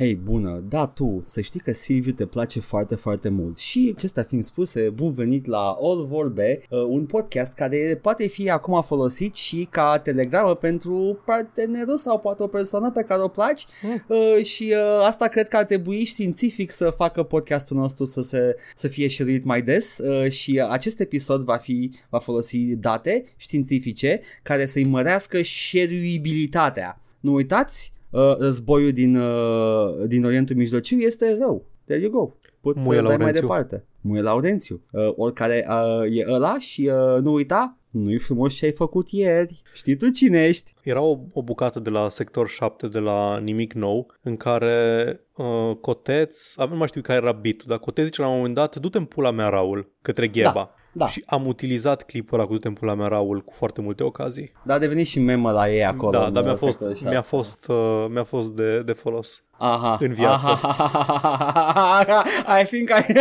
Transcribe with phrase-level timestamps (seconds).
[0.00, 3.58] Hei, bună, da, tu, să știi că Silviu te place foarte, foarte mult.
[3.58, 8.50] Și acestea fiind spuse, bun venit la All Vorbe, uh, un podcast care poate fi
[8.50, 13.66] acum folosit și ca telegramă pentru partenerul sau poate o persoană pe care o placi
[13.82, 14.04] Mm.
[14.08, 18.56] uh, și uh, asta cred că ar trebui științific să facă podcastul nostru să, se,
[18.74, 24.20] să fie șeruit mai des uh, și acest episod va fi va folosi date științifice
[24.42, 27.00] care să-i mărească șeruibilitatea.
[27.20, 31.64] Nu uitați, uh, războiul din, uh, din Orientul Mijlociu este rău.
[31.84, 32.30] There you go.
[32.60, 33.40] Poți Muie să dai mai Laurențiu.
[33.40, 33.84] departe.
[34.00, 34.82] Muie Laurențiu.
[34.92, 39.62] Uh, oricare uh, e ăla și uh, nu uita, nu-i frumos ce ai făcut ieri.
[39.72, 40.74] Știi tu cine ești?
[40.82, 45.76] Era o, o bucată de la sector 7 de la Nimic Nou în care uh,
[45.80, 48.98] Coteț, nu mai știu care era bitul, dar Coteț zice la un moment dat du-te
[48.98, 50.52] în pula mea Raul către Gheba.
[50.52, 50.74] Da.
[51.08, 54.52] Și am utilizat clipul ăla cu du-te în pula mea Raul cu foarte multe ocazii.
[54.62, 56.10] Dar a devenit și memă la ei acolo.
[56.10, 57.10] da, în, dar mi-a uh, fost, sectorul șapte.
[57.10, 59.42] mi-a fost, uh, mi-a fost de, de folos.
[59.58, 59.98] Aha.
[60.00, 60.48] în viață.
[60.48, 62.24] Aha.
[62.60, 63.12] I think I...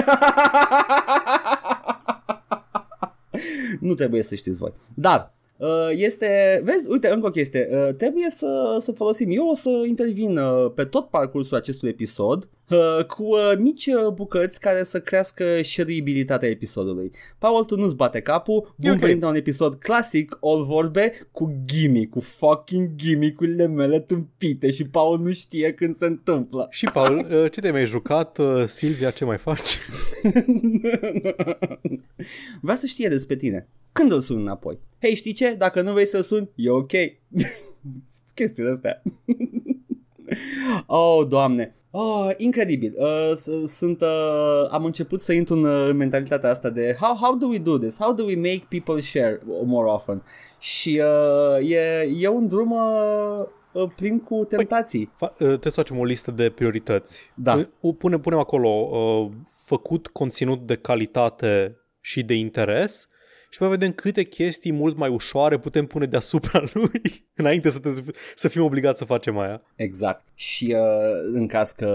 [3.80, 4.74] nu trebuie să știți voi.
[4.94, 9.56] Dar uh, este, vezi, uite, încă o chestie, uh, trebuie să, să folosim, eu o
[9.56, 14.84] să intervin uh, pe tot parcursul acestui episod uh, cu uh, mici uh, bucăți care
[14.84, 17.12] să crească șeruibilitatea episodului.
[17.38, 19.00] Paul, tu nu-ți bate capul, E bun ok.
[19.00, 24.88] venit la un episod clasic, all vorbe, cu gimmick, cu fucking gimmick-urile mele tâmpite și
[24.88, 26.68] Paul nu știe când se întâmplă.
[26.70, 28.38] Și Paul, uh, ce te-ai mai jucat?
[28.38, 29.78] Uh, Silvia, ce mai faci?
[32.62, 33.68] Vrea să știe despre tine.
[33.92, 34.80] Când îl suni înapoi?
[35.02, 35.56] Hei, știi ce?
[35.58, 36.92] Dacă nu vrei să suni, e ok.
[38.36, 39.02] Chestiile astea.
[40.86, 41.76] oh, doamne.
[41.92, 42.94] Oh, incredibil.
[42.98, 47.16] Uh, s- sunt, uh, am început să intru în, uh, în mentalitatea asta de how,
[47.16, 47.98] how do we do this?
[48.00, 50.24] How do we make people share more often?
[50.60, 51.02] Și
[51.60, 55.12] uh, e, e un drum uh, uh, plin cu tentații.
[55.16, 57.20] Fa- uh, trebuie să facem o listă de priorități.
[57.36, 57.66] Da.
[57.80, 59.32] Uh, Punem, punem acolo uh,
[59.66, 63.08] făcut conținut de calitate și de interes
[63.50, 67.90] și mai vedem câte chestii mult mai ușoare putem pune deasupra lui înainte să, te,
[68.36, 69.62] să fim obligați să facem aia.
[69.76, 70.26] Exact.
[70.34, 71.90] Și uh, în caz că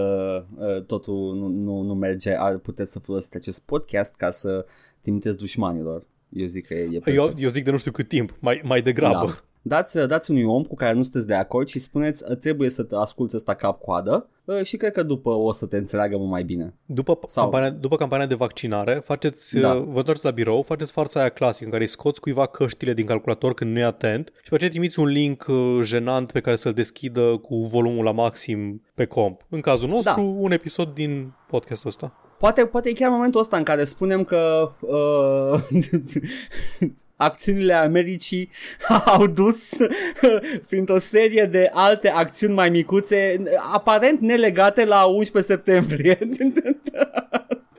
[0.56, 4.66] uh, totul nu, nu, nu merge, ar puteți să folosiți acest podcast ca să
[5.00, 6.06] trimiteți dușmanilor.
[6.28, 7.16] Eu zic că e perfect.
[7.16, 9.26] Eu, eu zic de nu știu cât timp, mai, mai degrabă.
[9.26, 9.44] Da.
[9.66, 12.82] Dați, dați unui om cu care nu sunteți de acord și spuneți "Uh, trebuie să
[12.82, 16.42] te asculți ăsta cap-coadă uh, și cred că după o să te înțeleagă mult mai
[16.42, 16.74] bine.
[16.86, 19.68] După, Sau- campania, după campania de vaccinare, faceți, Da.
[19.68, 19.74] da.
[19.74, 23.06] vă întoarceți la birou, faceți farsa aia clasică în care îi scoți cuiva căștile din
[23.06, 26.56] calculator când nu e atent și pe aceea trimiți un link uh, jenant pe care
[26.56, 29.46] să-l deschidă cu volumul la maxim pe comp.
[29.48, 30.28] În cazul nostru, Da.
[30.40, 32.12] un episod din podcastul ăsta.
[32.44, 35.62] Poate, poate e chiar momentul ăsta în care spunem că uh,
[37.16, 38.50] acțiunile Americii
[39.06, 39.68] au dus
[40.68, 46.18] printr-o serie de alte acțiuni mai micuțe, aparent nelegate la 11 septembrie.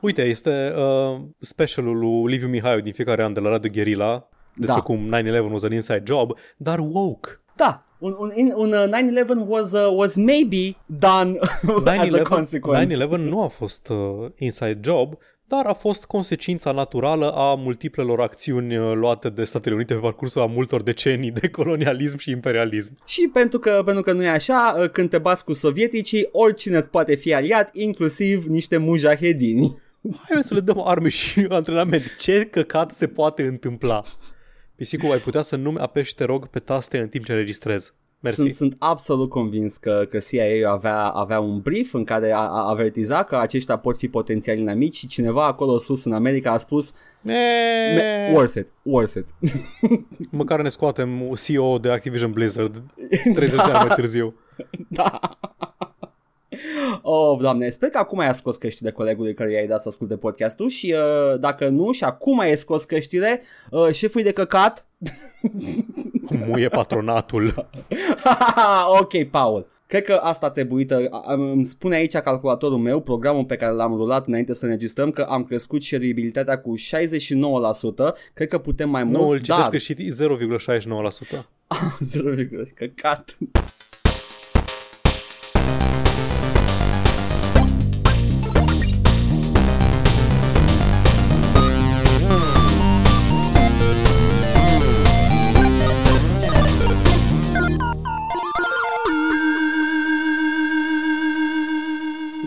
[0.00, 4.80] Uite, este uh, specialul lui Liviu Mihaiu din fiecare an de la Radio Guerilla despre
[4.80, 4.82] Da.
[4.82, 5.08] cum
[5.48, 7.40] 9-11 was an inside job, dar woke.
[7.56, 7.84] da,
[8.18, 11.38] un, un, un uh, 9-11 was, uh, was maybe done
[12.00, 13.06] as a 9-11, consequence.
[13.06, 15.18] 9-11 nu a fost uh, inside job,
[15.48, 20.40] dar a fost consecința naturală a multiplelor acțiuni uh, luate de Statele Unite pe parcursul
[20.40, 22.96] a multor decenii de colonialism și imperialism.
[23.04, 26.76] Și pentru că, pentru că nu e așa, uh, când te bați cu sovieticii, oricine
[26.76, 29.84] îți poate fi aliat, inclusiv niște mujahedini.
[30.28, 32.16] Hai să le dăm arme și antrenament.
[32.18, 34.02] Ce căcat se poate întâmpla?
[34.76, 37.94] Pisicu, ai putea să nu-mi apeși, te rog, pe taste în timp ce registrez.
[38.20, 38.40] Mersi.
[38.40, 42.68] Sunt, sunt absolut convins că, că CIA avea, avea un brief în care a, a
[42.68, 46.92] avertiza că aceștia pot fi potențiali inamici și cineva acolo sus în America a spus
[47.22, 49.34] Me- worth it, worth it.
[50.30, 52.82] Măcar ne scoatem CEO de Activision Blizzard
[53.34, 54.34] 30 de ani mai târziu.
[54.88, 55.38] da.
[57.02, 60.68] Oh, doamne, sper că acum ai scos căștile colegului care i-ai dat să asculte podcastul
[60.68, 63.40] și uh, dacă nu și acum ai scos căștile,
[63.70, 64.86] uh, șeful de căcat.
[66.46, 67.68] Muie patronatul.
[69.00, 69.66] ok, Paul.
[69.86, 73.96] Cred că asta a trebuit, uh, îmi spune aici calculatorul meu, programul pe care l-am
[73.96, 79.18] rulat înainte să înregistrăm, că am crescut șeruibilitatea cu 69%, cred că putem mai Nu,
[79.18, 79.70] îl mult, citești dar...
[79.70, 80.08] greșit, e
[81.38, 81.46] 0,69%.
[82.00, 82.34] 0,
[82.74, 83.36] căcat.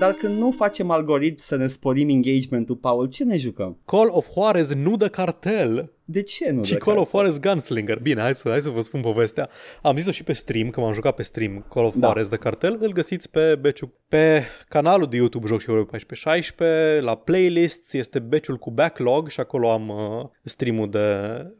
[0.09, 3.77] Dar când nu facem algoritm să ne sporim engagementul, Paul, ce ne jucăm?
[3.85, 5.91] Call of Juarez nu de cartel.
[6.05, 6.63] De ce nu?
[6.63, 7.99] Și Call of Juarez Gunslinger.
[7.99, 9.49] Bine, hai să, hai să vă spun povestea.
[9.81, 12.05] Am zis-o și pe stream, că m-am jucat pe stream Call of Da.
[12.07, 12.77] Juarez de cartel.
[12.81, 18.19] Îl găsiți pe beciul, pe canalul de YouTube Joc și Europa 1416, la playlists este
[18.19, 20.99] beciul cu backlog și acolo am uh, streamul de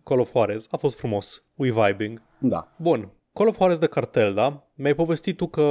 [0.04, 0.68] Call of Juarez.
[0.72, 1.44] A fost frumos.
[1.56, 2.22] We vibing.
[2.38, 2.76] Da.
[2.78, 3.12] Bun.
[3.34, 4.68] Call of Juarez de cartel, da?
[4.76, 5.62] Mi-ai povestit tu că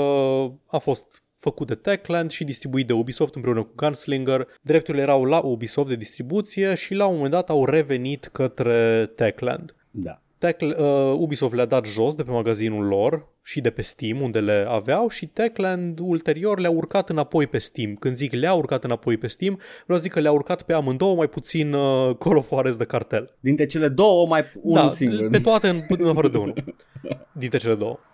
[0.66, 4.49] a fost făcut de Techland și distribuit de Ubisoft împreună cu Gunslinger.
[4.62, 9.75] Drepturile erau la Ubisoft de distribuție și la un moment dat au revenit către Techland.
[9.90, 10.23] Da.
[10.38, 10.75] Tech, uh,
[11.19, 15.08] Ubisoft le-a dat jos de pe magazinul lor și de pe Steam unde le aveau
[15.08, 17.94] și Techland ulterior le-a urcat înapoi pe Steam.
[17.94, 21.14] Când zic le-a urcat înapoi pe Steam, vreau să zic că le-a urcat pe amândouă
[21.14, 23.37] mai puțin uh, Call of Juarez de cartel.
[23.40, 25.29] Dintre cele două, mai unul da, singur.
[25.29, 26.64] pe toate în, în afară de unul.
[27.32, 27.99] Dintre cele două.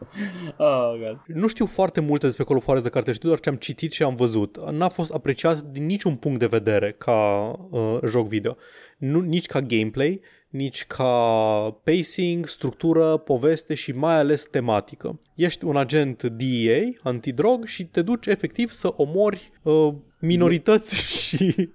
[0.57, 1.23] Oh, God.
[1.27, 3.93] Nu știu foarte multe despre Call of Juarez de cartel, știu doar ce am citit
[3.93, 4.71] și am văzut.
[4.71, 8.57] N-a fost apreciat din niciun punct de vedere ca uh, joc video.
[8.99, 10.21] Nu, nici ca gameplay,
[10.55, 11.13] nici ca
[11.85, 15.21] pacing, structură, poveste și mai ales tematică.
[15.35, 21.71] Ești un agent DEA, antidrog și te duci efectiv să omori uh, minorități și...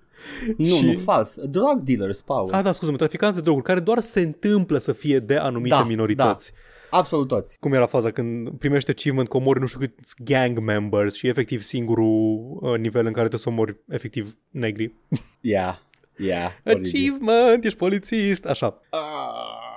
[0.58, 0.86] Nu, și...
[0.86, 1.36] nu, fals.
[1.36, 2.52] Drug dealers, Paul.
[2.52, 5.84] Ah, da, scuze-mă, traficanți de droguri, care doar se întâmplă să fie de anumite Da,
[5.84, 6.52] minorități.
[6.90, 7.60] Absolut toți.
[7.60, 11.30] Cum era faza când primești achievement că omori nu știu câți gang members și e
[11.30, 14.94] efectiv singurul uh, nivel în care trebuie să omori efectiv negri.
[15.42, 15.76] Yeah.
[16.20, 16.52] Yeah.
[16.66, 16.88] oribil.
[16.88, 18.80] Achievement, ești polițist, așa.
[18.90, 19.00] Ah.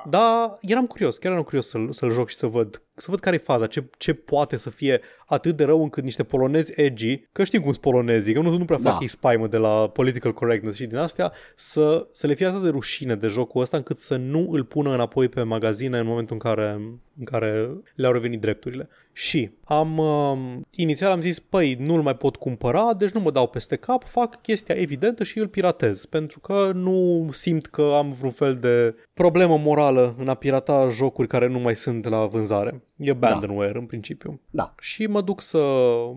[0.09, 3.37] Da, eram curios, chiar eram curios să-l, să-l joc și să văd, să văd care
[3.37, 7.45] e faza, ce, ce poate să fie atât de rău încât niște polonezi edgy, că
[7.45, 8.99] știm cum sunt polonezii, că nu, nu prea fac Da.
[9.01, 12.69] ei spaimă de la political correctness și din astea, să, să le fie atât de
[12.69, 16.51] rușine de jocul ăsta încât să nu îl pună înapoi pe magazine în momentul în
[16.51, 16.71] care,
[17.19, 18.89] în care le-au revenit drepturile.
[19.13, 20.39] Și am, uh,
[20.71, 24.41] inițial am zis, păi, nu-l mai pot cumpăra, deci nu mă dau peste cap, fac
[24.41, 29.59] chestia evidentă și îl piratez, pentru că nu simt că am vreun fel de problemă
[29.59, 32.83] morală în a pirata jocuri care nu mai sunt la vânzare.
[33.07, 34.41] E abandonware în principiu.
[34.51, 34.75] Da.
[34.81, 35.59] Și mă duc să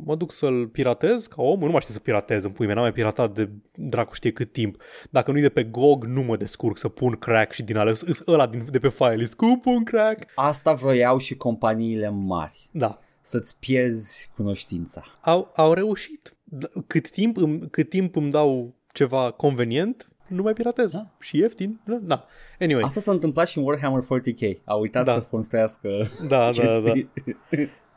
[0.04, 2.84] mă duc să-l piratez ca om, nu mai știu să piratez în pui mea, n-am
[2.84, 4.82] mai piratat de dracu știe cât timp.
[5.10, 8.02] Dacă nu e de pe GOG, nu mă descurc să pun crack și din ales,
[8.02, 10.32] îs ăla din, de pe file, îs cum pun crack?
[10.36, 12.70] Asta vroiau și companiile mari.
[12.72, 15.04] Da, Să-ți pierzi cunoștința.
[15.22, 16.36] au, au reușit.
[16.58, 20.92] D- Cât timp, îmi, cât timp îmi dau ceva convenient, nu mai piratez.
[20.92, 21.08] Da.
[21.20, 21.80] Și ieftin.
[21.86, 22.00] Da.
[22.02, 22.26] da.
[22.60, 24.64] Anyway, Asta s-a întâmplat și în Warhammer 40k.
[24.64, 25.14] A uitat Da.
[25.14, 25.90] să construiască
[26.28, 26.92] da, da, da.
[26.92, 27.10] chestii.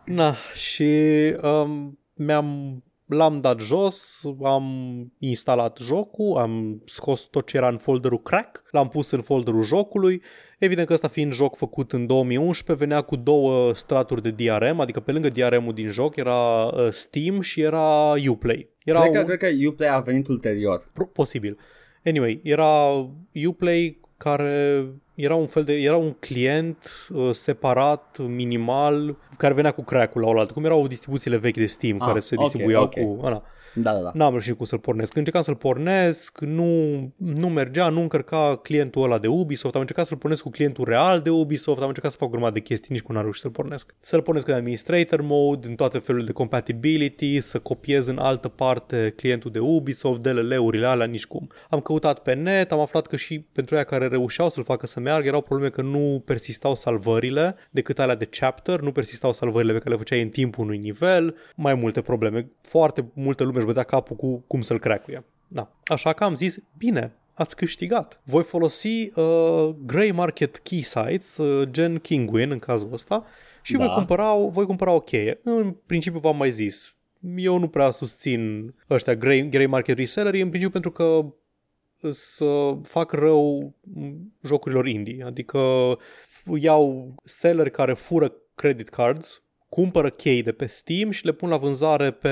[0.05, 0.93] Na, și
[1.43, 4.67] um, mi-am l-am dat jos, am
[5.19, 10.23] instalat jocul, am scos tot ce era în folderul crack, l-am pus în folderul jocului.
[10.59, 15.01] Evident că ăsta fiind joc făcut în 2011, venea cu două straturi de DRM, adică
[15.01, 18.69] pe lângă DRM-ul din joc era uh, Steam și era Uplay.
[18.85, 19.25] Era Cred că, un...
[19.25, 20.83] cred că Uplay a venit ulterior.
[20.93, 21.59] Pro- posibil.
[22.05, 22.67] Anyway, era
[23.47, 24.85] Uplay care
[25.15, 30.27] era un fel de era un client uh, separat, minimal, care venea cu crack-ul la
[30.27, 32.93] oaltă, cum erau distribuțiile vechi de Steam Ah, care se ok, distribuiau ok.
[32.93, 33.27] cu...
[33.27, 33.43] Ana.
[33.83, 34.11] Da, da, da.
[34.15, 35.13] N-am reușit cum să-l pornesc.
[35.13, 39.75] Când încercam să-l pornesc, nu, nu mergea, nu încărca clientul ăla de Ubisoft.
[39.75, 42.53] Am încercat să-l pornesc cu clientul real de Ubisoft, am încercat să fac o grămadă
[42.53, 43.95] de chestii, nici cum n-am reușit să-l pornesc.
[44.01, 49.13] Să-l pornesc în administrator mode, în toate felurile de compatibility, să copiez în altă parte
[49.17, 51.49] clientul de Ubisoft, DLL-urile alea, nici cum.
[51.71, 55.01] Am căutat pe net, am aflat că și pentru aia care reușeau să-l facă să
[55.01, 59.79] meargă, erau probleme că nu persistau salvările decât alea de chapter, nu persistau salvările pe
[59.79, 62.51] care le făceai în timpul unui nivel, mai multe probleme.
[62.61, 65.25] Foarte multă lume își bătea capul cu cum să-l cracuie.
[65.49, 65.71] Da.
[65.85, 68.21] Așa că am zis, bine, ați câștigat.
[68.25, 73.25] Voi folosi uh, Grey Market Key Sites, uh, gen Kinguin în cazul ăsta,
[73.63, 73.85] și Da.
[73.85, 75.39] voi, cumpăra, voi cumpăra o cheie.
[75.45, 76.95] În principiu v-am mai zis,
[77.37, 81.33] eu nu prea susțin ăștia Grey, Grey Market Resellerii, în principiu pentru că
[82.11, 83.75] să fac rău
[84.45, 85.25] jocurilor indie.
[85.27, 85.61] Adică
[86.59, 91.57] iau seller care fură credit cards, cumpără chei de pe Steam și le pun la
[91.57, 92.29] vânzare pe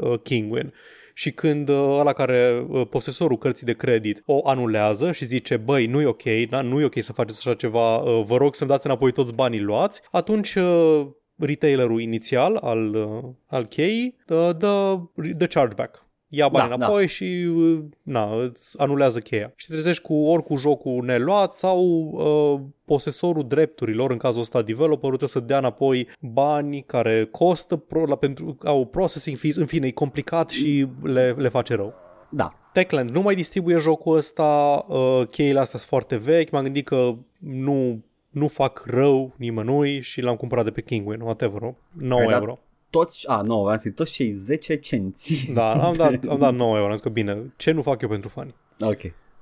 [0.00, 0.72] uh, Kingwin.
[1.14, 5.86] Și când uh, ăla care, uh, posesorul cărții de credit, o anulează și zice, băi,
[5.86, 6.60] nu e ok, da?
[6.60, 9.60] nu e ok să faceți așa ceva, uh, vă rog să-mi dați înapoi toți banii
[9.60, 14.98] luați, atunci uh, retailerul inițial al, uh, al cheii uh, dă,
[15.36, 16.09] dă chargeback.
[16.32, 19.52] Ia banii Da, înapoi și uh, na, îți anulează cheia.
[19.56, 21.80] Și te trezești cu ori cu jocul neluat sau
[22.12, 28.04] uh, posesorul drepturilor, în cazul ăsta developerul, trebuie să dea înapoi bani care costă pro,
[28.04, 31.94] la, pentru, au processing fees, în fine, e complicat și le, le face rău.
[32.30, 32.54] Da.
[32.72, 37.14] Techland nu mai distribuie jocul ăsta, uh, cheile astea sunt foarte vechi, m-am gândit că
[37.38, 42.40] nu, nu fac rău nimănui și l-am cumpărat de pe Kinguin, whatever, 9 Ai dat-
[42.40, 42.58] euro.
[42.90, 45.50] Toți, a, nu, am zis, toți cei 10 cenți.
[45.54, 48.08] Da, am dat, am dat 9 euro, am zis că bine, ce nu fac eu
[48.08, 48.54] pentru fani?
[48.80, 49.00] Ok.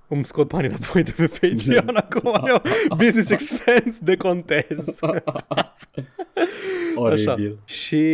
[0.08, 2.62] Îmi scot banii înapoi de pe Patreon acum, eu
[2.96, 4.98] business expense de contez.
[6.94, 7.58] Oribil.
[7.64, 8.06] Și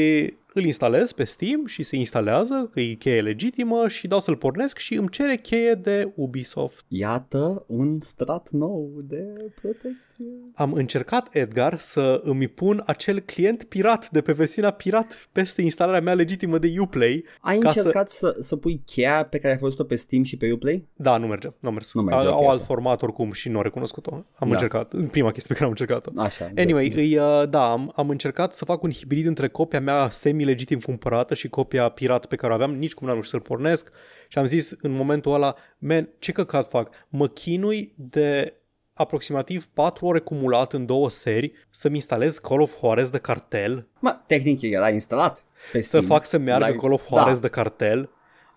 [0.53, 4.79] îl instalez pe Steam și se instalează, că e cheie legitimă și dau să-l pornesc
[4.79, 6.85] și îmi cere cheie de Ubisoft.
[6.89, 10.14] Iată un strat nou de protecție.
[10.55, 16.01] Am încercat, Edgar, să îmi pun acel client pirat de pe versiunea pirat peste instalarea
[16.01, 17.25] mea legitimă de Uplay.
[17.41, 18.37] Ai Ca încercat să...
[18.39, 20.87] să pui cheia pe care ai folosit-o pe Steam și pe Uplay?
[20.95, 21.95] Da, nu merge, nu mers.
[21.95, 22.67] Nu merge, Au ok, alt ok.
[22.67, 24.13] format oricum și nu au recunoscut-o.
[24.15, 24.55] Am Da.
[24.55, 26.21] încercat, prima chestie pe care am încercat-o.
[26.21, 26.51] Așa.
[26.57, 30.09] Anyway, de- îi, uh, da, am, am încercat să fac un hibrid între copia mea
[30.11, 33.91] semi-legitim cumpărată și copia pirat pe care o aveam, nici cum n-am reușit să-l pornesc
[34.29, 36.91] și am zis în momentul ăla, man, ce căcat fac?
[37.09, 38.55] Mă chinui de
[38.95, 44.17] aproximativ 4 ore cumulat în două seri să-mi instalez Call of Juarez de cartel, Mă,
[44.27, 46.05] tehnic era instalat pe să Steam.
[46.05, 47.41] fac să meargă L-ai- Call of Juarez da.
[47.41, 48.11] de cartel,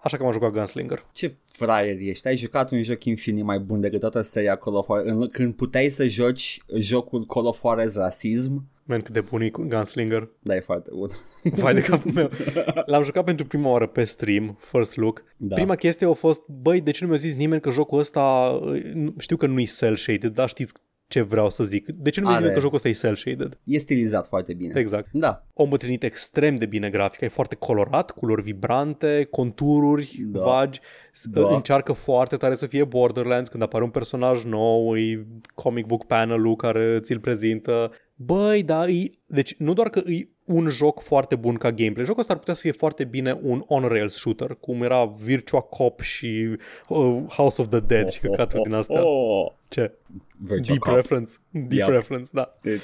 [0.04, 1.06] așa că m-am jucat Gunslinger.
[1.12, 4.86] Ce fraier ești, ai jucat un joc infinit mai bun decât toată seria Call of
[4.86, 9.42] Juarez, în- când puteai să joci jocul Call of Juarez Rasism, Man, cât de bun
[9.42, 10.30] e Gunslinger.
[10.40, 11.08] da, e foarte bun.
[11.62, 12.30] Vai de capul meu.
[12.86, 15.24] L-am jucat pentru prima oară pe stream, first look.
[15.38, 15.56] Da.
[15.56, 18.58] Prima chestie a fost, băi, de ce nu mi-a zis nimeni că jocul ăsta,
[18.94, 20.74] nu- știu că nu e cel-shaded, dar știți
[21.08, 21.86] ce vreau să zic.
[21.96, 22.54] De ce nu mi-a zis Are.
[22.54, 23.58] nimeni că jocul ăsta e cel-shaded?
[23.64, 24.80] E stilizat foarte bine.
[24.80, 25.08] Exact.
[25.12, 30.40] Da, O îmbătrânit extrem de bine grafica, e foarte colorat, culori vibrante, contururi Da.
[30.44, 30.80] vagi,
[31.12, 31.56] s- Da.
[31.56, 35.26] încearcă foarte tare să fie Borderlands când apare un personaj nou, e
[35.56, 37.92] comic book panel-ul care ți-l prezintă.
[38.20, 42.20] Băi, da, e, deci nu doar că e un joc foarte bun ca gameplay, jocul
[42.20, 46.58] ăsta ar putea să fie foarte bine un on-rails shooter, cum era Virtua Cop și
[46.88, 49.06] uh, House of the Dead și căcaturi din astea.
[49.06, 49.92] Oh, Ce?
[50.38, 50.96] Virtua Deep Cop.
[50.96, 51.36] reference.
[51.50, 51.90] Deep Yep.
[51.90, 52.58] reference, da.
[52.62, 52.82] Deci,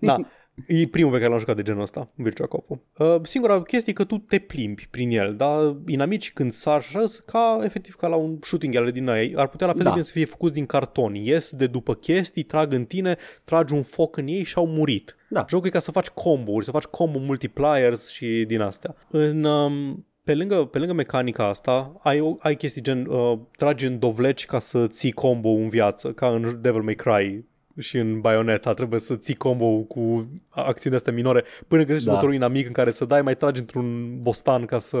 [0.00, 0.16] Da.
[0.66, 2.78] E primul pe care l-am jucat de genul ăsta, Virtua Cop-ul.
[2.98, 6.96] Uh, singura chestie e că tu te plimbi prin el, dar inamicii când sar și
[6.96, 9.34] așa, sunt ca, efectiv ca la un shooting gallery din ei.
[9.36, 9.88] Ar putea la fel Da.
[9.88, 11.14] de bine să fie făcuți din carton.
[11.14, 15.16] Ies de după chestii, trag în tine, tragi un foc în ei și au murit.
[15.30, 15.44] Da.
[15.48, 18.94] Jocul e ca să faci combo-uri, să faci combo multipliers și din astea.
[19.10, 23.86] În, um, pe lângă, pe lângă mecanica asta, ai, o- ai chestii gen uh, tragi
[23.86, 27.44] în dovleci ca să ții combo în viață, ca în Devil May Cry
[27.78, 32.10] și în Bayonetta trebuie să ții combo cu acțiuni astea minore până găsești Da.
[32.10, 34.98] următorul inamic în care să dai, mai tragi într-un bostan ca să,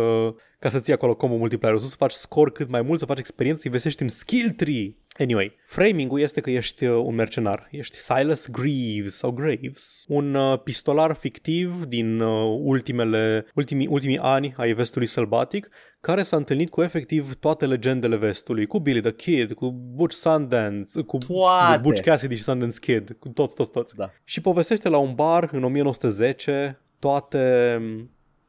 [0.58, 3.60] ca să ții acolo combo multiplier să faci score cât mai mult, să faci experiență,
[3.60, 4.94] să investești în skill tree.
[5.18, 10.60] Anyway, framing-ul este că ești uh, un mercenar, ești Silas Greaves sau Graves, un uh,
[10.62, 15.68] pistolar fictiv din uh, ultimele, ultimii, ultimii ani ai vestului sălbatic,
[16.00, 21.00] care s-a întâlnit cu efectiv toate legendele vestului, cu Billy the Kid, cu Butch Sundance,
[21.00, 21.80] cu Toate.
[21.82, 23.94] Butch Cassidy și Sundance Kid, cu toți, toți, toți.
[23.94, 24.10] Da.
[24.24, 27.78] Și povestește la un bar în 1910 toate,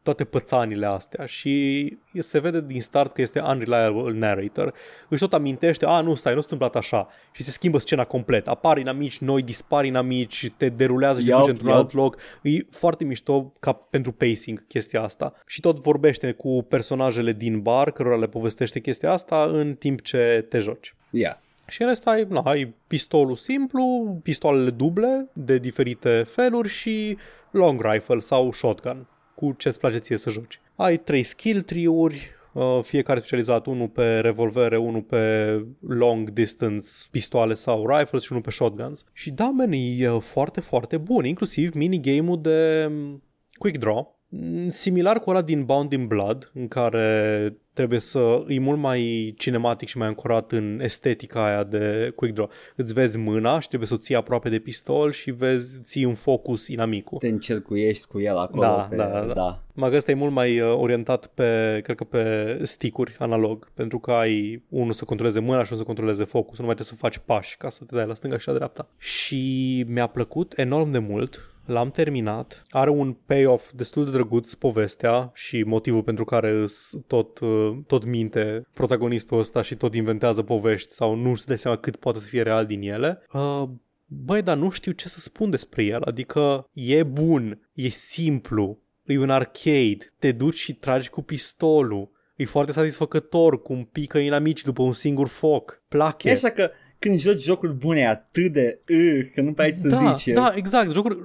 [0.09, 4.73] toate pățanile astea și se vede din start că este unreliable narrator.
[5.09, 8.47] Își tot amintește, a, nu, stai, nu s-a întâmplat așa și se schimbă scena complet.
[8.47, 11.77] Apar inamici noi, dispar inamici, te derulează și te Yup, duce într-un yup.
[11.77, 12.17] alt loc.
[12.41, 15.33] E foarte mișto ca pentru pacing chestia asta.
[15.45, 20.45] Și tot vorbește cu personajele din bar, cărora le povestește chestia asta în timp ce
[20.49, 20.95] te joci.
[21.09, 21.37] Yeah.
[21.67, 27.17] Și în rest ai, na, ai pistolul simplu, pistoalele duble de diferite feluri și
[27.51, 29.07] long rifle sau shotgun,
[29.39, 30.59] cu ce-ți place ție să joci.
[30.75, 35.53] Ai trei skill tree-uri, uh, fiecare specializat, unul pe revolvere, unul pe
[35.87, 39.05] long distance pistoale sau rifles și unul pe shotguns.
[39.13, 43.23] Și da, man, e uh, foarte, foarte bun, inclusiv minigame-ul de um,
[43.57, 48.59] quick draw, Mm, similar cu ăla din Bound in Blood, în care trebuie să e
[48.59, 52.49] mult mai cinematic și mai ancorat în estetica aia de quick draw.
[52.75, 56.13] Îți vezi mâna și trebuie să o ții aproape de pistol și vezi, ții în
[56.13, 57.17] focus inamicul.
[57.17, 58.61] Te încercuiești cu el acolo.
[58.61, 58.95] Da, pe...
[58.95, 59.33] da, da.
[59.33, 59.63] da.
[59.73, 64.11] Mă ăsta e mult mai uh, orientat pe, cred că pe sticuri analog, pentru că
[64.11, 67.17] ai unul să controleze mâna și unul să controleze focusul, nu mai trebuie să faci
[67.25, 68.87] pași ca să te dai la stânga și la dreapta.
[68.97, 75.31] Și mi-a plăcut enorm de mult, l-am terminat, are un payoff destul de drăguț povestea
[75.33, 80.93] și motivul pentru care îs tot, uh, tot minte protagonistul ăsta și tot inventează povești
[80.93, 83.21] sau nu știu de seama cât poate să fie real din ele.
[83.33, 83.63] Uh,
[84.11, 89.19] Băi, dar nu știu ce să spun despre el, adică e bun, e simplu, e
[89.19, 94.81] un arcade, te duci și tragi cu pistolul, e foarte satisfăcător cum pică inamici după
[94.81, 96.29] un singur foc, plache.
[96.29, 99.73] E așa că când joci jocuri bune e atât de uh, că nu prea ai
[99.73, 100.33] să da, zici.
[100.33, 100.91] da, exact.
[100.91, 101.17] Jocuri,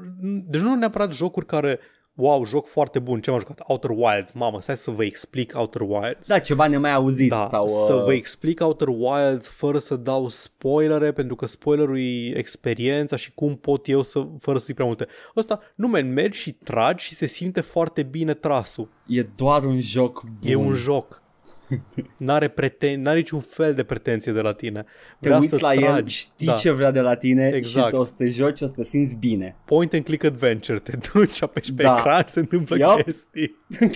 [0.46, 1.78] deci nu neapărat jocuri care
[2.14, 3.60] wow, joc foarte bun, ce m-am jucat?
[3.66, 6.28] Outer Wilds, mamă, stai să vă explic Outer Wilds.
[6.28, 7.68] Da, ceva nemai auzit Da, sau...
[7.68, 13.16] să uh, vă explic Outer Wilds fără să dau spoilere, pentru că spoilerul e experiența
[13.16, 15.06] și cum pot eu să, fără să zic prea multe.
[15.36, 18.88] Ăsta, nu men, mergi și tragi și se simte foarte bine trasul.
[19.06, 20.50] E doar un joc bun.
[20.50, 21.22] E un joc.
[22.16, 24.82] N-are, preten- n-are niciun fel de pretenție de la tine.
[25.20, 26.16] Te Vrea uiți să la el, tragi.
[26.16, 26.52] știi Da.
[26.52, 27.88] ce vrea de la tine Exact.
[27.88, 29.56] și o să te joci, o să te simți bine.
[29.64, 31.96] Point and click adventure, te duci, apeși pe Da.
[31.98, 33.02] ecran, se întâmplă Yup.
[33.02, 33.56] chestii.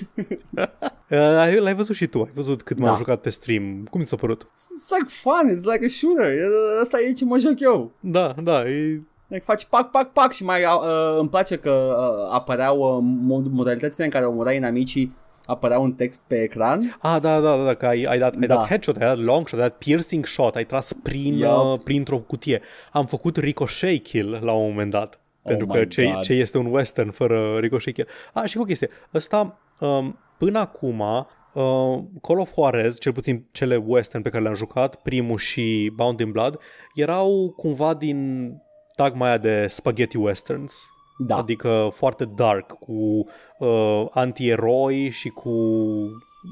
[1.11, 2.97] Uh, ai- L-ai văzut și tu, ai văzut cât m-am Da.
[2.97, 3.87] jucat pe stream.
[3.91, 4.43] Cum ți s-a părut?
[4.43, 6.25] It's like fun, it's like a shooter.
[6.27, 7.93] E- Asta e ce mă joc eu.
[8.01, 9.03] Da, da, e...
[9.29, 13.51] Like, faci pac, pac, pac și mai uh, îmi place că uh, apăreau uh, mod-
[13.51, 15.17] modalitățile în care omorai inamicii
[15.49, 16.97] apărea un text pe ecran.
[17.01, 18.55] Ah, da, da, da, da că ai, ai, dat, ai Da.
[18.55, 21.51] dat headshot, ai dat long shot, ai dat piercing shot, ai tras prin, Yup.
[21.73, 22.61] uh, printr-o cutie.
[22.93, 25.21] Am făcut ricochet kill la un moment dat.
[25.43, 26.23] Oh pentru că my ce, God.
[26.23, 28.09] ce este un western fără ricochet kill?
[28.33, 28.91] Ah, și cu o chestie.
[29.15, 34.55] Ăsta, um, până acum, uh, Call of Juarez, cel puțin cele western pe care le-am
[34.55, 36.59] jucat, primul și Bound in Blood,
[36.95, 38.51] erau cumva din
[38.97, 40.83] tagma aia de spaghetti westerns.
[41.19, 41.37] Da.
[41.37, 43.27] Adică foarte dark, cu
[43.59, 45.53] uh, anti-eroi și cu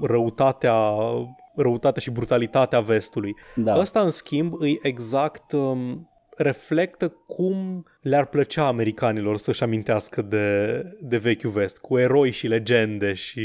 [0.02, 0.94] răutatea,
[1.54, 3.36] răutatea și brutalitatea vestului.
[3.54, 3.78] da.
[3.78, 11.16] Ăsta, în schimb, îi exact um, reflectă cum le-ar plăcea americanilor să-și amintească de, de
[11.16, 13.42] vechiul vest, cu eroi și legende și...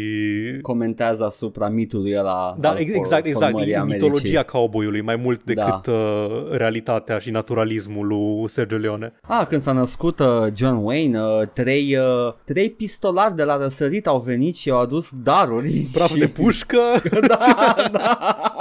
[0.61, 3.45] Comentează asupra mitului ăla Da, al ex- for- exact, exact.
[3.51, 4.07] formării E Americii.
[4.09, 5.53] mitologia cowboyului mai mult Da.
[5.53, 9.13] decât uh, realitatea și naturalismul lui Sergio Leone.
[9.21, 14.07] Ah, când s-a născut uh, John Wayne, uh, trei, uh, trei pistolari de la răsărit
[14.07, 15.87] au venit și au adus daruri.
[15.93, 16.19] Praf și...
[16.19, 16.77] de pușcă,
[17.27, 17.37] da,
[17.91, 18.60] da.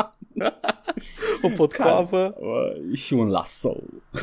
[1.43, 2.35] o potcoavă.
[2.39, 3.77] Uh, și un lasso.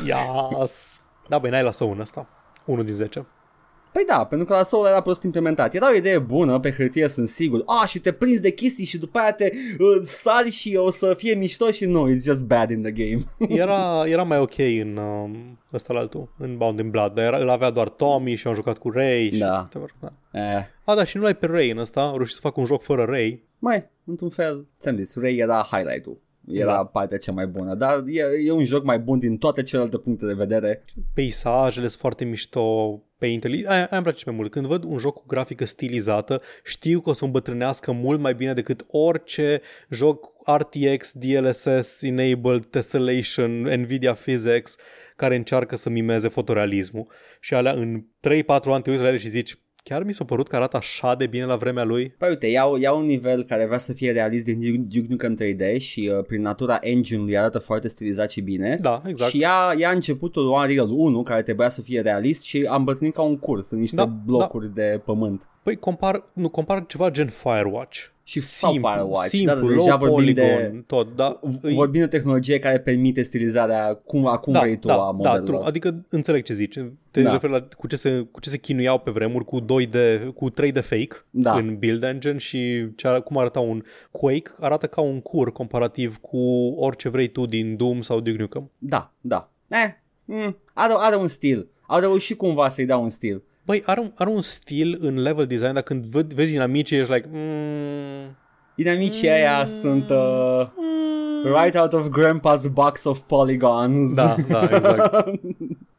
[0.04, 1.00] Yes.
[1.28, 2.28] Da, băi, n-ai la un ăsta.
[2.64, 3.26] 1 din 10.
[3.92, 5.74] Păi da, pentru că la era prost implementat.
[5.74, 7.62] Era o idee bună, pe hârtie sunt sigur.
[7.66, 11.14] Ah, și te prinzi de chestii și după aia te uh, sari și o să
[11.16, 13.22] fie mișto și nu, it's just bad in the game.
[13.60, 17.36] Era, era mai ok în um, ăsta la altul, în Bound in Blood, dar era,
[17.38, 19.30] îl avea doar Tommy și am jucat cu Ray.
[19.32, 19.52] Și, Da.
[19.52, 20.12] whatever, da.
[20.32, 22.64] eh, A, da, și nu l-ai pe Ray în ăsta, am reușit să fac un
[22.64, 23.42] joc fără Ray.
[23.58, 26.20] mai, într-un fel, ți-am zis, Ray era highlight-ul.
[26.52, 26.84] Era Da.
[26.84, 30.26] partea cea mai bună, dar e, e un joc mai bun din toate celelalte puncte
[30.26, 30.84] de vedere.
[31.14, 33.64] Peisajele sunt foarte mișto, painterly.
[33.66, 34.50] Aia, aia îmi place mai mult.
[34.50, 38.54] Când văd un joc cu grafică stilizată, știu că o să îmbătrânească mult mai bine
[38.54, 44.76] decât orice joc RTX, DLSS, Enabled, Tessellation, Nvidia Physics,
[45.16, 47.06] care încearcă să mimeze fotorealismul.
[47.40, 48.04] Și alea în 3-4
[48.46, 51.26] ani te uiți la ele și zici, chiar mi s-a părut că arată așa de
[51.26, 52.14] bine la vremea lui?
[52.18, 55.36] Păi uite, iau, iau un nivel care vrea să fie realist din Duke Duke Nukem
[55.36, 58.78] 3D și uh, prin natura engine-ului arată foarte stilizat și bine.
[58.80, 59.30] Da, exact.
[59.30, 63.22] Și ia, ia începutul Unreal 1 care trebuia să fie realist și am bătrânit ca
[63.22, 65.48] un curs în niște Da, blocuri de pământ.
[65.68, 67.98] Păi compar, nu, compar ceva gen Firewatch.
[68.22, 71.40] Și sau simplu, Firewatch, simplu, da, low deja vorbim polygon, de- tot, da.
[71.62, 75.10] îi- Vorbim de tehnologie care permite stilizarea cum, acum da, vrei tu da, a da,
[75.10, 75.60] modelelor.
[75.60, 76.78] tu, adică înțeleg ce zici.
[77.10, 77.32] Te Da.
[77.32, 79.96] referi la cu ce, se, cu ce se chinuiau pe vremuri cu 2D,
[80.34, 81.54] cu 3D fake Da.
[81.54, 86.16] în Build Engine și ce, ar- cum arăta un Quake, arată ca un cur comparativ
[86.20, 86.38] cu
[86.76, 88.70] orice vrei tu din Doom sau Duke Nukem.
[88.78, 89.50] Da, da.
[89.68, 89.90] Eh,
[90.24, 91.68] mm, are, are un stil.
[91.86, 93.42] Au reușit cumva să-i dea un stil.
[93.68, 97.12] Băi, are un, are un stil în level design, dar când văd, vezi inamicii, ești
[97.12, 97.28] like...
[97.32, 98.36] Mm,
[98.74, 101.62] Dinamicii aia sunt uh, mm.
[101.62, 104.14] right out of grandpa's box of polygons.
[104.14, 105.12] Da, da, exact.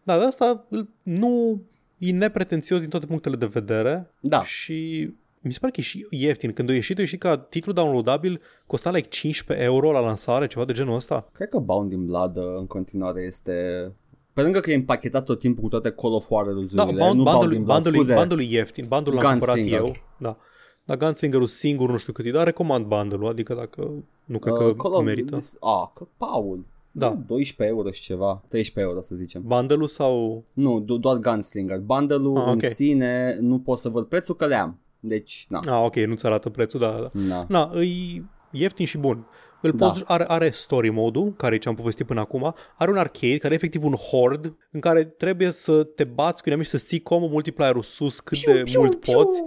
[0.04, 1.62] Da, dar asta îl- nu
[1.98, 4.44] e nepretențios din toate punctele de vedere da.
[4.44, 5.10] și
[5.42, 6.54] mi se pare că e și ieftin.
[6.54, 10.66] Când a ieșit, a ieșit ca titlu downloadabil, costa like 15 euro la lansare, ceva
[10.66, 11.30] de genul ăsta.
[11.34, 13.54] Cred că Bound in Blood uh, în continuare este...
[14.40, 17.24] Pe lângă că e împachetat tot timpul cu toate Call of Da, Juarez-urile, bund- nu
[17.24, 18.14] Bound bundle-ul, in Blood, bundle-ul, scuze.
[18.20, 19.86] bundle-ul e ieftin, bundle-ul l-am cumpărat Gunslinger.
[19.86, 19.96] eu.
[20.18, 20.38] Da.
[20.84, 23.92] Dar Gunslinger-ul singur nu știu cât e, dar recomand bundle-ul, adică dacă
[24.26, 25.36] nu cred Uh, că Call of- merită.
[25.60, 26.66] Ah, că Paul.
[26.92, 27.18] Da.
[27.28, 29.42] 12 euro și ceva, 13 euro să zicem.
[29.46, 30.44] Bundle-ul sau...
[30.54, 31.80] Nu, do- doar Gunslinger.
[31.80, 32.62] Bundle-ul Ah, ok.
[32.64, 34.80] în sine nu pot să văd prețul că le-am.
[35.00, 35.60] Deci, na.
[35.78, 37.10] Ah, ok, nu-ți arată prețul, da, da.
[37.20, 37.46] na.
[37.48, 38.22] Na, e
[38.52, 39.26] ieftin și bun.
[39.62, 39.88] Îl Da.
[39.88, 43.38] poți, are, are story mode-ul, care e ce am povestit până acum, are un arcade
[43.38, 47.02] care e efectiv un horde în care trebuie să te bați cu inamici, să ții
[47.02, 49.42] combo multiplier-ul sus cât de mult poți.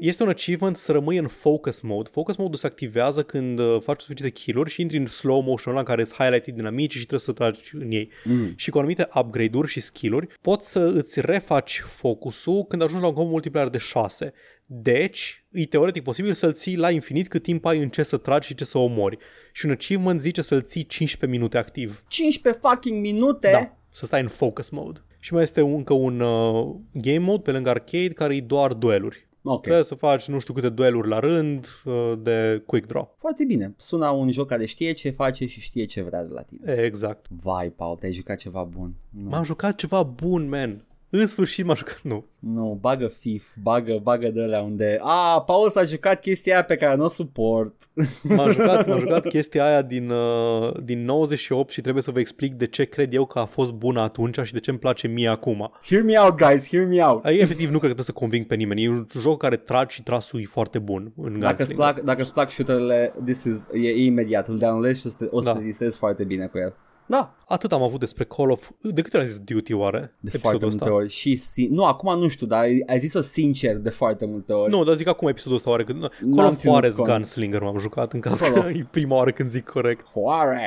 [0.00, 2.08] Este un achievement să rămâi în focus mode.
[2.12, 5.78] Focus mode-ul se activează când uh, faci suficiente kill-uri și intri în slow motion ăla
[5.78, 8.10] în care sunt highlighted dinamici și trebuie să tragi în ei.
[8.24, 8.52] Mm.
[8.56, 13.14] Și cu anumite upgrade-uri și skill-uri poți să îți refaci focusul când ajungi la un
[13.14, 14.32] combo multiplier de 6.
[14.66, 18.46] Deci, e teoretic posibil să-l ții la infinit cât timp ai în ce să tragi
[18.46, 19.18] și ce să omori.
[19.52, 22.02] Și un achievement zice să-l ții 15 minute activ.
[22.08, 23.50] 15 fucking minute?
[23.52, 25.00] Da, să stai în focus mode.
[25.18, 29.24] și mai este încă un uh, game mode pe lângă arcade care e doar dueluri.
[29.42, 29.62] Ok.
[29.62, 33.16] Trebuie să faci nu știu câte dueluri la rând uh, de quick draw.
[33.18, 33.74] Foarte bine.
[33.76, 36.82] Sună un joc care știe ce face și știe ce vrea de la tine.
[36.82, 37.26] Exact.
[37.28, 38.94] Vai, Paul, te-ai jucat ceva bun.
[39.10, 40.84] Nu, M-am jucat ceva bun, man.
[41.10, 42.00] În sfârșit m-am jucat.
[42.02, 42.24] Nu.
[42.38, 44.98] nu bagă FIF, bagă, bagă de alea unde...
[45.02, 47.74] A, Paul s-a jucat chestia aia pe care nu o suport.
[48.22, 52.54] M-am jucat, m-am jucat chestia aia din, uh, din 98 și trebuie să vă explic
[52.54, 55.28] de ce cred eu că a fost bună atunci și de ce îmi place mie
[55.28, 55.70] acum.
[55.88, 57.24] Hear me out, guys, hear me out.
[57.24, 58.82] Ai, efectiv, nu cred că trebuie să conving pe nimeni.
[58.84, 61.76] E un joc care tragi și trasul e foarte bun în Dacă îți Gunslinger.
[61.94, 65.16] plac, dacă îți plac shooterele, this is, e, e imediat, îl downloadezi și o să
[65.18, 65.52] te, o să Da.
[65.52, 66.74] te distrezi foarte bine cu el.
[67.06, 68.70] Da, Atât am avut despre Call of...
[68.80, 70.14] De câte ori ai zis Duty oare?
[70.20, 71.08] de foarte multe ori.
[71.10, 74.70] Și, si- nu, acum nu știu, dar ai, ai zis-o sincer de foarte multe ori.
[74.70, 76.00] Nu, dar zic acum episodul ăsta oare când...
[76.00, 77.08] N-am Call of ținut Juarez cont.
[77.08, 80.06] Gunslinger m-am jucat în caz Call că of- e prima oară când zic corect.
[80.12, 80.60] Juarez.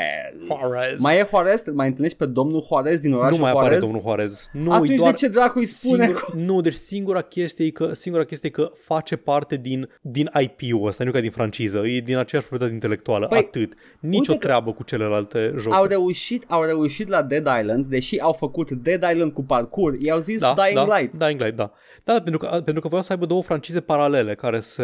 [0.45, 0.99] Juarez.
[0.99, 1.62] Mai e Juarez?
[1.65, 3.67] Îl Mai întâlnești pe domnul Juarez din orașul nu mai Juarez?
[3.69, 4.49] apare domnul Juarez.
[4.52, 5.12] Nu, Atunci e doar...
[5.12, 6.04] de ce dracu îi spune?
[6.06, 10.30] Singur, nu, deci singura chestie e că, singura chestie e că face parte din, din
[10.39, 13.73] IP-ul ăsta, nu ca din franciză, e din aceeași proprietate intelectuală, Păi, atât.
[13.99, 15.75] Nici o uite că- treabă cu celelalte jocuri.
[15.75, 20.20] Au reușit, au reușit la Dead Island, deși au făcut Dead Island cu parkour, i-au
[20.20, 21.18] zis da, Dying da, Light.
[21.18, 21.72] Dying Light, da.
[22.04, 24.84] Da, pentru că, pentru că voiau să aibă două francize paralele care se...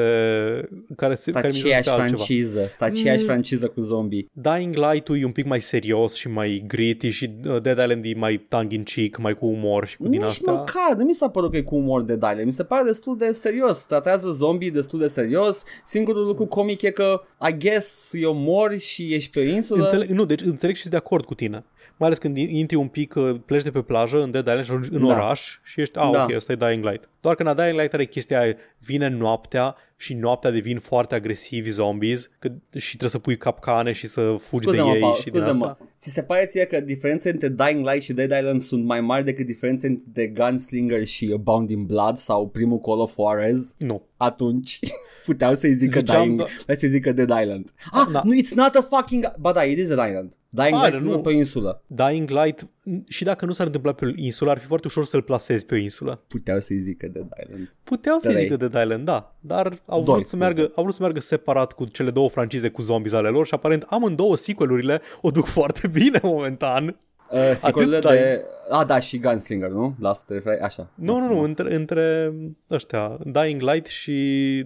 [0.95, 2.15] Care se Sta care mizează aceeași pe altceva.
[2.23, 3.25] franciză, sta aceeași Mm.
[3.25, 4.25] franciză cu zombie.
[4.31, 8.13] Dying Light-ul e un pic mai serios și mai gritty și uh, Dead Island e
[8.17, 10.53] mai tongue-in-cheek, mai cu umor și cu din Nici astea.
[10.53, 13.17] măcar, nu mi s-a părut că e cu umor de Dylan, mi se pare destul
[13.17, 18.33] de serios, tratează zombie destul de serios, singurul lucru comic e că, I guess, eu
[18.33, 19.83] mori și ești pe insulă.
[19.83, 21.63] Înțeleg, nu, deci înțeleg și sunt de acord cu tine.
[21.97, 24.71] Mai ales când intri un pic, uh, pleci de pe plajă în Dead Island și
[24.71, 25.13] ajungi în Da.
[25.13, 26.23] oraș și ești, a, Da.
[26.23, 27.09] ok, ăsta e Dying Light.
[27.21, 31.69] Doar că în Dying Light are chestia aia, vine noaptea și noaptea devin foarte agresivi
[31.69, 35.23] zombies că, și trebuie să pui capcane și să fugi de Scuze-mă, ei Paul, și
[35.29, 35.65] din scuze-mă.
[35.65, 35.87] asta.
[35.99, 39.23] Ți se pare ție că diferențele între Dying Light și Dead Island sunt mai mari
[39.23, 43.75] decât diferențele între Gunslinger și Bound in Blood sau primul Call of Juarez?
[43.77, 44.05] Nu.
[44.17, 44.79] Atunci
[45.25, 46.45] puteau să-i zică Ziceam, Dying, da.
[46.65, 47.73] hai să-i zică Dead Island.
[47.91, 48.21] Ah, Da.
[48.25, 49.33] nu, it's not a fucking...
[49.39, 50.33] Ba da, it is Dead Island.
[50.49, 51.11] Dying Ah, Light nu.
[51.11, 51.83] nu pe o insulă.
[51.87, 52.67] Dying Light,
[53.07, 55.73] și dacă nu s-ar întâmpla pe o insulă, ar fi foarte ușor să-l plasezi pe
[55.73, 56.23] o insulă.
[56.27, 57.75] Puteau să-i zică Dead Island.
[57.83, 58.43] Puteau să-i Trei.
[58.43, 60.43] zică Dead Island, da, dar au Doi, vrut, să scuze.
[60.43, 63.53] meargă, au vrut să meargă separat cu cele două francize cu zombies ale lor și
[63.53, 66.99] aparent amândouă sequelurile o duc foarte bine momentan.
[67.31, 68.45] Uh, sequelele Atât de...
[68.69, 69.95] Ah, da, și Gunslinger, nu?
[69.99, 70.59] La asta te referi?
[70.59, 70.89] Așa.
[70.95, 72.33] Nu, nu, nu, între, între
[72.71, 74.13] ăștia, Dying Light și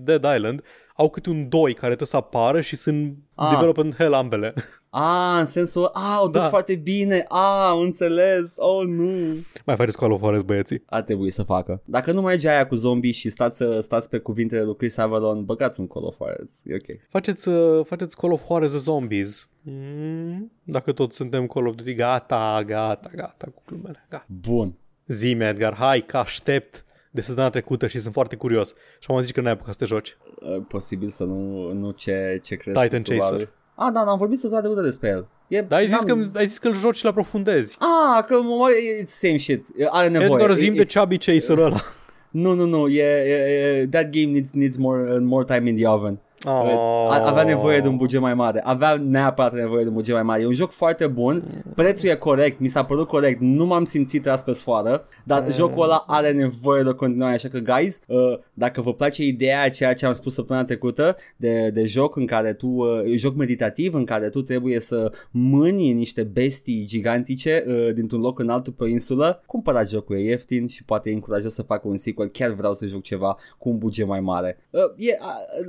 [0.04, 0.64] Dead Island,
[1.00, 3.50] au câte un doi care trebuie să apară și sunt Ah.
[3.50, 4.54] development hell ambele.
[4.90, 5.90] Ah, în sensul...
[5.94, 6.48] Ah, o duc Da.
[6.48, 7.26] foarte bine.
[7.28, 8.54] Ah, am înțeles.
[8.58, 9.36] Oh, nu.
[9.66, 10.84] Mai faceți Call of Juarez, băieții.
[10.86, 11.82] Ar trebui să facă.
[11.86, 15.80] Dacă nu merge aia cu zombie și stați, stați pe cuvintele lui Chris Avalon, băgați
[15.80, 16.62] un Call of Juarez.
[16.66, 17.00] E ok.
[17.10, 19.50] Faceți, uh, faceți Call of Juarez Zombies.
[19.62, 24.26] Mm, dacă tot suntem Call of Duty, gata, gata, gata cu glumele, gata.
[24.48, 24.74] Bun.
[25.08, 28.74] Zi-mi, Edgar, hai că aștept de săptămâna trecută și sunt foarte curios.
[29.00, 30.18] Și am zis că n-ai apucat să te joci.
[30.40, 32.80] Uh, posibil să nu, nu ce, ce crezi.
[32.80, 33.38] Titan tu, probabil.
[33.38, 33.50] Chaser.
[33.76, 35.28] Ah, da, n-am vorbit săptămâna trecută despre el.
[35.48, 37.78] E, Dar ai zis, n-am- că, ai zis că îl joci și l aprofundezi.
[37.80, 38.68] Ah, că mă,
[39.02, 39.66] it's same shit.
[39.90, 40.30] Are nevoie.
[40.32, 41.82] Edgar, E- zim e- de Chubby Chaser ăla.
[42.30, 42.88] Nu, nu, nu.
[42.88, 46.20] E, e, e, that game needs, needs more, uh, more time in the oven.
[46.46, 47.08] Oh.
[47.10, 48.62] A- Avea nevoie de un buget mai mare.
[48.64, 50.42] Avea neapărat nevoie de un buget mai mare.
[50.42, 51.64] E un joc foarte bun.
[51.76, 52.60] Prețul e corect.
[52.60, 53.40] Mi s-a părut corect.
[53.40, 55.04] Nu m-am simțit tras pe sfoară.
[55.24, 55.52] Dar Mm.
[55.52, 57.34] jocul ăla are nevoie de o continuare.
[57.34, 58.18] Așa că, guys, uh,
[58.54, 62.54] dacă vă place ideea, ceea ce am spus săptămâna trecută, de, de joc în care
[62.54, 67.64] tu, uh, e un joc meditativ în care tu trebuie să mâni niște bestii gigantice
[67.68, 71.16] uh, dintr-un loc în altul pe o insulă, cumpărați jocul, e ieftin și poate îi
[71.16, 72.28] încurajez să facă un sequel.
[72.28, 74.58] Chiar vreau să joc ceva cu un buget mai mare.
[74.70, 75.12] Uh, e,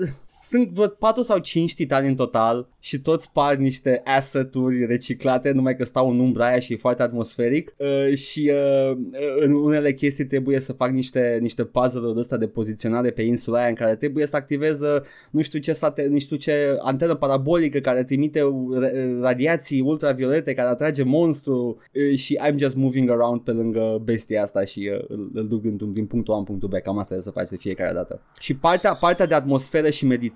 [0.02, 0.08] uh,
[0.40, 5.76] sunt vreo 4 sau 5 titani în total și toți par niște asset-uri reciclate, numai
[5.76, 8.96] că stau în umbra aia și e foarte atmosferic uh, și uh,
[9.40, 13.58] în unele chestii trebuie să fac niște, niște puzzle-uri de ăsta de poziționare pe insula
[13.58, 15.00] aia în care trebuie să activez uh,
[15.30, 20.68] nu știu ce, sate, nu știu ce antenă parabolică care trimite ra- radiații ultraviolete care
[20.68, 25.30] atrage monstru uh, și I'm just moving around pe lângă bestia asta și uh, îl,
[25.34, 27.56] îl duc din, din punctul A în punctul B, cam asta e să faci de
[27.56, 28.20] fiecare dată.
[28.38, 30.28] Și partea, partea de atmosferă și meditație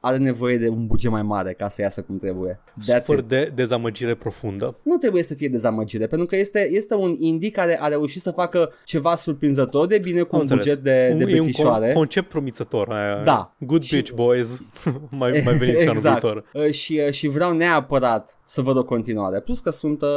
[0.00, 2.60] are nevoie de un buget mai mare ca să iasă cum trebuie.
[2.80, 3.24] That's Super it.
[3.28, 4.76] de dezamăgire profundă.
[4.82, 8.30] Nu trebuie să fie dezamăgire, pentru că este, este un indie care a reușit să
[8.30, 10.64] facă ceva surprinzător de bine cu Am un înțeles.
[10.64, 11.90] buget de, de Un- e un bețișoare.
[11.90, 12.88] con- concept promițător.
[12.92, 13.22] Aia.
[13.24, 13.54] Da.
[13.58, 14.62] Good Și- bitch boys.
[15.18, 16.20] mai, mai veniți și anul exact.
[16.20, 16.44] viitor.
[16.54, 19.40] Uh, și, uh, și vreau neapărat să văd o continuare.
[19.40, 20.08] Plus că sunt, uh,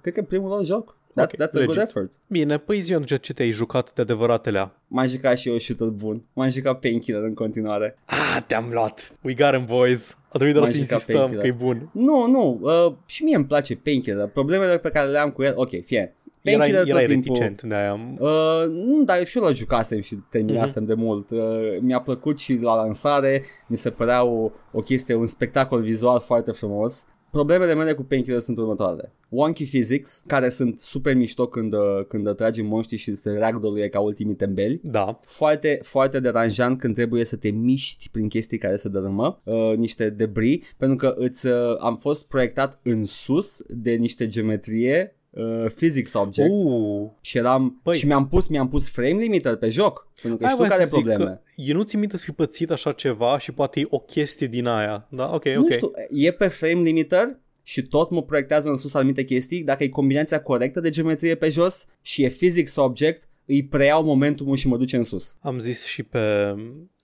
[0.00, 0.96] cred că primul lor joc.
[1.20, 1.82] That's, Ok, that's a good legit.
[1.82, 2.10] effort.
[2.26, 6.22] Bine, păi zi ce, ce te-ai jucat de adevăratele M-am jucat și eu shooter bun.
[6.32, 7.98] M-am jucat Painkiller în continuare.
[8.04, 9.12] Ah, te-am luat.
[9.22, 10.16] We got him, boys.
[10.28, 11.42] A trebuit doar M-am să jucat insistăm Painkiller.
[11.42, 11.88] că e bun.
[11.92, 14.26] Nu, nu, uh, și mie îmi place Painkiller.
[14.28, 16.14] Problemele pe care le am cu el, ok, fie.
[16.42, 17.34] Era, Painkiller era tot timpul.
[17.34, 17.90] reticent de aia.
[17.90, 20.94] am- Uh, nu, dar și eu la jucasem și terminasem Mhm.
[20.94, 21.30] de mult.
[21.30, 21.38] Uh,
[21.80, 26.50] mi-a plăcut și la lansare, mi se părea o, o chestie, un spectacol vizual foarte
[26.50, 27.06] frumos.
[27.36, 29.12] Problemele mele cu Painkiller sunt următoarele.
[29.28, 34.00] Wonky physics, care sunt super mișto când, uh, când tragi monștri și se ragdoll ca
[34.00, 34.80] ultimii tembeli.
[34.82, 35.18] Da.
[35.26, 40.10] Foarte, foarte deranjant când trebuie să te miști prin chestii care se dărâmă, uh, niște
[40.10, 46.12] debris, pentru că îți, uh, am fost proiectat în sus de niște geometrie uh, physics
[46.12, 47.96] object Uh, și eram Păi.
[47.98, 50.88] și mi-am pus mi-am pus frame limiter pe joc pentru că Aia știu voiam care
[50.88, 51.30] să e zic probleme.
[51.34, 54.46] Că eu nu ți minte să fi pățit așa ceva și poate e o chestie
[54.46, 55.06] din aia.
[55.10, 55.70] Da, ok, Nu ok.
[55.72, 59.88] știu, e pe frame limiter și tot mă proiectează în sus anumite chestii, dacă e
[59.88, 64.76] combinația corectă de geometrie pe jos și e physics object, îi preiau momentumul și mă
[64.76, 65.38] duce în sus.
[65.40, 66.54] Am zis și pe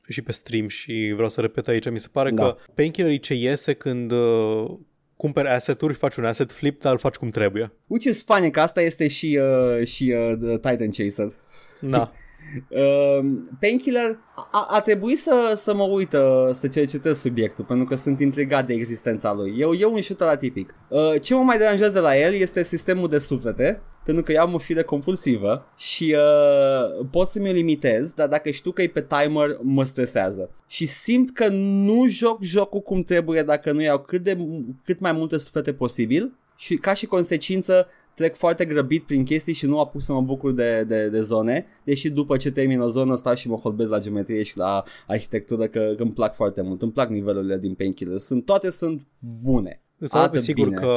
[0.09, 2.43] și pe stream și vreau să repet aici, mi se pare Da.
[2.43, 4.71] că Painkiller e ce iese când uh,
[5.23, 7.73] cumperi asset-uri, faci un asset flip, dar îl faci cum trebuie.
[7.87, 11.33] Which is funny că asta este și, uh, și uh, The Titan Chaser.
[11.81, 12.13] Da.
[12.69, 14.19] Uh, Painkiller
[14.51, 18.67] a, a trebuit să, să mă uit uh, să cercetez subiectul pentru că sunt intrigat
[18.67, 19.55] de existența lui.
[19.59, 20.75] Eu, eu un shooter atipic.
[20.89, 24.55] Uh, ce mă mai deranjează la el este sistemul de suflete pentru că eu am
[24.55, 29.07] o fire compulsivă și uh, pot să mi-o limitez, dar dacă știu că e pe
[29.09, 30.51] timer, mă stresează.
[30.67, 34.39] Și simt că nu joc jocul cum trebuie dacă nu iau cât, de,
[34.85, 39.67] cât mai multe suflete posibil și ca și consecință trec foarte grăbit prin chestii și
[39.67, 43.17] nu apuc să mă bucur de, de, de zone, deși după ce termin o zonă
[43.17, 46.83] stau și mă holbez la geometrie și la arhitectură că, că îmi plac foarte mult,
[46.83, 49.07] îmi plac nivelurile din Painkiller, sunt, toate sunt
[49.43, 49.81] bune.
[49.99, 50.81] Îți arăt pe Atât sigur bine.
[50.81, 50.95] că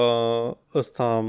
[0.74, 1.26] ăsta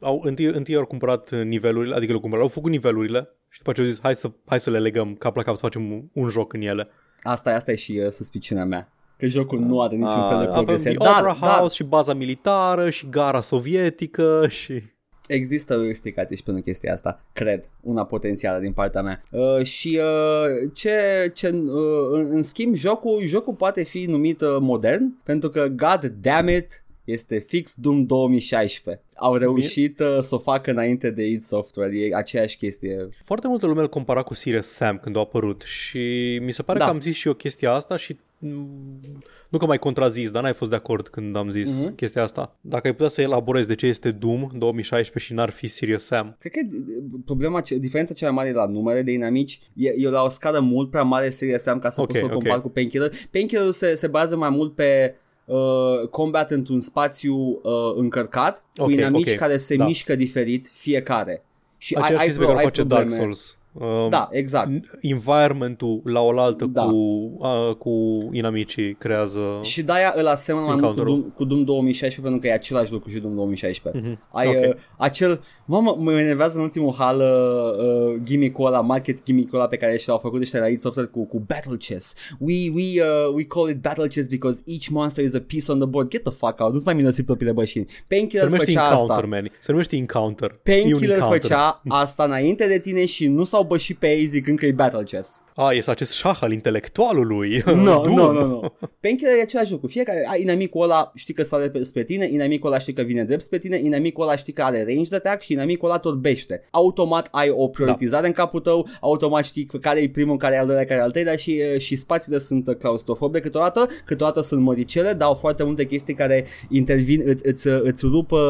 [0.00, 3.80] au, întâi, întâi au cumpărat nivelurile, adică le cumpărat, au făcut nivelurile și după ce
[3.80, 6.28] au zis hai să, hai să le legăm cap la cap să facem un, un
[6.28, 6.88] joc în ele.
[7.22, 8.92] Asta, asta e și uh, suspiciunea mea.
[9.16, 10.90] Că jocul nu are niciun Ah, fel de avem progresie.
[10.94, 14.82] The Dar, Opera dar House și baza militară și gara sovietică și...
[15.28, 19.22] există o explicație și pentru chestia asta, cred, una potențială din partea mea.
[19.30, 24.56] Uh, și uh, ce, ce uh, în, în schimb, jocul, jocul poate fi numit uh,
[24.60, 29.02] modern, pentru că, god damn it, este fix Doom 2016.
[29.14, 33.08] Au reușit uh, să o facă înainte de id Software, e aceeași chestie.
[33.24, 36.78] Foarte multă lume îl compara cu Serious Sam când a apărut și mi se pare
[36.78, 36.84] Da.
[36.84, 39.00] că am zis și eu chestia asta și mm,
[39.48, 41.94] nu că mai contrazis, dar n-ai fost de acord când am zis Mhm.
[41.94, 42.56] chestia asta.
[42.60, 46.36] Dacă ai putea să elaborezi de ce este Doom 2016 și n-ar fi Serious Sam.
[46.38, 50.08] Cred că uh, problema, ce- diferența cea mai mare la numere de inamici e, e
[50.08, 52.32] la o scară mult prea mare Serious Sam ca să Ok, pot să-l ok.
[52.32, 53.12] compar cu Painkiller.
[53.30, 55.14] Painkiller se, se bazează mai mult pe
[55.48, 59.84] uh, combat într-un spațiu uh, încărcat cu Ok, inamici ok, care se da.
[59.84, 61.44] mișcă diferit fiecare.
[61.78, 63.08] Și ai, Aceeași ai, chestie pro, pe care o ai face probleme.
[63.08, 63.57] Dark Souls.
[63.80, 64.70] Um, Da, exact.
[65.00, 66.82] Environmentul la oaltă Da.
[66.84, 66.94] cu,
[67.38, 67.90] uh, cu
[68.32, 69.40] inamicii creează...
[69.62, 71.20] Și de-aia îl asemăn mai mult cu Encounter-ul.
[71.20, 74.02] Doom, cu Doom 2016 pentru că e același lucru și Doom 2016.
[74.02, 74.20] Mhm.
[74.32, 74.54] Ai Ok.
[74.68, 79.68] uh, acel, mamă, mă enervează în ultimul hal uh, uh, gimmick-ul ăla, market gimmick-ul ăla
[79.68, 82.14] pe care și l-au făcut ăștia la id Software cu, cu Battle Chess.
[82.38, 85.78] We, we, uh, we call it Battle Chess because each monster is a piece on
[85.78, 86.10] the board.
[86.10, 87.84] Get the fuck out, nu-ți mai minosi propriile bășini.
[87.88, 89.26] Se Painkiller numește făcea Encounter, asta.
[89.26, 89.50] man.
[89.60, 90.50] Se numește Encounter.
[90.50, 91.40] E un Painkiller encounter.
[91.40, 95.02] făcea asta înainte de tine și nu s-au bășit pe ei zicând că e Battle
[95.02, 95.42] Chess.
[95.54, 97.62] A, este acest șah al intelectualului.
[97.74, 98.14] Nu, Doom.
[98.16, 98.72] nu, nu, nu.
[99.00, 99.86] Painkiller e același lucru.
[99.86, 103.24] Fiecare, ai inamicul ăla știi că sare pe- spre tine, inamicul ăla știi că vine
[103.24, 106.62] drept spre tine, inamicul ăla știi că are range de attack și inamicul ăla torbește.
[106.70, 110.58] Automat ai o prioritizare în capul tău, automat știi că care e primul, care e
[110.58, 114.60] al doilea, care e al treilea și, e, și spațiile sunt claustrofobe câteodată, câteodată sunt
[114.62, 118.40] măricele, dau foarte multe chestii care intervin, îți, îți, îți rup, uh,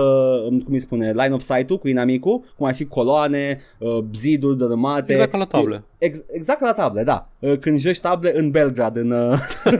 [0.48, 4.97] cum îi spune, line of sight-ul cu inamicul, cum ar fi coloane, uh, ziduri dărâmate.
[5.06, 5.84] Exact ca la table.
[5.98, 7.28] Ex- exact ca la table, da.
[7.38, 9.10] Uh, Când joci table în Belgrad, în...
[9.10, 9.38] uh,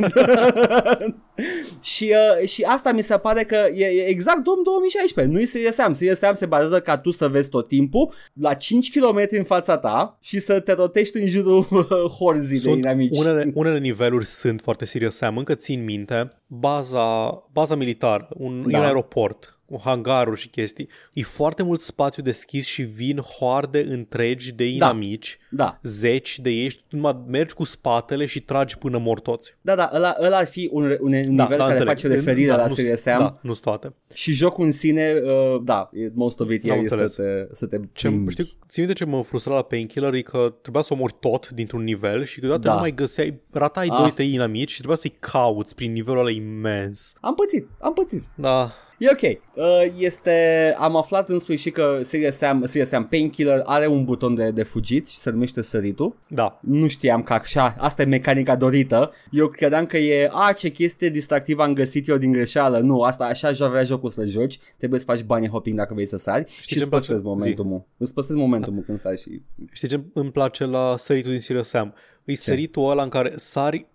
[1.81, 5.35] și, uh, și asta mi se pare că e, e exact Doom 2016.
[5.35, 5.93] Nu-i Serious Sam.
[5.93, 9.79] Serious Sam se bazează ca tu să vezi tot timpul la 5 km în fața
[9.79, 13.19] ta și să te rotești în jurul uh, horzii de Sunt inamici.
[13.19, 15.37] unele, unele niveluri sunt foarte Serious Sam.
[15.37, 18.79] Încă țin minte baza, baza militară, un, Da.
[18.79, 20.89] un aeroport cu hangaruri și chestii.
[21.13, 26.69] E foarte mult spațiu deschis și vin hoarde întregi de inamici, Da, zeci de ei
[26.69, 29.55] și tu numai mergi cu spatele și tragi până mor toți.
[29.61, 31.87] da, da, ăla, ăla ar fi un, un nivel care Da, înțeleg.
[31.89, 33.95] face referire la nu- Serious Sam Da, nu sunt toate.
[34.15, 37.15] și jocul în sine, uh, da, e- most of it Am e să înțeles.
[37.15, 38.31] te, să te Ce, plimbi.
[38.31, 41.83] știu, țin minte ce mă frustra la Painkiller e că trebuia să omori tot dintr-un
[41.85, 42.75] nivel și câteodată Da.
[42.75, 43.97] nu mai găseai, ratai Ah.
[43.99, 47.13] 2-3 inamici și trebuia să-i cauți prin nivelul ăla imens.
[47.21, 48.25] Am pățit, am pățit.
[48.35, 49.21] Da, E ok.
[49.57, 54.35] Uh, este, am aflat în sfârșit că Serious Sam, Serious Sam Painkiller are un buton
[54.35, 56.17] de, de fugit și se numește săritul.
[56.29, 56.59] Da.
[56.63, 59.13] Nu știam că așa, asta e mecanica dorită.
[59.31, 62.79] Eu credeam că e, a, ce chestie distractivă am găsit eu din greșeală.
[62.79, 64.59] Nu, asta așa vrea jocul să joci.
[64.79, 67.39] Trebuie să faci bunny hopping dacă vrei să sari Știi și ce-mi îți păstrezi place?
[67.39, 67.85] momentumul.
[67.97, 69.43] Îți păstrezi momentumul când sari și...
[69.73, 71.95] Știi ce îmi place la săritul din Serious Sam?
[72.25, 73.87] E săritul ăla în care sari e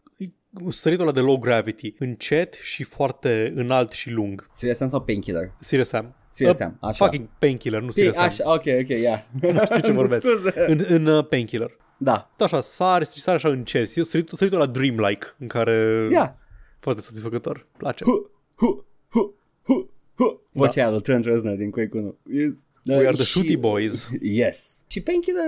[0.69, 4.47] săritul ăla de low gravity, încet și foarte înalt și lung.
[4.51, 5.51] Serious Sam sau Painkiller?
[5.59, 6.15] Serious Sam.
[6.29, 7.05] Serious Uh, Sam, așa.
[7.05, 8.23] Fucking painkiller, nu Pi- Serious Sam.
[8.23, 9.25] Așa, ok, ok, ia.
[9.65, 10.21] Știu ce vorbesc.
[10.21, 10.53] Scuze.
[10.67, 11.77] În, în uh, painkiller.
[11.97, 12.31] Da.
[12.37, 13.95] Da, așa, sari și sari așa încet.
[13.95, 16.07] E Săritul, săritul ăla dreamlike, în care...
[16.11, 16.37] Ia.
[16.79, 17.67] Foarte satisfăcător.
[17.77, 18.03] Place.
[18.03, 20.41] Hu, hu, hu, hu, hu.
[20.51, 22.17] Vocea aia lui Trent Reznor din Quake 1.
[22.33, 22.65] Yes.
[22.85, 24.09] We are the și- shooty boys.
[24.21, 24.85] Yes.
[24.87, 25.43] Și Painkiller,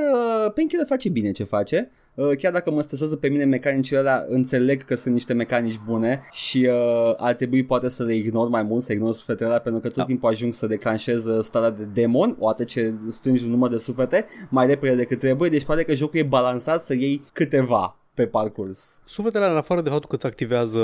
[0.45, 1.91] uh, Painkiller face bine ce face.
[2.15, 6.21] Uh, chiar dacă mă stresează pe mine mecanicile alea, înțeleg că sunt niște mecanici bune
[6.31, 9.81] și uh, ar trebui poate să le ignor mai mult, să ignor sufletele alea, pentru
[9.81, 10.05] că tot Da.
[10.05, 14.25] timpul ajung să declanșez uh, starea de demon, odată ce strângi un număr de suflete,
[14.49, 19.01] mai repede decât trebuie, deci poate că jocul e balansat să iei câteva pe parcurs.
[19.05, 20.79] Sufletele alea, în afară de faptul că îți activează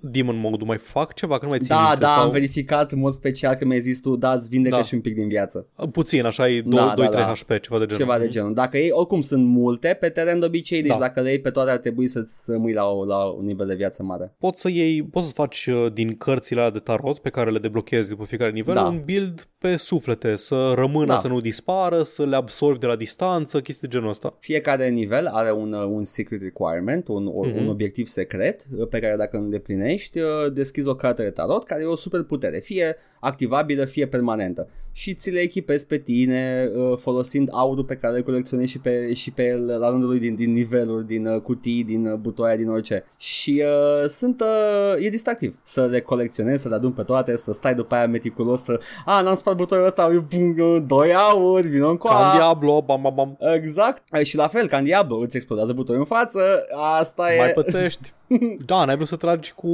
[0.00, 1.38] Demon Mode, mai fac ceva?
[1.38, 2.24] Că nu mai țin Da, minte, da, sau...
[2.24, 4.82] am verificat în mod special că mi-ai zis tu, da, îți vindecă Da.
[4.82, 5.66] și un pic din viață.
[5.92, 7.32] Puțin, așa e 2-3 Da, da, da.
[7.34, 7.96] HP, ceva de genul.
[7.96, 8.54] Ceva de genul.
[8.54, 10.98] Dacă ei, oricum sunt multe pe teren de obicei, deci Da.
[10.98, 13.74] dacă le iei pe toate ar trebui să-ți rămâi la, o, la un nivel de
[13.74, 14.34] viață mare.
[14.38, 17.58] Poți să iei, poți să faci uh, din cărțile alea de tarot pe care le
[17.58, 18.84] deblochezi după fiecare nivel Da.
[18.84, 21.18] un build pe suflete, să rămână, Da.
[21.18, 24.36] să nu dispară, să le absorbi de la distanță, chestii de genul ăsta.
[24.40, 27.58] Fiecare nivel are un, uh, un secret requirement, un, un, Mhm.
[27.62, 31.64] un obiectiv secret uh, pe care dacă îl îndeplinești, uh, deschizi o carte de tarot
[31.64, 34.68] care e o super putere, fie activabilă, fie permanentă.
[34.92, 39.12] Și ți le echipezi pe tine uh, folosind aurul pe care îl colecționezi și pe,
[39.12, 42.56] și pe el la rândul lui din, din niveluri, din uh, cutii, din uh, butoaie,
[42.56, 43.04] din orice.
[43.18, 47.52] Și uh, sunt, uh, e distractiv să le colecționezi, să le adun pe toate, să
[47.52, 51.88] stai după aia meticulos să, a, n-am spart butoiul ăsta, pum, uh, doi auri, vină
[51.88, 53.38] în Ca în Diablo, bam, bam, bam.
[53.54, 54.02] Exact.
[54.18, 56.40] E, Și la fel, ca în Diablo, îți explodează butonul în față,
[56.74, 57.38] asta e...
[57.38, 58.12] Mai pățești.
[58.66, 59.68] da, n-ai vrut să tragi cu...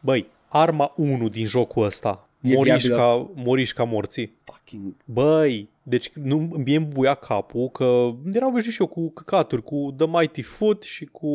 [0.00, 2.28] Băi, arma 1 din jocul ăsta.
[2.40, 2.96] E Moriși viabilă.
[2.96, 4.36] ca, moriși ca morții.
[4.44, 4.94] Fucking...
[5.04, 9.94] Băi, deci nu mie îmi buia capul că erau obișnuit și eu cu căcaturi, cu
[9.96, 11.26] The Mighty Foot și cu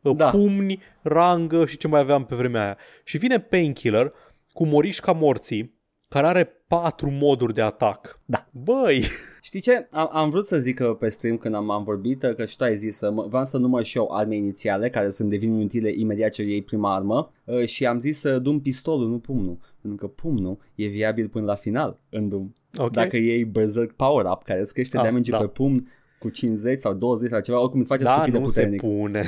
[0.00, 0.30] uh, Da.
[0.30, 2.76] pumni, rangă și ce mai aveam pe vremea aia.
[3.04, 4.12] Și vine Painkiller
[4.52, 5.74] cu moriși ca morții,
[6.08, 8.20] care are patru moduri de atac.
[8.24, 8.46] Da.
[8.50, 9.04] Băi,
[9.46, 9.88] Știi ce?
[9.90, 12.64] Am, am vrut să zic că pe stream când am, am vorbit, că și tu
[12.64, 15.90] ai zis să mă, vreau să număr și eu arme inițiale care sunt devin inutile
[15.90, 19.58] imediat ce iei prima armă uh, și am zis să dum pistolul, nu pumnul.
[19.80, 22.52] Pentru că pumnul e viabil până la final în Doom.
[22.76, 22.90] ok.
[22.92, 25.38] Dacă iei Berserk Power Up care îți crește Ah, damage da.
[25.38, 28.46] pe pumn cu 50 sau 20 sau ceva, oricum îți face da, stupid de nu
[28.46, 28.80] se puternic.
[28.80, 29.24] pune.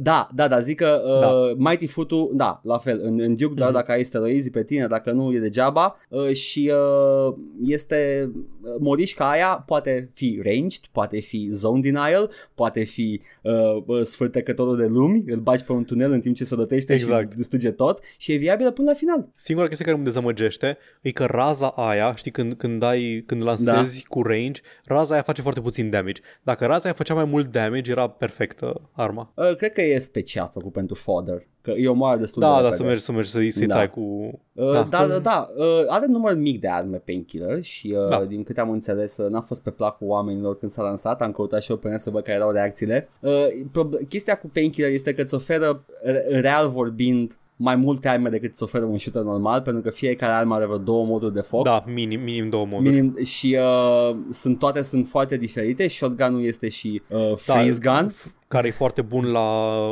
[0.00, 1.70] Da, da, da, zic că uh, Da.
[1.70, 3.78] Mighty Foot-ul, da, la fel, în, în Duke doar Mhm.
[3.78, 8.30] dacă ai steroizi pe tine, dacă nu e degeaba uh, și uh, este
[8.62, 13.52] uh, morișca aia poate fi ranged, poate fi zone denial, poate fi uh,
[13.86, 17.30] uh, sfârtecătorul de lumi, îl bagi pe un tunel în timp ce se rătește Exact.
[17.30, 19.28] și distruge tot și e viabilă până la final.
[19.34, 23.96] Singura chestie care mă dezamăgește e că raza aia, știi, când, când, ai, când lansezi
[23.98, 24.06] da.
[24.08, 26.20] cu range, raza aia face foarte puțin damage.
[26.42, 29.32] Dacă raza aia făcea mai mult damage, era perfectă arma.
[29.34, 32.58] Uh, cred că e special făcut pentru fodder, că e omoară destul de Da, da,
[32.60, 32.76] repede.
[32.76, 33.74] să mergi, să mergi să-i, să-i Da.
[33.74, 34.00] tai cu...
[34.52, 34.82] Uh, Da.
[34.90, 35.50] da, da, da.
[35.56, 38.24] Uh, are număr mic de arme Painkiller și uh, Da.
[38.24, 41.62] din câte am înțeles uh, n-a fost pe placul oamenilor când s-a lansat, am căutat
[41.62, 43.08] și eu pe net să văd care erau reacțiile.
[43.20, 48.28] Uh, prob- chestia cu Painkiller este că îți oferă, re- real vorbind, mai multe arme
[48.28, 51.40] decât îți oferă un shooter normal, pentru că fiecare armă are vreo două moduri de
[51.40, 51.64] foc.
[51.64, 52.88] Da, minim, minim două moduri.
[52.94, 58.14] Minim, și uh, sunt toate sunt foarte diferite Shotgun-ul este și uh, Da, Freeze Gun
[58.48, 59.40] Care e foarte bun la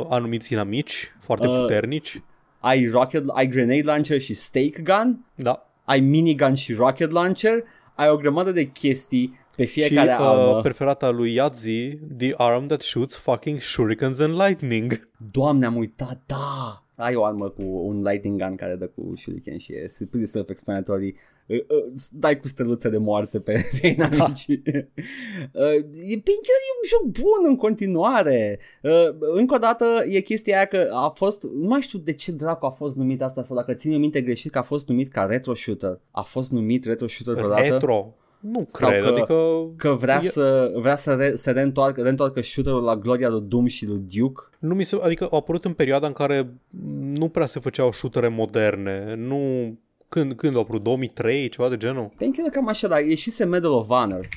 [0.09, 2.21] anumiți inamici, foarte Uh, puternici.
[2.59, 5.67] Ai, rocket, ai Grenade Launcher și Stake Gun Da.
[5.83, 7.63] ai minigun și rocket launcher,
[7.95, 10.55] ai o grămadă de chestii pe fiecare și armă.
[10.55, 15.09] uh, preferata lui Yazzi, The Arm That Shoots Fucking Shurikens and Lightning.
[15.31, 16.83] Doamne, am uitat, da!
[17.01, 21.15] Ai o armă cu un lightning gun care dă cu shuriken și e pretty self-explanatory.
[21.45, 24.45] Uh, uh, Dai cu steluțe de moarte pe, pe inamici.
[25.53, 28.59] Uh, e Painkiller e un joc bun în continuare.
[28.81, 32.31] Uh, încă o dată e chestia aia că a fost, nu mai știu de ce
[32.31, 35.11] dracu a fost numit asta sau dacă țin eu minte greșit că a fost numit
[35.11, 35.99] ca retro shooter.
[36.11, 37.67] A fost numit retro shooter vreodată?
[37.67, 38.15] Retro.
[38.41, 39.35] Nu Sau cred, că- adică...
[39.77, 43.65] Că vrea E- să, vrea să re, se reîntoarcă, reîntoarcă shooterul la gloria lui Doom
[43.65, 44.43] și lui Duke.
[44.59, 46.53] Nu mi se, adică au apărut în perioada în care
[47.01, 49.15] nu prea se făceau shootere moderne.
[49.17, 49.37] Nu...
[50.09, 50.83] Când, când au apărut?
[50.83, 52.09] 2003, ceva de genul?
[52.17, 54.27] Painkiller cam așa, dar ieșise Medal of Honor.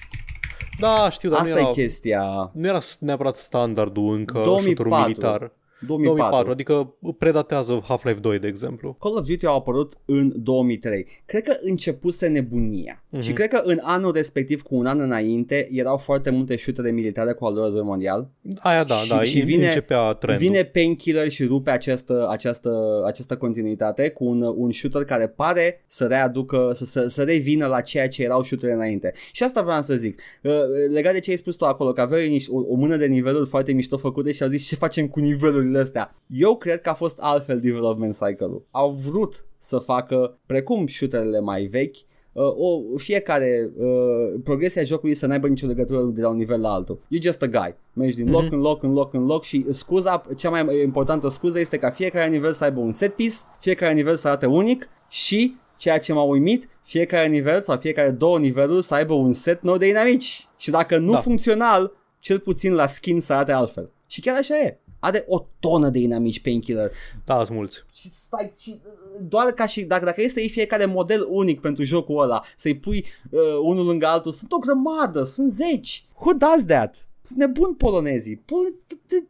[0.81, 2.51] Da, știu, dar Asta nu e era, chestia.
[2.55, 4.63] nu era neapărat standardul încă 2004.
[4.63, 5.51] shooterul militar.
[5.87, 6.45] 2004.
[6.45, 8.97] 2004, adică predatează Half-Life 2, de exemplu.
[9.01, 11.07] Call of Duty au apărut în 2003.
[11.27, 13.03] Cred că începuse nebunia.
[13.09, 13.23] Mhm.
[13.23, 17.33] Și cred că în anul respectiv, cu un an înainte, erau foarte multe șutere militare
[17.33, 18.29] cu al doilea război mondial.
[18.59, 20.47] Aia da, Și- da, și și vine- începea trendul.
[20.47, 26.05] Vine Painkiller și rupe această, această, această continuitate cu un, un shooter care pare să
[26.07, 29.13] readucă, să, să, să revină la ceea ce erau shootere înainte.
[29.33, 30.21] Și asta vreau să zic.
[30.43, 30.53] Uh,
[30.93, 33.49] Legat de ce ai spus tu acolo, că aveai niște, o, o mână de niveluri
[33.49, 36.13] foarte mișto făcute și au zis ce facem cu nivelurile astea.
[36.27, 38.67] Eu cred că a fost altfel development cycle-ul.
[38.71, 41.95] Au vrut să facă, precum shooterele mai vechi,
[42.33, 46.73] uh, o, fiecare uh, progresia jocului să n-aibă nicio legătură de la un nivel la
[46.73, 46.99] altul.
[46.99, 47.75] You're just a guy.
[47.93, 48.53] Mergi din loc Mhm.
[48.55, 52.29] în loc în loc în loc și scuza, cea mai importantă scuză este ca fiecare
[52.31, 56.23] nivel să aibă un set piece, fiecare nivel să arate unic și ceea ce m-a
[56.23, 60.49] uimit, fiecare nivel sau fiecare două niveluri să aibă un set nou de inamici.
[60.57, 61.19] Și dacă nu Da.
[61.19, 63.91] funcțional, cel puțin la skin să arate altfel.
[64.07, 64.79] Și chiar așa e.
[65.05, 66.91] Are o tonă de inamici painkiller
[67.25, 67.85] Da, sunt mulți.
[67.93, 68.81] și stai și
[69.21, 72.77] doar ca și dacă, dacă e să iei fiecare model unic pentru jocul ăla, să-i
[72.79, 76.05] pui uh, unul lângă altul, sunt o grămadă, sunt zeci.
[76.15, 77.09] Who does that?
[77.27, 78.37] Sunt nebuni polonezii.
[78.37, 78.75] Pul-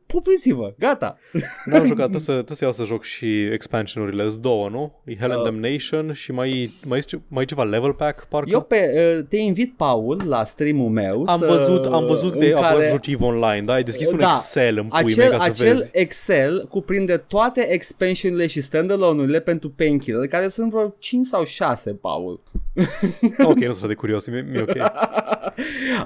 [0.06, 1.18] Pupriți-vă, gata.
[1.64, 4.92] N-am jucat, trebuie să, trebuie să iau să joc și expansionurile, sunt două, nu?
[5.04, 8.24] E Hell and Uh, Damnation și mai, mai, e ce- mai e ceva level pack,
[8.28, 8.50] parcă?
[8.50, 11.22] Eu pe, uh, te invit, Paul, la stream-ul meu.
[11.26, 12.74] am să, văzut, am văzut în de care...
[12.76, 13.72] care joci EVE Online, da?
[13.72, 14.32] Ai deschis un Da.
[14.36, 15.90] Excel în pui acel, mei ca să acel vezi.
[15.92, 22.40] Excel cuprinde toate expansionurile și standalone-urile pentru Painkiller, care sunt vreo 5 sau 6, Paul.
[23.50, 24.72] ok, nu sunt așa de curios, mi- mi-e ok.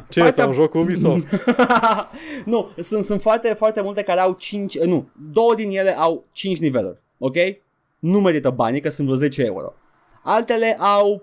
[0.08, 1.26] Ce Partea- este un joc Ubisoft?
[2.44, 6.58] nu, sunt, sunt foarte, foarte multe care au 5, nu, două din ele au 5
[6.58, 7.36] niveluri, ok?
[7.98, 9.74] Nu merită banii, că sunt vreo 10 euro.
[10.22, 11.22] Altele au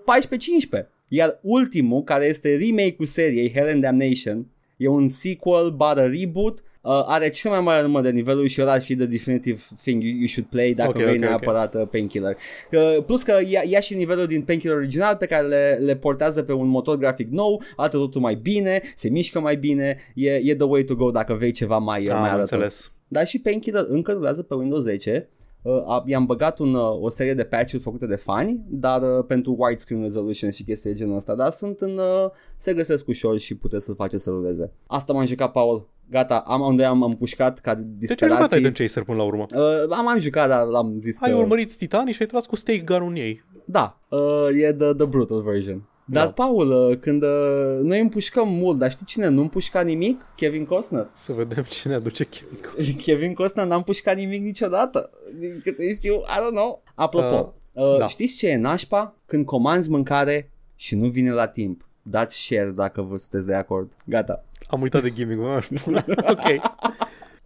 [0.80, 0.86] 14-15.
[1.08, 4.46] Iar ultimul, care este remake-ul seriei Hell and Damnation,
[4.76, 8.72] e un sequel, bară reboot, uh, are cel mai mare număr de niveluri și ăla
[8.72, 11.82] ar fi the definitive thing you, you should play dacă Ok, vrei ok, neapărat uh,
[11.90, 12.36] Painkiller.
[12.72, 16.42] Uh, plus că ia, ia și nivelul din Painkiller original pe care le, le portează
[16.42, 20.54] pe un motor grafic nou, arată totul mai bine, se mișcă mai bine, e, e
[20.54, 22.50] the way to go dacă vrei ceva mai, mai Am arătos.
[22.50, 22.92] înțeles.
[23.08, 25.28] Dar și Painkiller încă rulează pe Windows 10.
[25.66, 29.24] Uh, a- i-am băgat un, uh, o serie de patch-uri făcute de fani, dar uh,
[29.26, 33.38] pentru widescreen resolution și chestii de genul ăsta, dar sunt în, uh, se găsesc ușor
[33.38, 34.72] și puteți să-l faceți să ruleze.
[34.86, 35.88] Asta m-am jucat, Paul.
[36.10, 38.56] Gata, am unde am, am pușcat ca De ce ai jucat disperații.
[38.56, 39.46] Titan Chaser până la urmă?
[39.54, 41.36] Uh, am, am jucat, dar l-am zis Ai că...
[41.36, 43.44] urmărit Titanii și ai tras cu stake gun în ei.
[43.64, 45.88] Da, uh, e the, the brutal version.
[46.08, 46.32] Dar, Da.
[46.32, 50.26] Paul, uh, când uh, noi împușcăm mult, dar știi cine nu împușca nimic?
[50.36, 51.10] Kevin Costner.
[51.12, 52.96] Să vedem cine aduce Kevin Costner.
[53.04, 55.10] Kevin Costner n-a împușcat nimic niciodată.
[55.38, 56.82] Din câte știu, I don't know.
[56.94, 58.06] Apropo, uh, uh, da.
[58.06, 59.14] știți ce e nașpa?
[59.26, 61.88] Când comanzi mâncare și nu vine la timp.
[62.02, 63.92] Dați share dacă vă sunteți de acord.
[64.04, 64.44] Gata.
[64.68, 66.04] Am uitat de gimmick, mă, aș pune.
[66.32, 66.44] ok.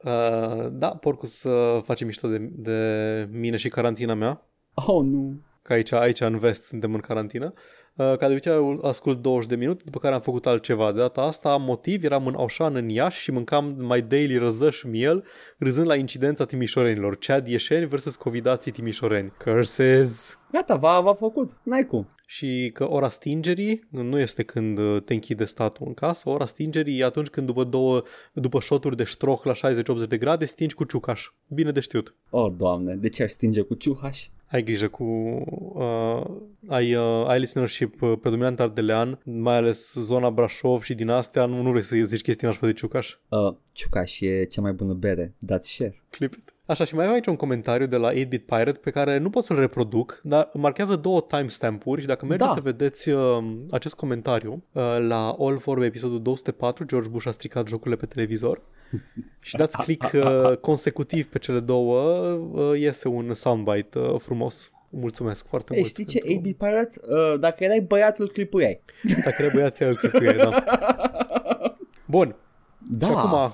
[0.04, 4.46] Uh, da, porcu să facem mișto de, de mine și carantina mea.
[4.74, 5.34] Oh, nu.
[5.62, 7.52] Că aici, aici în vest suntem în carantină.
[7.54, 7.60] Uh,
[7.96, 10.92] ca de obicei ascult 20 de minute, după care am făcut altceva.
[10.92, 14.82] De data asta am motiv, eram în Aușan în Iași și mâncam mai daily răzăș
[14.82, 15.24] miel,
[15.58, 17.16] râzând la incidența timișorenilor.
[17.16, 19.32] Chad ieșeni versus covidații timișoreni.
[19.44, 20.38] Curses!
[20.52, 21.50] Gata, v-a, v-a făcut.
[21.62, 22.08] N-ai cum.
[22.26, 26.98] Și că ora stingerii nu este când uh, te închide statul în casă, ora stingerii
[26.98, 30.84] e atunci când după două, după șoturi de ștroh la 60-80 de grade stingi cu
[30.84, 31.30] ciucaș.
[31.46, 32.14] Bine de știut.
[32.30, 34.28] Oh, doamne, de ce aș stinge cu ciuhaș?
[34.50, 35.04] Ai grijă cu...
[35.04, 36.26] Uh,
[36.68, 41.62] ai, uh, ai listenership uh, predominant ardelean, mai ales zona Brașov și din astea, nu,
[41.62, 43.16] nu vrei să zici chestii nașpa de ciucaș.
[43.28, 45.34] Uh, ciucaș e cea mai bună bere.
[45.38, 45.94] Dați share.
[46.10, 46.54] Clip it.
[46.70, 49.44] Așa, și mai am aici un comentariu de la 8-Bit Pirate pe care nu pot
[49.44, 52.54] să-l reproduc, dar marchează două timestamp-uri și dacă mergeți Da.
[52.54, 53.38] să vedeți uh,
[53.70, 58.62] acest comentariu uh, la All for episodul 204, George Bush a stricat jocurile pe televizor
[59.40, 62.00] și dați click uh, consecutiv pe cele două,
[62.52, 64.70] uh, iese un soundbite uh, frumos.
[64.90, 65.90] Mulțumesc foarte Ei, mult.
[65.92, 67.00] știi ce, pentru- 8 Pirate?
[67.08, 68.80] Uh, dacă erai băiat, îl clipuiai.
[69.24, 70.64] Dacă era băiat, chiar îl clipuiai, da.
[72.16, 72.36] Bun,
[72.90, 73.06] Da.
[73.06, 73.50] Și acum uh,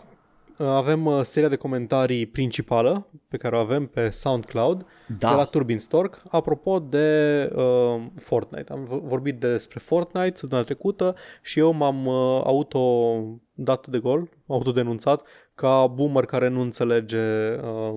[0.59, 4.87] avem uh, seria de comentarii principală pe care o avem pe SoundCloud
[5.19, 5.29] da.
[5.29, 6.23] de la Turbin Stork.
[6.31, 12.41] Apropo de uh, Fortnite, am v- vorbit despre Fortnite săptămâna trecută și eu m-am uh,
[12.45, 13.17] auto
[13.55, 15.23] dat de gol, autodenunțat
[15.55, 17.95] ca boomer care nu înțelege uh,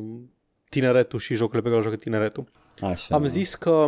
[0.70, 2.44] tineretul și jocurile pe care le joacă tineretul.
[2.82, 3.16] Așa.
[3.16, 3.88] Am zis că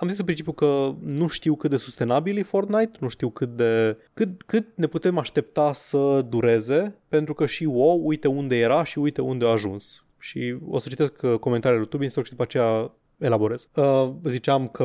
[0.00, 3.56] am zis în principiu că nu știu cât de sustenabil e Fortnite, nu știu cât
[3.56, 8.84] de cât, cât ne putem aștepta să dureze, pentru că și WoW uite unde era
[8.84, 10.04] și uite unde a ajuns.
[10.18, 13.68] Și o să citesc uh, comentariile lui Tubinstock și după aceea elaborez.
[13.74, 14.84] Uh, ziceam că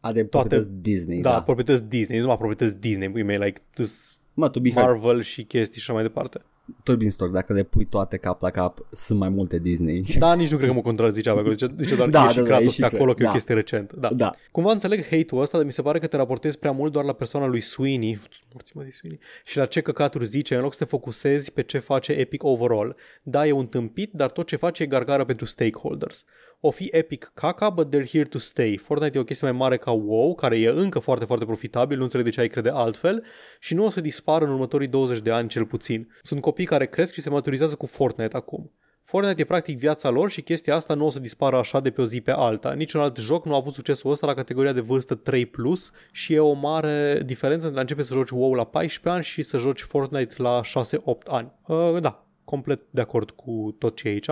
[0.00, 1.42] Are toate- proprietăți Disney, da, da.
[1.42, 5.44] proprietăți Disney, nu numai proprietăți Disney, e like this Mă, to be fair, Marvel și
[5.44, 6.40] chestii și așa mai departe.
[6.82, 10.04] Turbin Stock, dacă le pui toate cap la cap, sunt mai multe Disney.
[10.18, 11.52] Da, nici nu cred că mă contrazicea pe acolo.
[11.52, 13.16] Zice, zice doar Da, că e și da, da, Kratos e și pe acolo, Kratos,
[13.16, 13.32] că e o da.
[13.32, 13.96] chestie recentă.
[13.98, 14.08] Da.
[14.08, 14.30] da.
[14.50, 17.12] Cumva înțeleg hate-ul ăsta, dar mi se pare că te raportezi prea mult doar la
[17.12, 18.20] persoana lui Sweeney,
[18.52, 21.62] morți mă de Sweeney, și la ce căcaturi zice, în loc să te focusezi pe
[21.62, 22.96] ce face Epic overall.
[23.22, 26.24] Da, e un tâmpit, dar tot ce face e gargară pentru stakeholders.
[26.66, 28.76] O fi Epic caca, but they're here to stay.
[28.76, 32.02] Fortnite e o chestie mai mare ca WoW, care e încă foarte, foarte profitabil, nu
[32.02, 33.24] înțeleg de ce ai crede altfel,
[33.60, 36.08] și nu o să dispară în următorii 20 de ani cel puțin.
[36.22, 38.72] Sunt copii care cresc și se maturizează cu Fortnite acum.
[39.04, 42.00] Fortnite e practic viața lor și chestia asta nu o să dispară așa de pe
[42.00, 42.72] o zi pe alta.
[42.72, 46.32] Niciun alt joc nu a avut succesul ăsta la categoria de vârstă 3+, plus și
[46.32, 49.58] e o mare diferență între a începe să joci WoW la 14 ani și să
[49.58, 50.64] joci Fortnite la 6-8
[51.26, 51.52] ani.
[51.66, 54.30] Uh, da, complet de acord cu tot ce e aici.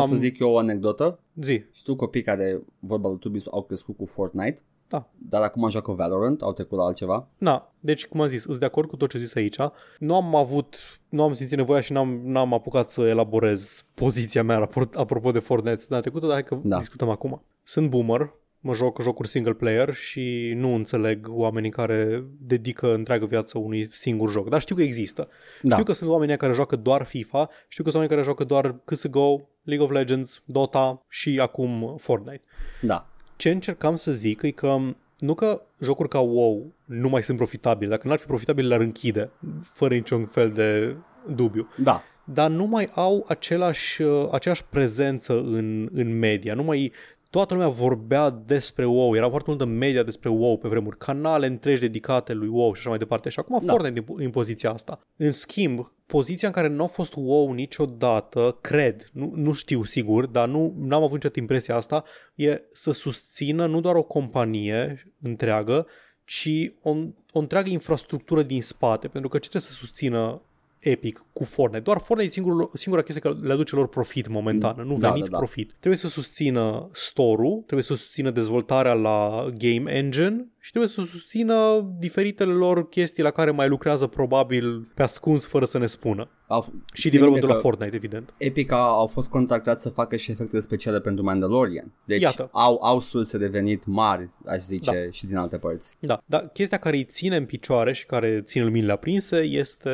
[0.00, 1.18] Pot să zic eu o anecdotă?
[1.42, 1.62] Zi.
[1.72, 5.08] Știu copii care, vorba lui Tubis, au crescut cu Fortnite, Da.
[5.28, 7.28] dar acum joacă Valorant, au trecut la altceva.
[7.38, 9.56] Na, deci cum am zis, sunt de acord cu tot ce zis aici.
[9.98, 10.76] Nu am avut,
[11.08, 15.38] nu am simțit nevoia și n-am, n-am apucat să elaborez poziția mea raport, apropo de
[15.38, 16.78] Fortnite data trecută, dar hai că Da.
[16.78, 17.42] discutăm acum.
[17.62, 23.58] Sunt boomer, mă joc jocuri single player și nu înțeleg oamenii care dedică întreagă viață
[23.58, 24.48] unui singur joc.
[24.48, 25.28] Dar știu că există.
[25.62, 25.70] Da.
[25.72, 28.74] Știu că sunt oamenii care joacă doar FIFA, știu că sunt oameni care joacă doar
[28.84, 32.42] CSGO, League of Legends, Dota și acum Fortnite.
[32.80, 33.06] Da.
[33.36, 34.78] Ce încercam să zic e că
[35.18, 37.90] nu că jocuri ca WoW nu mai sunt profitabile.
[37.90, 39.30] Dacă n-ar fi profitabile, le-ar închide,
[39.62, 40.96] fără niciun fel de
[41.34, 41.68] dubiu.
[41.76, 42.02] Da.
[42.24, 46.54] Dar nu mai au același, uh, aceeași prezență în, în media.
[46.54, 46.92] Nu mai
[47.30, 51.80] toată lumea vorbea despre WoW, era foarte multă media despre WoW pe vremuri, canale întregi
[51.80, 53.28] dedicate lui WoW și așa mai departe.
[53.28, 53.72] Și acum Da.
[53.72, 55.00] Fortnite în, în poziția asta.
[55.16, 60.26] În schimb, poziția în care nu a fost WoW niciodată, cred, nu, nu știu sigur,
[60.26, 62.04] dar nu am avut niciodată impresia asta,
[62.34, 65.86] e să susțină nu doar o companie întreagă,
[66.24, 66.90] ci o,
[67.32, 70.40] o întreagă infrastructură din spate, pentru că ce trebuie să susțină
[70.78, 71.84] Epic cu Fortnite.
[71.84, 75.24] Doar Fortnite e singurul, singura chestie care le aduce lor profit momentan, nu Da, venit,
[75.24, 75.36] da, da.
[75.36, 75.68] profit.
[75.78, 81.86] Trebuie să susțină store-ul, trebuie să susțină dezvoltarea la game engine și trebuie să susțină
[81.98, 86.28] diferitele lor chestii la care mai lucrează probabil pe ascuns fără să ne spună.
[86.46, 88.34] Au, Și ține developmentul la minte că Fortnite, evident.
[88.36, 91.92] Epic a- au fost contactați să facă și efecte speciale pentru Mandalorian.
[92.04, 92.48] Deci Iată.
[92.52, 95.96] au, au surse de venit mari, aș zice, și din alte părți.
[96.00, 99.90] Da, dar chestia care îi ține în picioare și care ține luminile aprinse este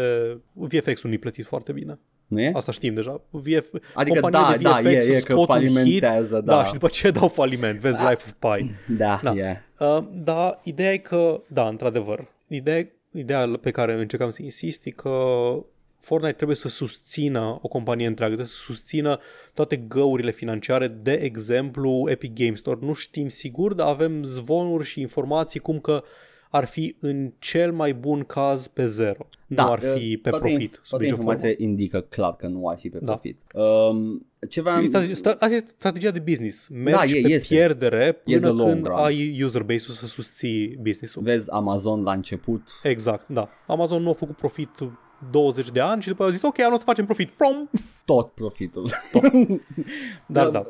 [0.52, 1.98] VFX-ul nu-i plătit foarte bine.
[2.28, 2.50] Nu e?
[2.54, 3.20] Asta știm deja.
[3.30, 3.74] VF...
[3.94, 6.56] Adică companiile da, de da, VFX e, e scot că un falimentează, hit, da.
[6.56, 6.64] da.
[6.64, 7.78] și după aceea dau faliment.
[7.78, 8.10] Vezi Da.
[8.10, 8.70] Life of Pi.
[8.96, 9.32] Da, Da.
[9.32, 9.62] e.
[9.78, 14.90] Uh, da, ideea e că, da, într-adevăr, ideea, ideea pe care încercam să insist e
[14.90, 15.10] că
[16.00, 19.20] Fortnite trebuie să susțină o companie întreagă, trebuie să susțină
[19.54, 22.78] toate găurile financiare, de exemplu Epic Games Store.
[22.80, 26.02] Nu știm sigur, dar avem zvonuri și informații cum că
[26.50, 29.26] ar fi în cel mai bun caz pe zero.
[29.46, 30.72] Da, nu ar fi pe toate, profit.
[30.74, 31.64] sub Toate nicio informația formă.
[31.70, 33.04] indică clar că nu ar fi pe Da.
[33.12, 33.38] profit.
[33.54, 34.82] Um, ce vreau...
[34.82, 36.68] E strate- sta- Asta e strategia de business.
[36.68, 37.54] Mergi Da, e- pe este.
[37.54, 38.96] pierdere E până the long când run.
[38.96, 41.22] ai user base-ul să susții business-ul.
[41.22, 43.48] Vezi Amazon la început, Exact, da.
[43.66, 44.68] Amazon nu a făcut profit
[45.30, 47.30] 20 de ani și după aia au zis, ok, anul să facem profit.
[47.30, 47.68] Prom!
[48.08, 48.90] tot profitul.
[50.26, 50.66] Dar da.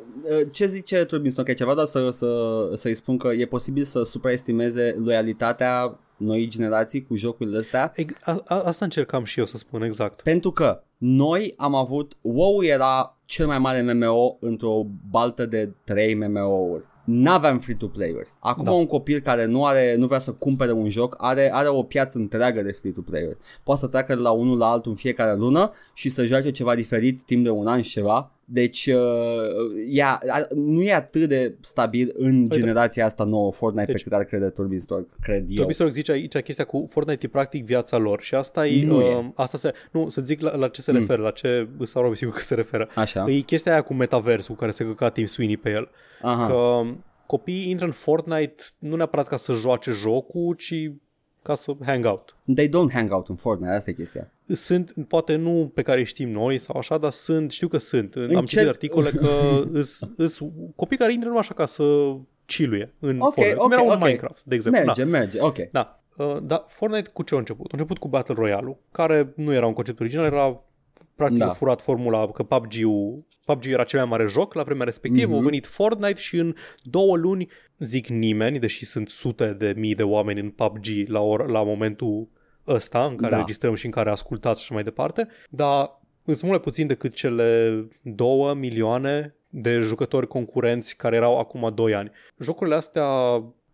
[0.50, 1.58] Ce zice Turbin Stock aici?
[1.58, 7.16] Vreau doar să, să, să-i spun că e posibil să supraestimeze loialitatea noii generații cu
[7.16, 10.20] jocurile astea Ex- a, a, asta încercam și eu să spun exact.
[10.22, 16.14] pentru că noi am avut WoW era cel mai mare MMO într-o baltă de 3
[16.14, 16.84] MMO-uri.
[17.10, 18.28] N-aveam free-to-play-uri.
[18.38, 18.70] Acum Da.
[18.70, 22.18] un copil care nu are, nu vrea să cumpere un joc are, are o piață
[22.18, 23.36] întreagă de free-to-play-uri.
[23.62, 26.74] Poate să treacă de la unul la altul în fiecare lună și să joace ceva
[26.74, 28.30] diferit timp de un an și ceva.
[28.50, 28.96] Deci uh,
[29.90, 32.56] ea, a- nu e atât de stabil în Uite.
[32.56, 35.56] generația asta nouă Fortnite Deci- pe cât ar crede Turbin Stock, cred eu.
[35.56, 39.14] Turbistorg zice aici chestia cu Fortnite e practic viața lor și asta e, Nu e.
[39.16, 40.98] uh, asta se, nu, să zic la, la ce se Mm.
[40.98, 42.88] referă, la ce sau sigur că se referă.
[42.94, 43.24] Așa.
[43.30, 45.88] E chestia aia cu metaversul cu care se căca Tim Sweeney pe el.
[46.22, 46.46] Aha.
[46.46, 46.80] Că
[47.26, 50.90] copiii intră în Fortnite nu neapărat ca să joace jocul, ci
[51.48, 52.36] ca să hang out.
[52.54, 54.30] They don't hang out în Fortnite, asta e chestia.
[54.44, 58.14] Sunt, poate nu pe care îi știm noi sau așa, dar sunt, știu că sunt.
[58.16, 59.28] Am Încet- citit articole că
[59.72, 60.38] îs, îs
[60.76, 62.14] copii care intră numai așa ca să
[62.46, 63.54] chiluie în Ok, Fortnite.
[63.56, 63.98] Cum ok, era un ok.
[63.98, 64.82] Minecraft, de exemplu.
[64.84, 65.08] Merge, Da.
[65.08, 65.56] merge, ok.
[65.72, 66.00] Da.
[66.16, 67.66] Uh, dar Fortnite cu ce a început?
[67.66, 70.60] A început cu Battle Royale-ul, care nu era un concept original, era
[71.18, 71.50] practic Da.
[71.50, 75.40] a furat formula că PUBG-ul, PUBG era cel mai mare joc la vremea respectivă, Mhm.
[75.40, 77.48] a venit Fortnite și în două luni,
[77.78, 82.28] zic nimeni, deși sunt sute de mii de oameni în PUBG la, or, la momentul
[82.66, 83.38] ăsta în care Da.
[83.38, 87.14] registrăm și în care ascultați și așa mai departe, dar sunt mult mai puțin decât
[87.14, 92.10] cele două milioane de jucători concurenți care erau acum 2 ani.
[92.38, 93.04] Jocurile astea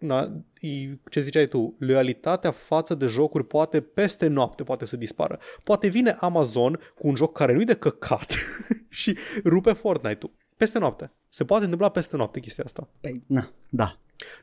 [0.05, 0.31] na,
[0.61, 5.39] e- ce ziceai tu, loialitatea față de jocuri poate peste noapte poate să dispară.
[5.65, 8.35] Poate vine Amazon cu un joc care nu-i de căcat
[8.89, 10.33] și rupe Fortnite-ul.
[10.57, 11.11] Peste noapte.
[11.29, 12.89] Se poate întâmpla peste noapte chestia asta.
[13.01, 13.97] Păi, na, da.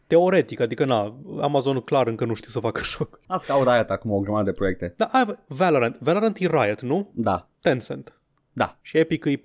[0.07, 3.20] Teoretic, adică na, Amazon clar încă nu știu să facă joc.
[3.28, 4.93] Asta că au Riot acum o grămadă de proiecte.
[4.97, 7.09] Dar ai, Valorant, Valorant e Riot, nu?
[7.14, 8.20] Da, Tencent.
[8.53, 8.78] da.
[8.82, 9.39] Și Epic e 40%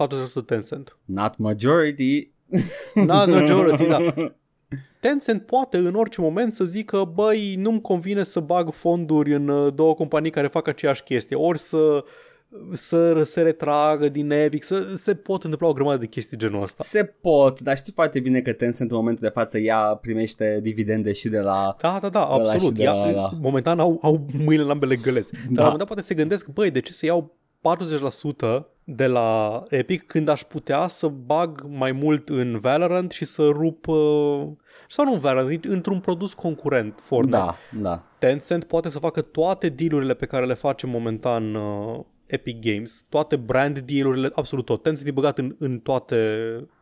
[0.47, 0.97] Tencent.
[1.05, 2.31] Not majority.
[2.95, 4.15] Not majority, da.
[5.01, 9.75] Tencent poate în orice moment să zică, băi, nu-mi convine să bag fonduri în uh,
[9.75, 12.05] două companii care fac aceeași chestie, ori să
[12.73, 16.85] să se retragă din Epic, să se pot întâmpla o grămadă de chestii genul ăsta.
[16.87, 21.13] Se pot, dar știi foarte bine că Tencent în momentul de față ea primește dividende
[21.13, 21.77] și de la...
[21.81, 22.61] Da, da, da, Ăla absolut.
[22.73, 23.31] și de Ia, ăla.
[23.41, 25.33] Momentan au, au mâinile în ambele găleți.
[25.33, 25.63] Dar la un Da.
[25.63, 27.37] moment dat poate se gândesc, băi, de ce să iau
[28.61, 33.43] 40% de la Epic când aș putea să bag mai mult în Valorant și să
[33.43, 34.47] rup uh,
[34.89, 37.37] sau nu în Valorant, într-un produs concurent Fortnite.
[37.37, 38.03] Da, da.
[38.19, 43.37] Tencent poate să facă toate dealurile pe care le face momentan uh, Epic Games, toate
[43.37, 44.83] brand dealurile, absolut tot.
[44.83, 46.17] Tencent e băgat în, în toate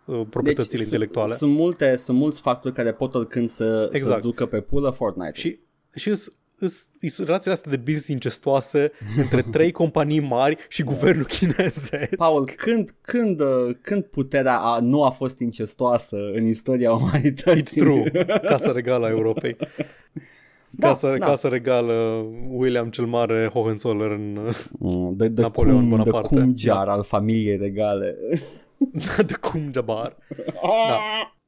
[0.04, 1.34] uh, proprietățile Deci, intelectuale.
[1.34, 4.14] Sunt, sunt, multe, sunt mulți factori care pot oricând să, Exact.
[4.14, 5.38] să ducă pe pulă Fortnite.
[5.38, 5.58] Și,
[5.94, 6.43] și îs, îs, îs
[7.18, 8.92] relațiile astea de business incestoase
[9.22, 12.14] între trei companii mari și guvernul chinezesc.
[12.16, 17.62] Paul, când, când, uh, când puterea a, nu a fost incestoasă în istoria umanității?
[17.62, 18.10] It's true.
[18.50, 19.56] Casa regală a Europei.
[20.76, 21.26] Da, Casa, da.
[21.26, 21.92] casa regală
[22.50, 26.34] William cel Mare Hohenzoller în Mm, De, de, Napoleon cum, de Bonaparte.
[26.34, 28.16] cum jar al familiei regale.
[29.26, 30.16] de cum Jabbar.
[30.88, 30.98] Da.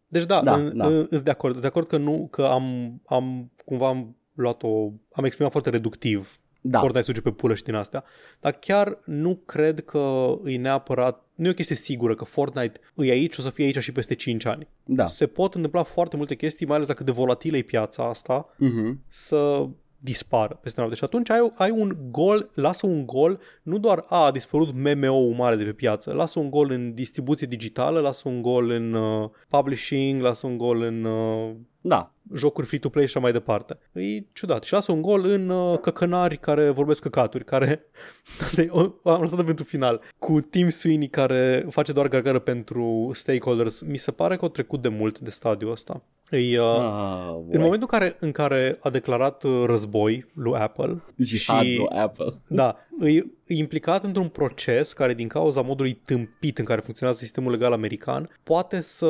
[0.09, 0.89] Deci da, Da, da, da.
[0.89, 1.07] da.
[1.09, 1.53] sunt de acord.
[1.53, 2.65] Sunt de acord că nu, că am,
[3.07, 7.63] am cumva am luat o, am exprimat foarte reductiv Da, Fortnite suge pe pulă și
[7.63, 8.05] din astea.
[8.41, 13.11] Dar chiar nu cred că e neapărat, nu e o chestie sigură că Fortnite e
[13.11, 14.69] aici și o să fie aici și peste 5 ani.
[14.85, 15.07] da.
[15.07, 19.01] Se pot întâmpla foarte multe chestii, mai ales dacă de volatilă e piața asta, Mhm.
[19.09, 19.67] să
[19.99, 20.97] dispară peste noapte.
[20.99, 25.35] Și atunci ai, ai un gol, lasă un gol, nu doar a, a dispărut MMO-ul
[25.35, 29.29] mare de pe piață, lasă un gol în distribuție digitală, lasă un gol în uh,
[29.49, 31.51] publishing, lasă un gol în uh,
[31.87, 33.79] Da, jocuri free-to-play și așa mai departe.
[33.93, 34.63] E ciudat.
[34.63, 37.85] Și lasă un gol în uh, căcănari care vorbesc căcaturi, care...
[38.43, 40.01] Asta e, o, am lăsat pentru final.
[40.19, 43.81] Cu Tim Sweeney care face doar gargară pentru stakeholders.
[43.81, 46.03] Mi se pare că au trecut de mult de stadiul ăsta.
[46.31, 47.61] E, uh, ah, în boy.
[47.61, 52.41] momentul în care, în care a declarat uh, război lui Apple Jihadul și Apple.
[52.61, 53.17] da, e,
[53.47, 58.31] e implicat într-un proces care din cauza modului tâmpit în care funcționează sistemul legal american
[58.43, 59.07] poate să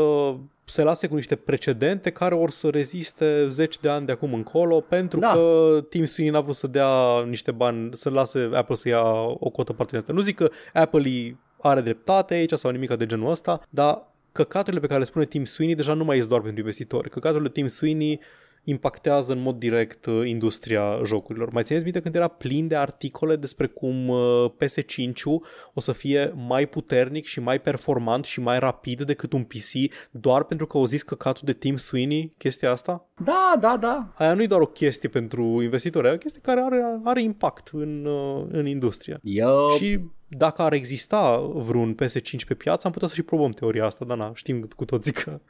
[0.68, 4.80] se lase cu niște precedente care or să reziste zeci de ani de acum încolo
[4.80, 5.32] pentru Da.
[5.32, 9.50] că Tim Sweeney n-a vrut să dea niște bani, să lase Apple să ia o
[9.50, 10.12] cotă parteneriată.
[10.12, 14.80] Nu zic că Apple îi are dreptate aici sau nimic de genul ăsta, dar căcaturile
[14.80, 17.10] pe care le spune Tim Sweeney deja nu mai ies doar pentru investitori.
[17.10, 18.20] Căcaturile Tim Sweeney
[18.68, 21.50] impactează în mod direct uh, industria jocurilor.
[21.52, 25.40] Mai țineți minte când era plin de articole despre cum uh, PS5-ul
[25.74, 30.44] o să fie mai puternic și mai performant și mai rapid decât un PC doar
[30.44, 33.08] pentru că au zis căcatul de Tim Sweeney chestia asta?
[33.24, 34.12] Da, da, da.
[34.14, 37.68] Aia nu e doar o chestie pentru investitori, e o chestie care are, are impact
[37.72, 39.18] în, uh, în industrie.
[39.22, 39.70] Eu...
[39.78, 44.04] Și dacă ar exista vreun PS5 pe piață, am putea să și probăm teoria asta,
[44.04, 45.40] dar na, știm cu toții că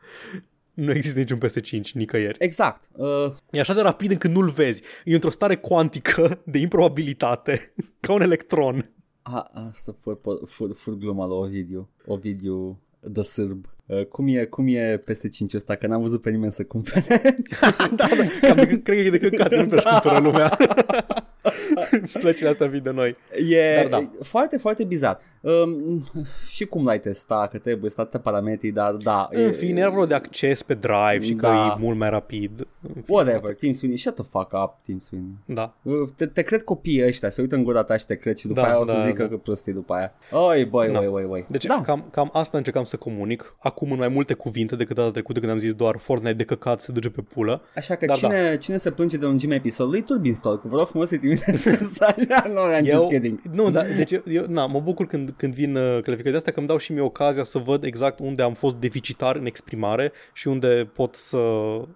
[0.76, 2.36] nu există niciun PS5 nicăieri.
[2.38, 2.88] Exact.
[2.92, 4.82] Uh, E așa de rapid încât nu-l vezi.
[5.04, 8.90] E într-o stare cuantică de improbabilitate, ca un electron.
[9.22, 11.88] a, a, să fur, fur, fur gluma lui Ovidiu.
[12.06, 13.66] Ovidiu de sârb.
[13.86, 15.74] Uh, cum, e, cum e PS5 ăsta?
[15.74, 17.04] Că n-am văzut pe nimeni să cumpere.
[17.60, 18.06] da, da,
[18.40, 20.56] cam de, cred că e de căcat, nu prea cumpără lumea.
[22.20, 23.16] Plăcile astea vin de noi.
[23.48, 23.98] E Dar da.
[23.98, 25.18] e foarte, foarte bizar.
[25.40, 26.04] Um,
[26.48, 27.48] și cum l-ai testa?
[27.50, 29.28] Că trebuie state parametrii, dar da.
[29.30, 31.74] În fine, era vorba de acces pe drive și că Da.
[31.78, 32.50] e mult mai rapid.
[32.60, 35.30] În fine, Whatever, Team Sweeney, shut the fuck up, Team Sweeney.
[35.44, 35.74] Da.
[35.82, 38.46] Uh, Te, te cred copiii ăștia, se uită în gura ta și te cred și
[38.46, 39.28] după Da, aia o să da, zică da.
[39.28, 40.12] că prostii după aia.
[40.30, 40.98] Oi, băi, Da.
[40.98, 41.44] oi, oi, oi.
[41.48, 41.80] Deci da.
[41.84, 43.56] cam, cam asta încercam să comunic.
[43.58, 46.80] Acum în mai multe cuvinte decât data trecută când am zis doar Fortnite de căcat
[46.80, 47.62] se duce pe pulă.
[47.76, 50.86] Așa că Dar cine, cine se plânge de lungimea episodului, Turbin Store, cu vă rog
[50.86, 52.46] frumos să-i trimiteți mesaja.
[52.54, 53.40] nu, I'm just kidding.
[53.52, 56.52] nu, da, deci eu, eu na, mă bucur când, când vin uh, calificări de astea
[56.52, 60.12] că îmi dau și mie ocazia să văd exact unde am fost deficitar în exprimare
[60.32, 61.38] și unde pot să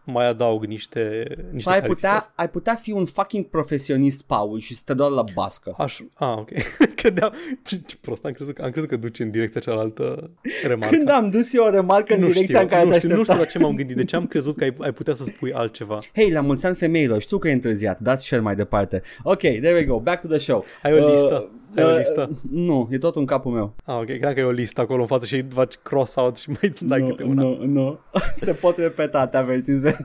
[0.04, 1.94] mai adaug niște, niște Sau ai clarificări.
[1.94, 5.74] putea, ai putea fi un fucking profesionist, Paul, și să te doar la bască.
[5.78, 6.50] Aș, a, ok.
[6.96, 7.32] Credeam,
[7.64, 10.30] ce, ce prost, am crezut, că- am crezut că duci în direcția cealaltă
[10.66, 10.96] remarcă.
[10.96, 13.08] Când am dus eu o remarcă în nu direcția știu, în care nu te știu,
[13.08, 13.42] nu știu aștepta.
[13.42, 15.98] la ce m-am gândit, de ce am crezut că ai, ai putea să spui altceva.
[16.14, 19.02] Hei, la mulți ani femeilor, știu că e întârziat, dați share mai departe.
[19.22, 20.64] Ok, there we go, back to the show.
[20.82, 21.50] Ai o listă?
[21.76, 22.30] Ai o Uh, listă?
[22.50, 23.74] Nu, e tot în capul meu.
[23.84, 26.72] Ah, ok, cred că e o listă acolo în față și faci cross-out și mai
[26.80, 27.42] dai câte una.
[27.42, 27.98] nu, nu.
[28.34, 29.96] Se pot repeta, te avertizez.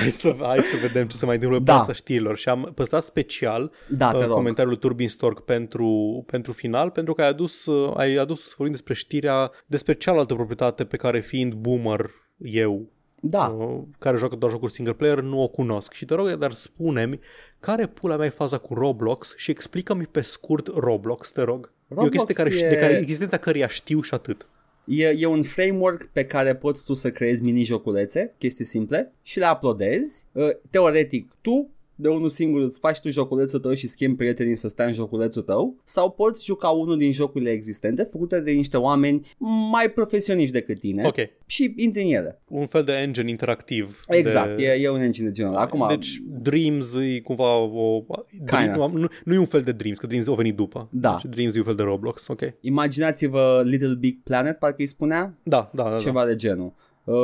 [0.00, 1.72] Hai să, hai să vedem ce se mai întâmplă pe Da.
[1.74, 2.36] piața știrilor.
[2.36, 4.32] Și am păstrat special da, te uh, rog.
[4.32, 8.54] comentariul lui Turbin Stork pentru, pentru final, pentru că ai adus, uh, ai adus să
[8.56, 12.88] vorbim despre știrea, despre cealaltă proprietate pe care fiind boomer eu,
[13.20, 13.46] Da.
[13.46, 15.92] uh, care joacă doar jocuri single player, nu o cunosc.
[15.92, 17.20] Și te rog, dar spune-mi
[17.60, 21.72] care pula mea e faza cu Roblox și explică-mi pe scurt Roblox, te rog.
[21.88, 24.46] e o Roblox chestie care, e- de care existența căreia știu și atât.
[24.84, 29.50] E, e un framework pe care poți tu să creezi mini-joculețe, chestii simple, și le
[29.54, 30.26] uploadezi.
[30.32, 34.68] Uh, Teoretic, tu de unul singur îți faci tu joculețul tău și schimbi prietenii să
[34.68, 39.26] stea în joculețul tău sau poți juca unul din jocurile existente făcute de niște oameni
[39.70, 41.16] mai profesioniști decât tine Ok,
[41.46, 42.40] și intri în ele.
[42.48, 44.00] un fel de engine interactiv.
[44.08, 44.62] Exact, de...
[44.64, 45.60] e, e un engine de genul ăla.
[45.60, 48.00] Acum, deci Dreams e cumva o...
[48.00, 48.44] Kinda.
[48.44, 50.88] Dream, nu, nu e un fel de Dreams, că Dreams au venit după.
[50.92, 51.18] Da.
[51.22, 52.40] Deci Dreams e un fel de Roblox, ok.
[52.60, 55.90] imaginați-vă Little Big Planet, parcă îi spunea, Da, da, da.
[55.90, 55.98] da.
[55.98, 56.72] ceva de genul.
[57.06, 57.16] Uh,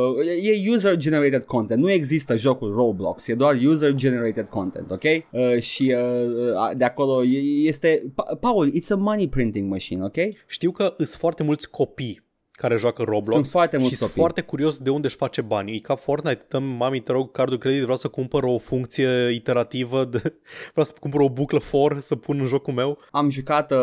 [0.42, 5.02] e user-generated content, nu există jocul Roblox, e doar user-generated content, ok?
[5.02, 8.12] Uh, și uh, de acolo e- este...
[8.14, 10.16] Pa- Paul, it's a money printing machine, ok?
[10.46, 14.22] Știu că sunt foarte mulți copii care joacă Roblox Sunt foarte mulți și sunt copii.
[14.22, 15.74] foarte curios de unde își face banii.
[15.76, 20.04] E ca Fortnite, dăm mami, te rog, cardul credit, vreau să cumpăr o funcție iterativă,
[20.04, 20.18] de...
[20.72, 22.98] vreau să cumpăr o buclă for să pun în jocul meu.
[23.10, 23.78] Am jucat uh,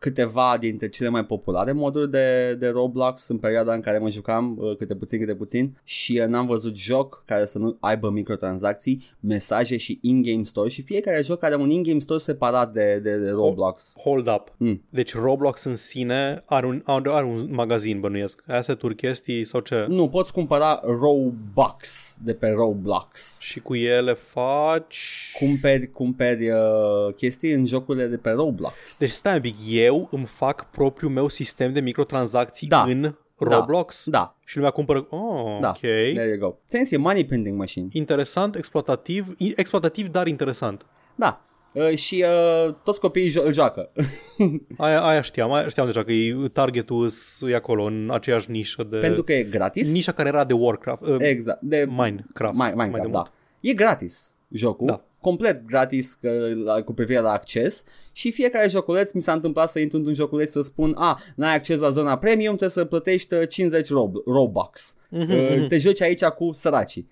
[0.00, 4.56] câteva dintre cele mai populare moduri de, de Roblox în perioada în care mă jucam,
[4.58, 9.08] uh, câte puțin, câte puțin, și uh, n-am văzut joc care să nu aibă microtransacții,
[9.20, 13.30] mesaje și in-game store și fiecare joc are un in-game store separat de, de, de
[13.30, 13.92] Roblox.
[13.96, 14.54] Hold up.
[14.56, 14.82] Mm.
[14.90, 18.42] Deci Roblox în sine are un, are, are un magazin, bănuiesc.
[18.46, 19.84] Asset-uri, chestii sau ce?
[19.88, 23.40] Nu, poți cumpăra Robux de pe Roblox.
[23.40, 25.32] Și cu ele faci...
[25.38, 28.98] Cumperi, cumperi uh, chestii în jocurile de pe Roblox.
[28.98, 29.54] Deci stai un pic,
[29.90, 32.82] eu îmi fac propriul meu sistem de microtransacții Da.
[32.82, 35.06] în Roblox Da, și lumea cumpără...
[35.10, 35.68] Oh, da.
[35.68, 35.78] ok.
[35.78, 36.54] There you go.
[36.64, 37.86] Sens e money printing machine.
[37.92, 40.86] Interesant, exploatativ, i- exploatativ, dar interesant.
[41.14, 41.44] Da.
[41.74, 42.24] Uh, și
[42.66, 43.90] uh, toți copiii jo- îl joacă.
[44.78, 48.82] Aia, aia știam, aia știam deja că e, targetul s- e acolo, în aceeași nișă
[48.82, 48.96] de...
[48.96, 49.92] Pentru că e gratis.
[49.92, 51.60] Nișa care era de Warcraft, uh, Exact.
[51.60, 52.54] De Minecraft.
[52.54, 53.18] mai, mai Minecraft, de da.
[53.18, 53.32] mult.
[53.60, 54.86] E gratis jocul.
[54.86, 55.04] Da.
[55.20, 56.30] Complet gratis că,
[56.64, 60.50] la, cu privire la acces și fiecare joculeț mi s-a întâmplat să intru într-un joculeț
[60.50, 64.96] să spun a, n-ai acces la zona premium, trebuie să plătești uh, 50 rob- Robux.
[65.08, 65.66] Mhm, Uh, mhm.
[65.66, 67.08] te joci aici cu săracii.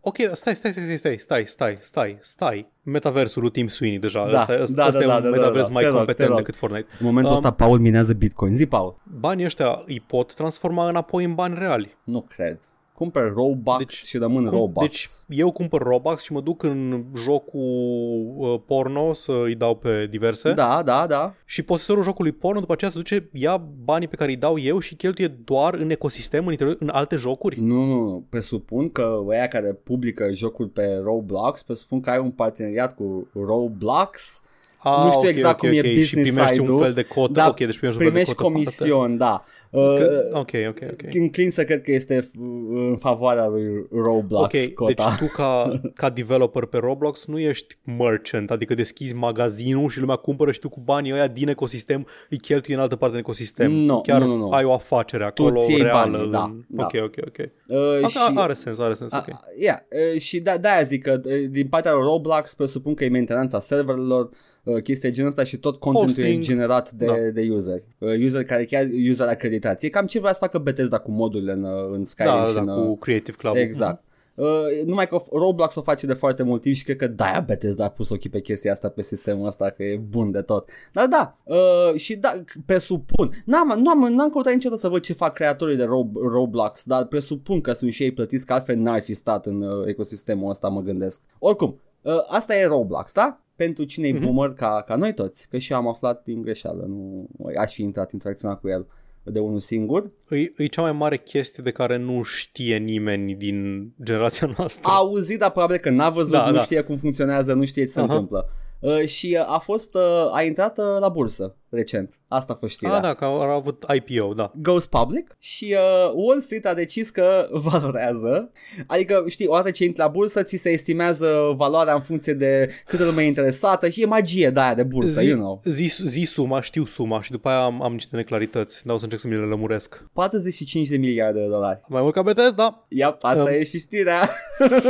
[0.00, 2.70] Ok, stai, stai, stai, stai, stai, stai, stai, stai.
[2.82, 4.30] Metaversul lui Tim Sweeney deja.
[4.30, 5.72] Da, ăsta, ăsta, da, ăsta da, e da, un da, da, metavers da.
[5.72, 6.38] mai Te rog, te competent rog.
[6.38, 6.86] decât Fortnite.
[7.00, 8.54] În momentul Um, ăsta Paul minează Bitcoin.
[8.54, 9.00] Zi, Paul.
[9.18, 11.96] Banii ăștia îi pot transforma înapoi în bani reali.
[12.04, 12.58] Nu cred.
[12.98, 14.86] Cumperi Robux Deci, și rămân Cum- Robux.
[14.86, 20.06] Deci eu cumpăr Robux și mă duc în jocul uh, porno să îi dau pe
[20.10, 21.34] diverse Da, da, da.
[21.44, 24.78] și posesorul jocului porno după aceea se duce, ia banii pe care îi dau eu
[24.78, 27.60] și cheltuie doar în ecosistem, în, interior, în alte jocuri.
[27.60, 28.24] Nu, nu, nu.
[28.28, 34.42] Presupun că ăia care publică jocul pe Roblox, presupun că ai un parteneriat cu Roblox,
[34.82, 35.84] Ah, Nu știu ok, exact ok, cum e ok.
[35.86, 37.32] Și business primești side-ul, un fel de cotă.
[37.32, 38.48] dar ok, deci primești un fel de primești cotă.
[38.48, 39.44] comision, da.
[39.70, 41.14] Că, Uh, ok, ok, ok.
[41.14, 42.46] Înclin să cred că este uh,
[42.90, 44.92] în favoarea lui Roblox Ok, cota.
[45.18, 50.16] deci tu ca, ca developer pe Roblox nu ești merchant, adică deschizi magazinul și lumea
[50.16, 53.72] cumpără și tu cu banii ăia din ecosistem îi cheltui în altă parte din ecosistem.
[53.72, 54.50] Nu, Chiar nu, nu, nu.
[54.50, 56.10] ai o afacere acolo îți iei reală.
[56.10, 56.30] banii, în...
[56.30, 56.82] da, da.
[56.84, 57.36] Ok, ok, ok.
[57.66, 59.34] uh, A, și, Are sens, are sens, a, ok.
[59.60, 59.78] yeah,
[60.14, 63.60] uh, și da, de-aia zic că uh, din partea lui Roblox presupun că e mentenanța
[63.60, 64.28] serverelor,
[64.62, 66.42] uh, chestia genul ăsta și tot contentul e Hosting.
[66.42, 67.14] generat de, Da.
[67.32, 67.78] de user.
[67.98, 69.26] Uh, user care chiar user
[69.58, 69.88] acreditație.
[69.88, 72.54] E cam ce vrea să facă Bethesda cu modurile în, uh, în Skyrim Da, și
[72.54, 73.56] da, în, da, uh, cu Creative Club.
[73.56, 74.02] Exact.
[74.34, 74.46] Uh,
[74.84, 77.88] numai că Roblox o face de foarte mult timp și cred că de-aia Bethesda a
[77.88, 80.68] pus ochii pe chestia asta pe sistemul ăsta că e bun de tot.
[80.92, 85.32] Dar da, uh, și da, presupun, n-am, n-am, n-am căutat niciodată să văd ce fac
[85.32, 89.14] creatorii de Rob, Roblox, dar presupun că sunt și ei plătiți că altfel n-ar fi
[89.14, 91.20] stat în uh, ecosistemul ăsta, mă gândesc.
[91.38, 93.40] Oricum, uh, asta e Roblox, da?
[93.56, 94.20] Pentru cine e Mhm.
[94.22, 97.82] boomer ca, ca noi toți, că și eu am aflat din greșeală, nu aș fi
[97.82, 98.86] intrat interacționat cu el
[99.32, 100.10] de unul singur.
[100.30, 104.90] E, e cea mai mare chestie de care nu știe nimeni din generația noastră.
[104.90, 106.62] A auzit, dar probabil că n-a văzut, Da, nu da.
[106.62, 108.12] știe cum funcționează, nu știe ce se Aha.
[108.12, 108.48] întâmplă.
[108.80, 112.18] Uh, și uh, a fost, uh, a intrat uh, la bursă recent.
[112.28, 112.94] Asta a fost știrea.
[112.94, 114.52] Ah, da, că au avut IPO, da.
[114.54, 118.50] Goes public și uh, Wall Street a decis că valorează,
[118.86, 123.04] adică știi, odată ce intri la bursă ți se estimează valoarea în funcție de câtă
[123.04, 125.60] lume e interesată și e magie de aia de bursă, zi, you know.
[125.64, 128.82] zi, zi suma, știu suma și după aia am, am niște neclarități.
[128.84, 130.04] Dar o să încerc să mi le lămuresc.
[130.12, 131.80] 45 de miliarde de dolari.
[131.88, 132.84] Mai mult ca Bethesda?
[132.88, 133.46] Ia, asta Um.
[133.48, 134.30] e și știrea.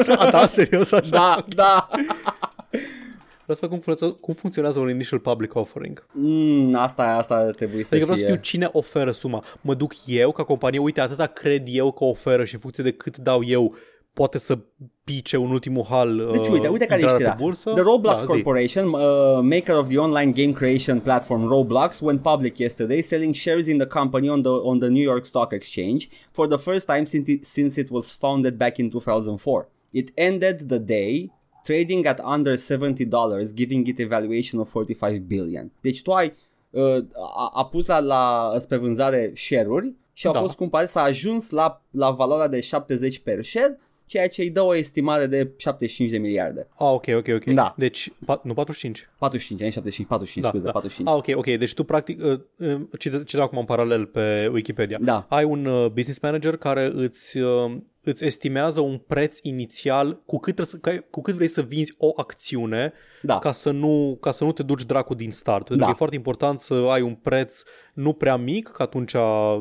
[0.06, 1.10] Da, da, serios așa?
[1.10, 1.88] da, da.
[3.48, 6.06] Vreau să văd cum funcționează, cum funcționează un initial public offering.
[6.12, 8.26] Mm, asta, asta ar trebui să Adică vreau fie.
[8.26, 9.44] să știu cine oferă suma.
[9.60, 12.90] Mă duc eu ca companie, uite, atâta cred eu că oferă și în funcție de
[12.90, 13.74] cât dau eu,
[14.12, 14.58] poate să
[15.04, 17.34] pice un ultimul hal Deci uh, uite, uite care e intrarea știrea.
[17.34, 17.70] pe bursă.
[17.70, 18.26] The Roblox da, zi.
[18.26, 19.00] Corporation, uh,
[19.42, 23.86] maker of the online game creation platform Roblox, went public yesterday, selling shares in the
[23.86, 27.44] company on the on the New York Stock Exchange for the first time since it,
[27.44, 29.68] since it was founded back in 2004.
[29.92, 31.30] It ended the day
[31.68, 35.70] trading at under $70, giving it a valuation of 45 billion.
[35.80, 36.34] Deci tu ai
[36.70, 36.96] uh,
[37.36, 40.38] a, a pus la, la spre vânzare share-uri și au Da.
[40.40, 44.60] fost cumpărate, s-a ajuns la, la valoarea de 70 per share, ceea ce îi dă
[44.62, 46.66] o estimare de 75 de miliarde.
[46.78, 47.44] Ah, ok, ok, ok.
[47.44, 47.74] Da.
[47.76, 49.08] Deci, pa- nu 45.
[49.18, 50.70] 45, ani 75, 45, Da, scuze, da.
[50.70, 51.08] 45.
[51.08, 51.58] Ah, ok, ok.
[51.58, 54.98] Deci tu practic, uh, uh, citesc citesc acum în paralel pe Wikipedia.
[55.00, 55.26] Da.
[55.28, 57.72] Ai un uh, business manager care îți, uh,
[58.08, 61.94] îți estimează un preț inițial cu cât, trebuie să, ca- cu cât vrei să vinzi
[61.98, 62.92] o acțiune
[63.22, 63.38] Da.
[63.38, 65.58] ca să nu, ca să nu te duci dracu din start.
[65.66, 65.84] Pentru Da.
[65.84, 69.14] că e foarte important să ai un preț nu prea mic, că atunci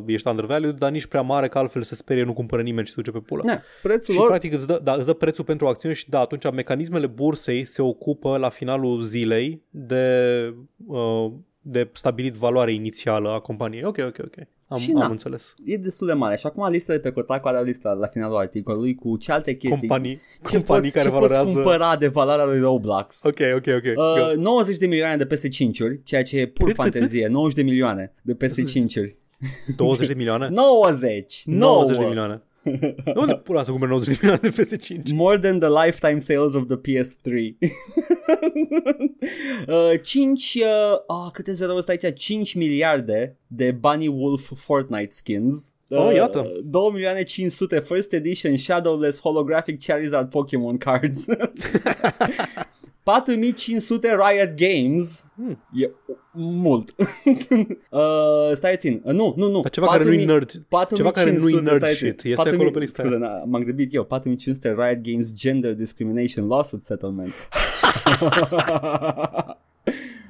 [0.06, 3.02] ești undervalued, dar nici prea mare, că altfel se sperie, nu cumpără nimeni și se
[3.02, 3.44] duce pe pulă.
[3.46, 6.10] Da, prețul Și lor, practic îți dă, da, îți dă prețul pentru o acțiune și
[6.10, 10.06] da, atunci mecanismele bursei se ocupă la finalul zilei de,
[10.88, 11.32] uh,
[11.70, 13.84] de stabilit valoarea inițială a companiei.
[13.84, 14.36] Ok, ok, ok.
[14.68, 15.06] Am, Și na.
[15.06, 15.56] am înțeles.
[15.66, 16.36] e destul de mare.
[16.36, 19.56] Și acum lista de pe Kotaku are o listă la finalul articolului cu ce alte
[19.56, 19.80] chestii.
[19.80, 20.16] Companii,
[20.50, 21.52] ce companii poți, care ce poți valorează...
[21.52, 23.24] cumpăra de valoarea lui Roblox.
[23.24, 23.84] Ok, ok, ok.
[23.86, 24.42] Uh, Go.
[24.42, 27.28] 90 de milioane de PS5-uri, ceea ce e pur Cât, cât, fantezie.
[27.28, 29.16] 90 de milioane de PS5-uri.
[29.76, 30.48] 20 de milioane?
[30.82, 31.44] 90!
[31.46, 32.42] 90 de milioane.
[33.22, 35.14] Unde pula să cumpere 90 de milioane de PS5?
[35.14, 37.56] More than the lifetime sales of the PS3.
[39.68, 42.28] uh, 5, uh, oh, câte zero ăsta aici?
[42.28, 45.56] 5 miliarde de Bunny Wolf Fortnite skins.
[45.88, 46.52] Uh, Oh, iată.
[46.64, 51.26] 2 milioane 500 first edition Shadowless holographic Charizard Pokémon cards.
[53.08, 55.28] 4500 Riot Games.
[55.36, 55.58] Hmm.
[55.74, 55.90] E
[56.32, 56.96] mult.
[57.90, 59.02] uh, stai țin.
[59.04, 59.62] Uh, nu, nu, nu.
[59.62, 60.52] Dar ceva care nu-i 4000 nerd.
[60.96, 62.20] Ceva care nu-i 4500, nerd stai shit.
[62.20, 62.32] țin.
[62.32, 63.12] Este 4000 acolo pe lista aia.
[63.12, 64.04] Scuze, na, m-am grăbit eu.
[64.04, 67.50] 4500 Riot Games Gender Discrimination Lawsuit Settlements.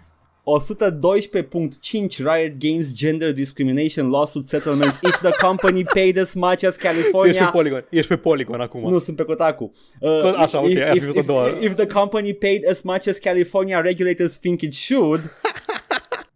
[0.47, 6.87] 112.5 Riot Games Gender Discrimination Lawsuit Settlements if the company paid as much as Tu
[6.87, 7.85] ești pe California Polygon.
[7.89, 8.89] Ești pe Polygon acum.
[8.89, 9.71] nu, sunt pe Kotaku.
[9.99, 11.47] Uh, Așa, ok, if, aia fi if, fost a if, doua.
[11.59, 15.21] if the company paid as much as California regulators think it should,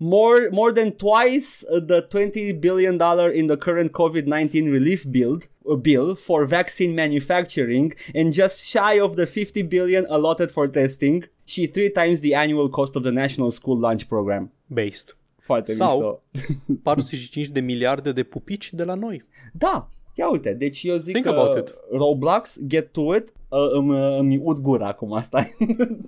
[0.02, 5.40] more more than twice uh, the 20 billion dollar in the current COVID-19 relief bill
[5.70, 11.24] uh, bill for vaccine manufacturing and just shy of the 50 billion allotted for testing
[11.52, 14.52] și three times the annual cost of the National School Lunch Program.
[14.68, 15.18] Based.
[15.40, 16.74] Foarte Sau- mișto.
[16.84, 19.24] 45 de miliarde de pupici de la noi.
[19.54, 21.76] Da, ia uite, deci eu zic Think că about it.
[21.92, 25.50] Roblox, get to it, uh, îmi, îmi ud gura acum asta.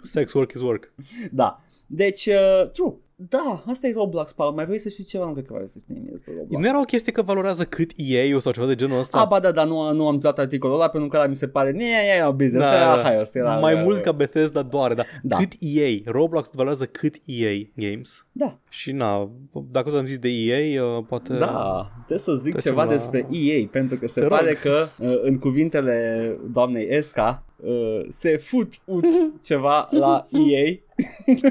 [0.03, 0.93] Sex work is work.
[1.31, 1.61] Da.
[1.87, 2.93] Deci, uh, true.
[3.29, 4.53] Da, asta e Roblox, Paul.
[4.53, 5.25] Mai vrei să știi ceva?
[5.25, 6.61] Nu cred că vrei să știi nimic despre Roblox.
[6.63, 9.17] Nu era o chestie că valorează cât EA-ul sau ceva de genul ăsta?
[9.19, 11.47] Ah, ba da, dar nu, nu am dat articolul ăla pentru că ăla mi se
[11.47, 13.01] pare, ne, e, e, business, Da, era da.
[13.01, 15.37] hai, ăsta era, mai era- mult ca Bethesda doare, dar Da.
[15.37, 15.87] cât EA?
[16.05, 18.25] Roblox valorează cât EA Games?
[18.31, 19.29] Da, Și na,
[19.71, 21.33] dacă tot am zis de EA, uh, poate...
[21.37, 24.59] da, trebuie să zic Trecem ceva la- despre EA, pentru că se Te pare rog.
[24.59, 29.05] că, uh, în cuvintele doamnei Esca, uh, se fut ut
[29.45, 30.73] ceva la EA.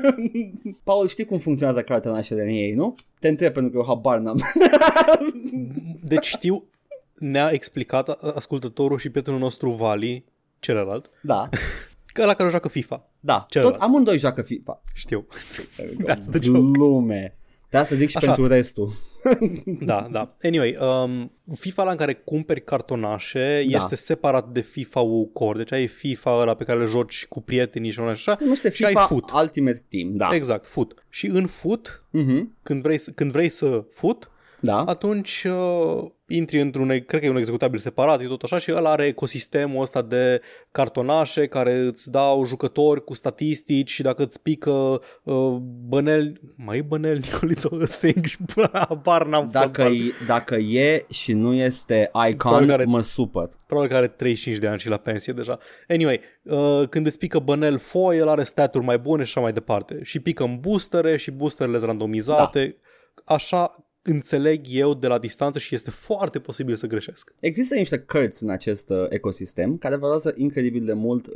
[0.84, 2.94] Paul, știi cum funcționează cartonașele în EA, nu?
[3.20, 4.40] Te întreb pentru că eu habar n-am.
[6.08, 6.64] Deci știu,
[7.18, 10.24] ne-a explicat a- ascultătorul și prietenul nostru Vali,
[10.60, 11.48] celălalt, da,
[12.06, 13.08] că la care joacă FIFA.
[13.20, 13.80] da, tot Celălalt.
[13.80, 14.82] amândoi joacă FIFA.
[14.94, 15.26] Știu.
[16.08, 16.70] That's the joke.
[16.72, 17.36] Glume.
[17.70, 18.26] Da, să zic și Așa.
[18.26, 18.92] pentru restul.
[19.80, 20.36] Da, da.
[20.42, 23.76] Anyway, um, FIFA la în care cumperi cartonașe Da.
[23.76, 25.58] este separat de FIFA-ul core.
[25.58, 28.34] Deci ai FIFA ăla pe care le joci cu prietenii și așa.
[28.34, 29.30] Se numește și ai FIFA foot.
[29.30, 30.28] Ultimate Team, da.
[30.34, 31.04] Exact, foot.
[31.08, 34.30] Și în foot, Mhm, când vrei, să- când vrei să foot,
[34.64, 34.84] Da.
[34.84, 38.90] atunci uh, intri într-un, cred că e un executabil separat, e tot așa și ăla
[38.90, 40.40] are ecosistemul ăsta de
[40.70, 45.56] cartonașe care îți dau jucători cu statistici și dacă îți pică uh,
[45.88, 49.94] bănel, mai e bănel Nicoliță the thing și până la bar n-am Dacă, fotbal.
[50.06, 53.50] e, dacă e și nu este Probabil icon, că are- mă supăr.
[53.66, 55.58] Probabil că are 35 de ani și la pensie deja.
[55.88, 59.52] Anyway, uh, când îți pică bănel foi, el are staturi mai bune și așa mai
[59.52, 59.98] departe.
[60.02, 62.76] Și pică în boostere și boosterele sunt randomizate.
[63.24, 63.34] Da.
[63.34, 67.34] Așa înțeleg eu de la distanță și este foarte posibil să greșesc.
[67.40, 71.34] Există niște cărți în acest uh, ecosistem care valorează incredibil de mult uh,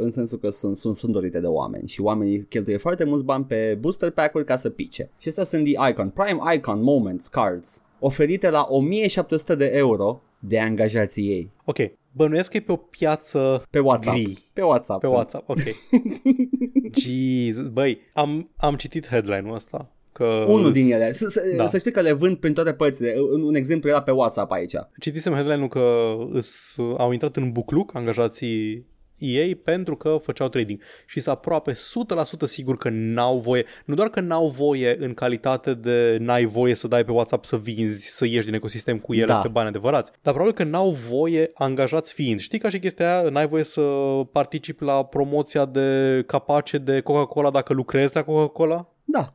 [0.00, 3.44] în sensul că sunt, sunt, sunt dorite de oameni și oamenii cheltuie foarte mulți bani
[3.44, 5.10] pe booster pack-uri ca să pice.
[5.18, 10.60] Și astea sunt The Icon, Prime Icon Moments Cards, oferite la 1700 de euro de
[10.60, 11.50] angajații ei.
[11.64, 11.78] Ok,
[12.12, 14.16] bănuiesc că e pe o piață Pe WhatsApp.
[14.16, 14.44] gri.
[14.52, 15.00] Pe WhatsApp.
[15.00, 15.18] Pe sunt.
[15.18, 15.58] WhatsApp, ok.
[17.00, 19.88] Jesus, băi, am, am citit headline-ul ăsta.
[20.14, 21.12] Că Unul din ele.
[21.12, 21.68] Să, să, Da.
[21.68, 23.14] să știi că le vând prin toate părțile.
[23.32, 24.74] Un, un exemplu era pe WhatsApp aici.
[25.00, 28.86] Citisem headline-ul că îs, au intrat în bucluc angajații
[29.18, 31.76] ei pentru că făceau trading și sunt aproape 100%
[32.44, 36.88] sigur că n-au voie, nu doar că n-au voie în calitate de n-ai voie să
[36.88, 39.38] dai pe WhatsApp să vinzi, să ieși din ecosistem cu ele Da.
[39.38, 42.40] pe bani adevărați, dar probabil că n-au voie angajați fiind.
[42.40, 43.82] Știi ca și chestia aia, n-ai voie să
[44.32, 48.88] participi la promoția de capace de Coca-Cola dacă lucrezi la Coca-Cola?
[49.04, 49.32] Da.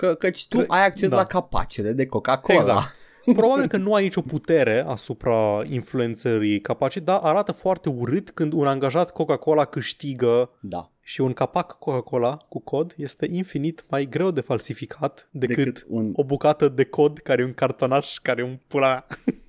[0.00, 1.16] Că, căci tu Cre- ai acces da.
[1.16, 2.58] la capacele de Coca-Cola.
[2.58, 2.94] Exact.
[3.36, 8.66] Probabil că nu ai nicio putere asupra influențării capace, dar arată foarte urât când un
[8.66, 10.90] angajat Coca-Cola câștigă Da.
[11.02, 16.12] și un capac Coca-Cola cu cod este infinit mai greu de falsificat decât, Decât un...
[16.14, 19.06] o bucată de cod care e un cartonaș, care e un pula mea.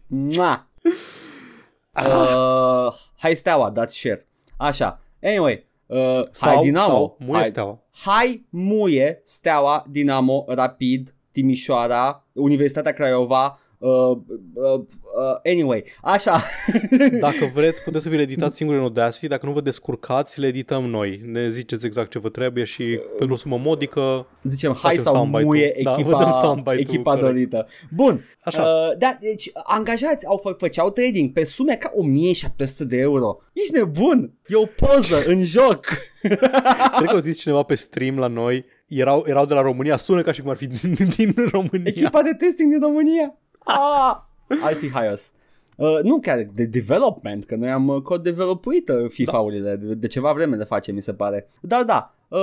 [0.08, 0.68] Mua!
[1.96, 4.28] Uh, hai steaua, dați share.
[4.58, 5.02] Așa.
[5.24, 5.70] Anyway.
[5.92, 6.88] Uh, Sau, hai Dinamo.
[6.88, 7.80] sau muie hai, steaua.
[8.06, 13.60] hai muie steaua, Dinamo, Rapid, Timișoara, Universitatea Craiova.
[13.82, 14.18] Uh,
[14.54, 16.44] uh, uh, anyway, așa.
[17.20, 19.28] Dacă vreți, puteți să vi le editați singuri în Audacity.
[19.28, 21.22] Dacă nu vă descurcați, le edităm noi.
[21.26, 24.28] Ne ziceți exact ce vă trebuie și pentru o sumă modică.
[24.44, 25.46] Zicem hai Facem sau soundbite-ul.
[25.46, 27.28] muie Da, echipa, vă dăm soundbite-ul, echipa corect.
[27.28, 27.68] dorită.
[27.96, 28.26] Bun.
[28.44, 28.62] Așa.
[28.62, 33.38] Uh, da, deci angajați au fă, făceau trading pe sume ca 1700 de euro.
[33.54, 34.32] Ești nebun?
[34.48, 35.86] E o poză în joc.
[36.96, 40.22] Cred că au zis cineva pe stream la noi, erau, erau de la România, sună
[40.22, 41.84] ca și cum ar fi din, din România.
[41.86, 43.36] Echipa de testing din România.
[43.64, 44.28] Ah!
[44.62, 45.34] Ar fi haios.
[45.78, 50.08] Uh, nu chiar de development, că noi am uh, cod developuit uh, FIFA-urile, de, de
[50.08, 51.48] ceva vreme le face, mi se pare.
[51.62, 52.40] Dar da, uh,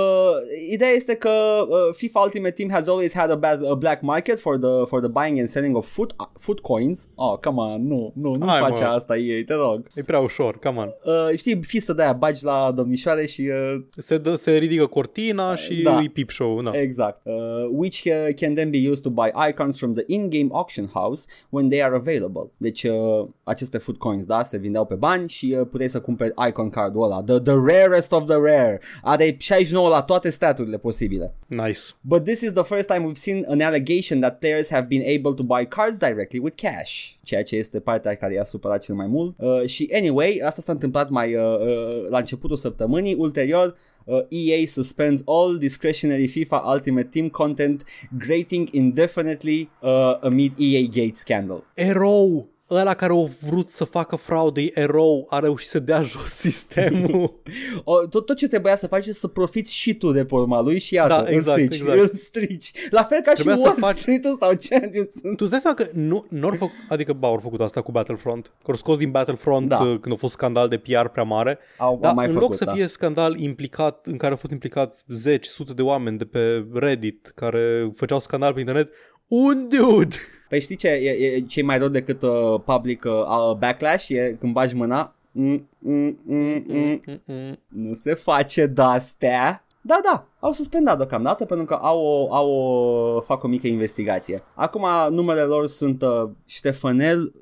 [0.71, 1.29] ideea este că
[1.67, 4.99] uh, FIFA Ultimate Team has always had a, bad, a black market for the, for
[4.99, 7.07] the buying and selling of foot, foot coins.
[7.15, 8.89] Oh, come on, nu, nu, nu Hai, face mă.
[8.89, 9.85] asta ei, te rog.
[9.95, 10.93] E prea ușor, come on.
[11.03, 15.55] Uh, știi, fi să de-aia bagi la domnișoare și uh, Se, dă, se ridică cortina
[15.55, 16.01] și Da.
[16.03, 16.61] e peep show.
[16.61, 16.71] Da.
[16.79, 17.21] Exact.
[17.23, 17.33] Uh,
[17.71, 21.69] which uh, can then be used to buy icons from the in-game auction house when
[21.69, 22.49] they are available.
[22.57, 26.33] Deci uh, aceste food coins, da, se vindeau pe bani și uh, puteai să cumperi
[26.47, 27.23] icon cardul ăla.
[27.23, 28.81] The, the rarest of the rare.
[29.03, 31.33] Are 69 la toate staturile posibile.
[31.47, 31.81] Nice.
[32.01, 35.33] But this is the first time we've seen an allegation that players have been able
[35.33, 37.17] to buy cards directly with cash.
[37.23, 39.35] Ceea ce este partea care i-a supărat cel mai mult.
[39.39, 43.13] Uh, și anyway, asta s-a întâmplat mai uh, uh, la începutul săptămânii.
[43.13, 43.75] Ulterior,
[44.05, 47.83] uh, EA suspends all discretionary FIFA Ultimate Team content
[48.17, 51.63] grating indefinitely uh, amid EA Gate scandal.
[51.73, 52.49] Erou!
[52.71, 57.41] Ăla care a vrut să facă fraude, e erou, a reușit să dea jos sistemul.
[57.83, 60.61] O, tot, tot ce trebuia să faci este să profiți și tu de pe urma
[60.61, 61.99] lui și iată, Da, exact, îl strici, exact.
[61.99, 62.71] îl strici.
[62.89, 64.79] La fel ca Trebuia și să Wall faci- Street-ul sau ce
[65.21, 68.45] tu îți dai seama că nu, n-or făcut, adică ba, au făcut asta cu Battlefront.
[68.63, 69.79] Că au scos din Battlefront Da.
[69.79, 71.59] uh, când a fost scandal de PR prea mare.
[71.77, 72.73] au, Dar au mai în făcut, loc să da.
[72.73, 77.31] fie scandal implicat, în care au fost implicați zeci, sute de oameni de pe Reddit
[77.35, 78.89] care făceau scandal pe internet,
[79.27, 80.15] un dude!
[80.49, 84.07] Păi știi ce e, e, ce e mai rău decât uh, public uh, backlash?
[84.07, 87.59] E când bagi mâna mm, mm, mm, mm, Mm-mm.
[87.67, 93.21] Nu se face de-astea Da, da, au suspendat deocamdată pentru că au o, au o,
[93.21, 94.43] fac o mică investigație.
[94.53, 97.33] Acum numele lor sunt uh, Ștefanel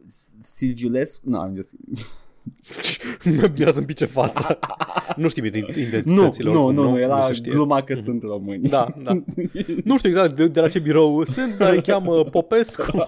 [0.41, 1.74] Silviulescu, nu, am zis.
[3.58, 4.60] Mi-a să-mi pice fața.
[5.16, 7.52] nu știi bine Nu, identitățile nu, oricum, nu, nu, era se știe.
[7.52, 8.68] gluma că sunt români.
[8.70, 9.22] Da, da.
[9.84, 12.86] Nu știu exact de, de la ce birou sunt, dar îi cheamă Popescu.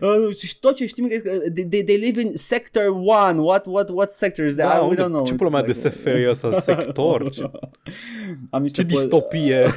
[0.00, 3.66] Uh, și tot ce știm e că they, they, they live in sector 1 what,
[3.66, 4.68] what, what sector is that?
[4.72, 5.24] Da, we unde, don't know.
[5.24, 6.52] ce pula mea de SF e ăsta?
[6.60, 7.30] Sector?
[7.30, 7.50] Ce,
[8.50, 9.74] Am niște ce po- distopie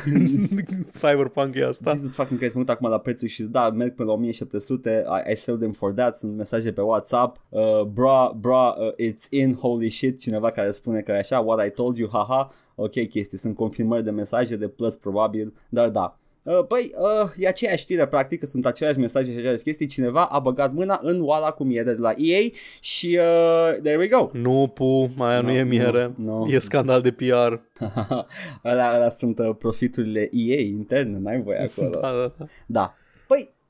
[1.01, 1.91] cyberpunk e asta?
[1.93, 5.31] Jesus fucking Christ, mă uit acum la prețuri și da, merg pe la 1700, I,
[5.31, 9.55] I sell them for that, sunt mesaje pe WhatsApp, uh, bra, bra, uh, it's in,
[9.55, 13.37] holy shit, cineva care spune că e așa, what I told you, haha, ok chestii,
[13.37, 16.13] sunt confirmări de mesaje de plus probabil, dar da.
[16.43, 19.85] Uh, Păi, uh, e aceeași știre, practic, că sunt aceleași mesaje și aceleași chestii.
[19.87, 22.39] Cineva a băgat mâna în oala cu miere de la EA
[22.79, 24.29] și uh, there we go.
[24.33, 26.13] Nu, pu, mai aia nu No, e miere.
[26.15, 26.47] no, no.
[26.51, 27.53] E scandal de PR.
[28.63, 31.99] alea, alea sunt uh, profiturile EA interne, n-ai voie acolo.
[31.99, 32.45] Da, da, da.
[32.65, 32.93] Da.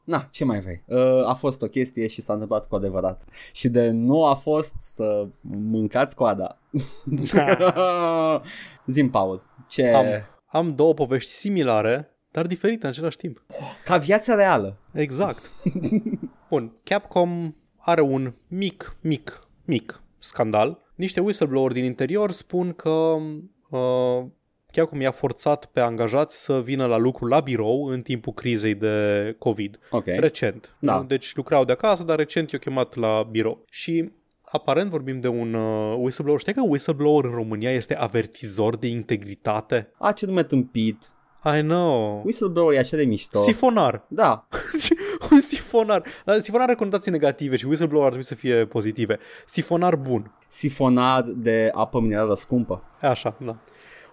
[0.09, 0.83] Păi, na, ce mai vrei?
[0.85, 3.23] Uh, a fost o chestie și s-a întâmplat cu adevărat.
[3.53, 6.59] Și de nu a fost să mâncați coada.
[8.85, 9.87] Zim, Paul, ce...
[9.87, 10.05] Am,
[10.45, 13.45] am două povești similare, dar diferite în același timp.
[13.85, 14.77] Ca viața reală.
[14.93, 15.51] Exact.
[16.49, 20.81] Bun, Capcom are un mic, mic, mic scandal.
[20.95, 23.15] Niște whistleblower din interior spun că
[23.69, 24.25] uh,
[24.71, 28.75] chiar cum i-a forțat pe angajați să vină la lucru la birou în timpul crizei
[28.75, 29.79] de COVID.
[29.89, 30.05] Ok.
[30.05, 30.75] Recent.
[30.79, 31.03] Da.
[31.07, 33.65] Deci lucrau de acasă, dar recent i-au chemat la birou.
[33.69, 34.11] Și
[34.51, 36.41] aparent vorbim de un uh, whistleblower.
[36.41, 39.91] Știi că whistleblower în România este avertizor de integritate?
[39.97, 41.11] A, ce nume tâmpit.
[41.57, 42.21] I know.
[42.23, 43.39] Whistleblower e așa de mișto.
[43.39, 44.05] Sifonar.
[44.07, 44.47] da,
[45.31, 46.03] un sifonar.
[46.25, 49.19] Dar Sifonar are conotații negative și whistleblower ar trebui să fie pozitive.
[49.45, 50.31] Sifonar bun.
[50.47, 52.83] sifonat de apă minerală scumpă.
[53.01, 53.55] E Așa, da.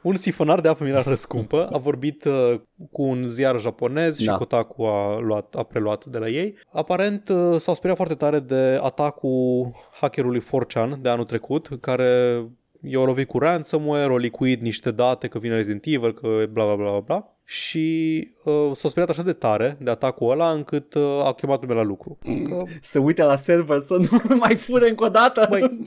[0.07, 2.61] Un sifonar de apă minerală scumpă a vorbit uh,
[2.93, 4.37] cu un ziar japonez și Da.
[4.37, 6.55] Kotaku a, luat, a preluat de la ei.
[6.73, 12.43] Aparent uh, s-au speriat foarte tare de atacul hackerului 4chan de anul trecut, care
[12.83, 16.75] i-a lovit cu ransomware, a licuit niște date că vine Resident Evil, că bla bla
[16.75, 17.36] bla bla bla.
[17.49, 21.76] Și uh, s-au speriat așa de tare de atacul ăla încât uh, a chemat lumea
[21.76, 22.18] la lucru.
[22.49, 25.47] Că Să uite la server să nu mai fure încă o dată.
[25.51, 25.78] Băi,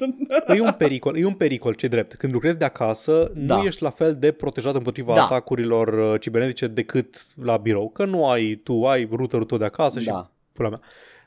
[0.47, 2.13] e un pericol, e un pericol, ce drept.
[2.13, 3.55] Când lucrezi de acasă, Da.
[3.55, 5.23] nu ești la fel de protejat împotriva Da.
[5.23, 7.89] atacurilor uh, cibernetice decât la birou.
[7.89, 10.29] Că nu ai, tu ai routerul tău de acasă și da.
[10.53, 10.79] pula mea.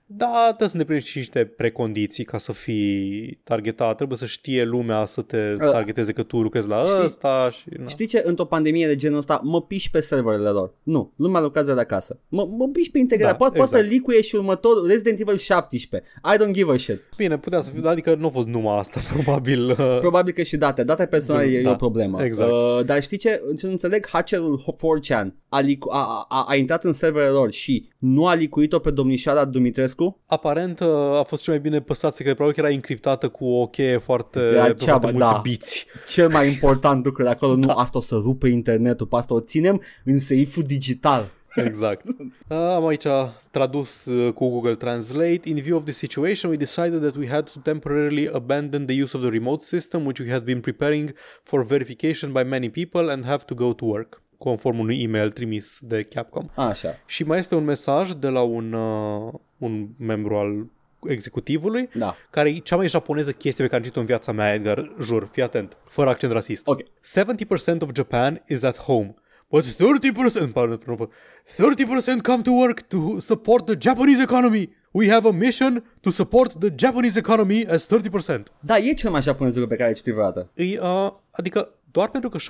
[0.06, 3.96] Da, trebuie să îndeplinești și niște precondiții ca să fii targetat.
[3.96, 7.48] Trebuie să știe lumea să te targeteze că tu lucrezi la Știi- ăsta.
[7.52, 7.86] Și, na.
[7.86, 8.22] Știi ce?
[8.26, 10.74] Într-o pandemie de genul ăsta, mă piși pe serverele lor.
[10.82, 12.20] Nu, lumea lucrează de acasă.
[12.28, 13.30] Mă, mă piși pe integrare.
[13.32, 13.88] Da, poate, poate exact.
[13.88, 16.10] să licuie și următorul Resident Evil 17.
[16.34, 17.00] I don't give a shit.
[17.16, 19.70] Bine, putea să fie, adică nu a fost numai asta, probabil.
[19.70, 20.84] uh, Probabil că și date.
[20.84, 22.24] Date personale e, Da, e o problemă.
[22.24, 22.50] exact.
[22.50, 23.42] Uh, dar știi ce?
[23.58, 24.06] Ce nu înțeleg?
[24.08, 28.78] Hackerul 4chan a, licu- a, a, a intrat în serverele lor și nu a licuit-o
[28.78, 30.01] pe domnișoara Dumitrescu?
[30.26, 30.88] Aparent uh,
[31.18, 34.40] a fost cel mai bine păstrat secret, probabil că era încriptată cu o cheie foarte,
[34.40, 35.38] Era pe cea foarte mai- mulți da.
[35.38, 35.86] biți.
[36.08, 37.72] Cel mai important lucru de acolo, nu Da.
[37.72, 41.30] asta o să rupă internetul, pe asta o ținem în seiful digital.
[41.54, 42.04] Exact.
[42.76, 43.04] Am aici
[43.50, 45.40] tradus uh, cu Google Translate.
[45.44, 49.16] In view of the situation, we decided that we had to temporarily abandon the use
[49.16, 53.24] of the remote system, which we had been preparing for verification by many people and
[53.24, 56.48] have to go to work conform unui email trimis de Capcom.
[56.54, 60.66] Așa, Și mai este un mesaj de la un, uh, un membru al
[61.08, 62.16] executivului da.
[62.30, 65.28] care e cea mai japoneză chestie pe care am citit-o în viața mea, Edgar, jur,
[65.32, 66.66] fii atent, fără accent rasist.
[66.66, 66.80] Ok.
[66.80, 69.14] 70% of Japan is at home,
[69.50, 71.10] but 30%, pardon, pardon,
[71.56, 74.80] 30% come to work to support the Japanese economy.
[74.90, 78.42] We have a mission to support the Japanese economy as 30%.
[78.60, 80.50] Da, e cel mai japonez lucru pe care ai citit vreodată.
[80.54, 82.40] E, uh, adică doar pentru că 70%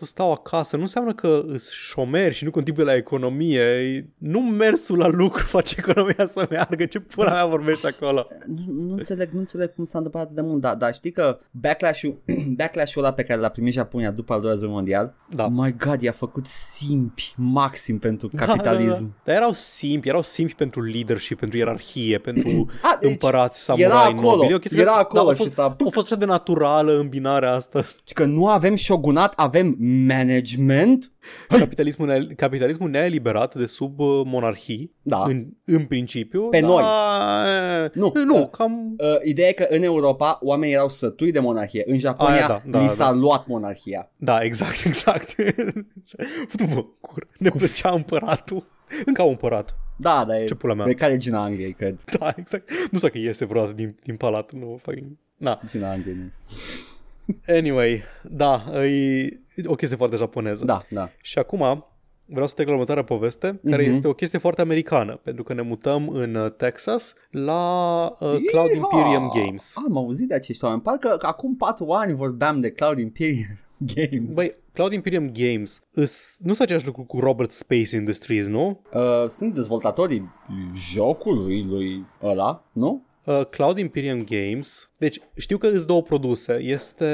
[0.00, 3.60] stau acasă nu înseamnă că sunt șomeri și nu contribuie la economie.
[3.60, 6.84] E- Nu mersul la lucru face economia să meargă.
[6.84, 8.26] Ce pula mea vorbești acolo?
[8.46, 11.38] Nu, nu, înțeleg, nu înțeleg cum s-a întâmplat atât de mult, dar, dar știi că
[11.50, 12.22] backlash-ul,
[12.58, 15.44] backlash-ul ăla pe care l-a primit Japonia după al doilea război mondial, Da.
[15.44, 18.90] oh my god, i-a făcut simpi maxim pentru Da, capitalism.
[18.92, 19.06] Da, da.
[19.24, 22.48] Dar erau simpi, erau simpi pentru leadership, pentru ierarhie, pentru
[22.82, 24.52] A, deci, împărați, era samurai acolo, nobili.
[24.52, 25.64] E o chestie era că- acolo a și fost, s-a...
[25.64, 27.84] a fost așa de naturală îmbinarea asta.
[28.14, 29.76] că nu avem shogunat, avem
[30.06, 31.12] management.
[31.48, 35.24] Capitalismul, ne- capitalismul ne-a eliberat de sub uh, monarhii, Da.
[35.24, 36.42] în, în principiu.
[36.48, 36.82] Pe da, noi.
[37.84, 38.12] e, Nu.
[38.24, 38.94] Nu, cam...
[38.98, 41.82] Uh, ideea e că în Europa oamenii erau sătui de monarhie.
[41.86, 42.92] În Japonia Aia, da, da, li da.
[42.92, 44.10] s-a luat monarhia.
[44.16, 45.34] Da, exact, exact.
[46.48, 47.26] Futu-vă, cur.
[47.38, 48.66] Ne plăcea împăratul.
[49.04, 49.76] Încă au împărat.
[49.96, 50.86] Da, dar e Ce pula mea.
[50.86, 52.00] de care Gina Angliei, cred.
[52.18, 52.70] Da, exact.
[52.70, 54.52] Nu știu dacă iese vreodată din, din palat.
[54.52, 54.94] Nu, fac...
[55.36, 55.60] Na.
[55.66, 56.30] Gina Angliei nu
[57.48, 60.64] Anyway, da, e o chestie foarte japoneză.
[60.64, 61.10] Da, da.
[61.20, 61.86] Și acum
[62.24, 63.90] vreau să trec la următoarea poveste, care Mhm.
[63.92, 68.70] este o chestie foarte americană, pentru că ne mutăm în uh, Texas la uh, Cloud
[68.70, 68.90] Yeehaw!
[68.98, 69.74] Imperium Games.
[69.86, 70.82] Am auzit de acești oameni.
[70.82, 73.58] Parcă că acum patru ani vorbeam de Cloud Imperium
[73.94, 74.34] Games.
[74.34, 78.80] Băi, Cloud Imperium Games îs, nu sunt același lucru cu Robert Space Industries, nu?
[78.94, 80.30] Uh, sunt dezvoltatorii
[80.92, 83.04] jocului lui ăla, nu?
[83.24, 87.04] Uh, Cloud Imperium Games, deci știu că îți două produse, este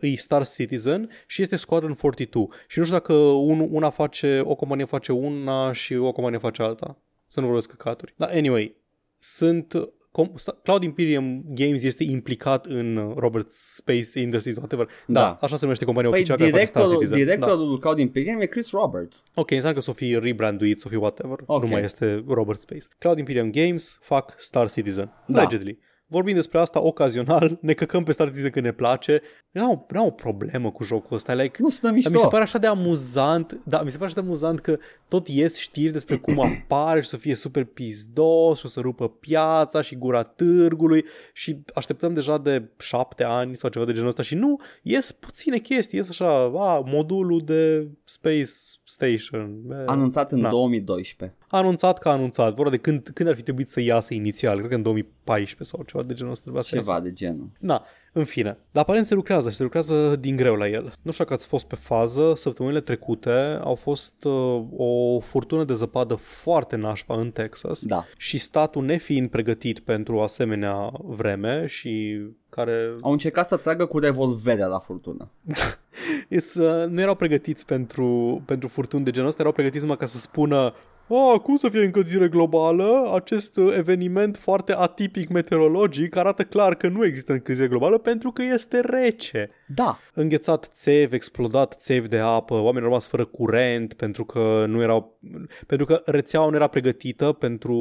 [0.00, 4.54] e Star Citizen și este Squadron 42 și nu știu dacă un, una face, o
[4.54, 6.96] companie face una și o companie face alta,
[7.26, 8.14] să nu vorbesc căcaturi.
[8.16, 8.76] Dar anyway,
[9.18, 9.74] sunt
[10.12, 14.88] com, Sta- Cloud Imperium Games este implicat în Robert Space Industries, whatever.
[15.06, 15.38] Da, Da.
[15.40, 17.26] așa se numește compania Păi oficială care face Star directorul, Citizen.
[17.40, 17.46] Da.
[17.46, 19.24] directorul Cloud Imperium e Chris Roberts.
[19.34, 21.38] Ok, înseamnă că s-o fi rebranduit, s-o fi whatever.
[21.46, 21.62] Ok.
[21.62, 22.84] Nu mai este Robert Space.
[22.98, 25.12] Cloud Imperium Games fac Star Citizen.
[25.26, 25.38] Da.
[25.40, 25.78] Allegedly.
[26.10, 29.22] Vorbim despre asta ocazional, ne căcăm pe Star Citizen când ne place.
[29.50, 31.34] N-am, n-am o problemă cu jocul ăsta.
[31.34, 32.10] Like, Nu sună dar mișto.
[32.10, 35.28] mi se pare așa de amuzant, da, mi se pare așa de amuzant că tot
[35.28, 39.80] ies știri despre cum apare și să fie super pizdos și o să rupă piața
[39.82, 44.34] și gura târgului și așteptăm deja de șapte ani sau ceva de genul ăsta și
[44.34, 48.50] nu, ies puține chestii, ies așa, a, modulul de Space
[48.84, 49.60] Station.
[49.66, 50.50] Bă, Anunțat în Na.
[50.50, 51.38] 2012.
[51.48, 54.56] a anunțat că a anunțat, vorba de când, când ar fi trebuit să iasă inițial,
[54.56, 56.86] cred că în 2014 sau ceva de genul ăsta trebuia să iasă.
[56.86, 57.48] Ceva de genul.
[57.58, 60.92] Na, În fine, dar aparent se lucrează și se lucrează din greu la el.
[61.02, 65.74] Nu știu dacă ați fost pe fază, săptămânile trecute au fost uh, o furtună de
[65.74, 68.04] zăpadă foarte nașpa în Texas Da.
[68.16, 73.98] și statul nefiind pregătit pentru o asemenea vreme și care Au încercat să tragă cu
[73.98, 75.30] revolvere la furtună.
[76.28, 80.06] is, uh, nu erau pregătiți pentru, pentru furtuni de genul ăsta, erau pregătiți numai ca
[80.06, 80.74] să spună
[81.12, 83.10] Oh, cum să fie încălzire globală?
[83.14, 88.42] Acest uh, eveniment foarte atipic meteorologic arată clar că nu există încălzire globală pentru că
[88.42, 89.50] este rece.
[89.66, 89.98] Da.
[90.14, 95.18] Înghețat țevi, explodat țevi de apă, oamenii au rămas fără curent pentru că nu erau
[95.66, 97.78] pentru că rețeaua nu era pregătită pentru,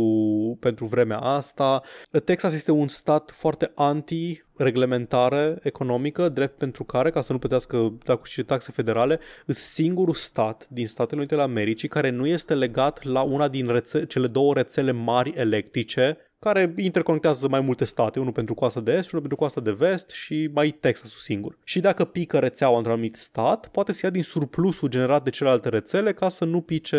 [0.60, 1.82] pentru vremea asta.
[2.26, 7.94] Texas este un stat foarte anti reglementare economică, drept pentru care, ca să nu plătească
[8.24, 13.04] și taxe federale, este singurul stat din Statele Unite ale Americii care nu este legat
[13.04, 18.32] la una din rețe- cele două rețele mari electrice care interconectează mai multe state, unul
[18.32, 21.58] pentru coasta de est și unul pentru coasta de vest și mai Texasul singur.
[21.64, 25.70] Și dacă pică rețeaua într-un anumit stat, poate să ia din surplusul generat de celelalte
[25.70, 26.98] rețele ca să nu pice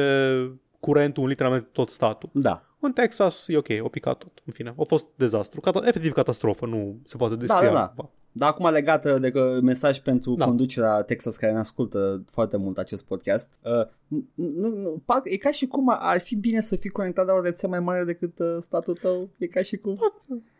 [0.81, 2.29] curentul în literalmente tot statul.
[2.33, 2.70] Da.
[2.81, 4.33] În Texas e ok, o picat tot.
[4.45, 5.61] În fine, a fost dezastru.
[5.61, 7.67] Cata- efectiv catastrofă, nu se poate descrie.
[7.69, 7.81] da, da.
[7.81, 8.11] altceva.
[8.33, 10.37] Dar acum legată de că mesaj pentru Da.
[10.39, 10.45] da.
[10.45, 13.51] conducerea Texas care ne ascultă foarte mult acest podcast.
[13.65, 13.87] Uh,
[14.35, 17.33] nu, nu, parcă e ca și cum ar- ar fi bine să fii conectat la
[17.33, 19.29] o rețea mai mare decât uh, statul tău.
[19.39, 19.99] E ca și cum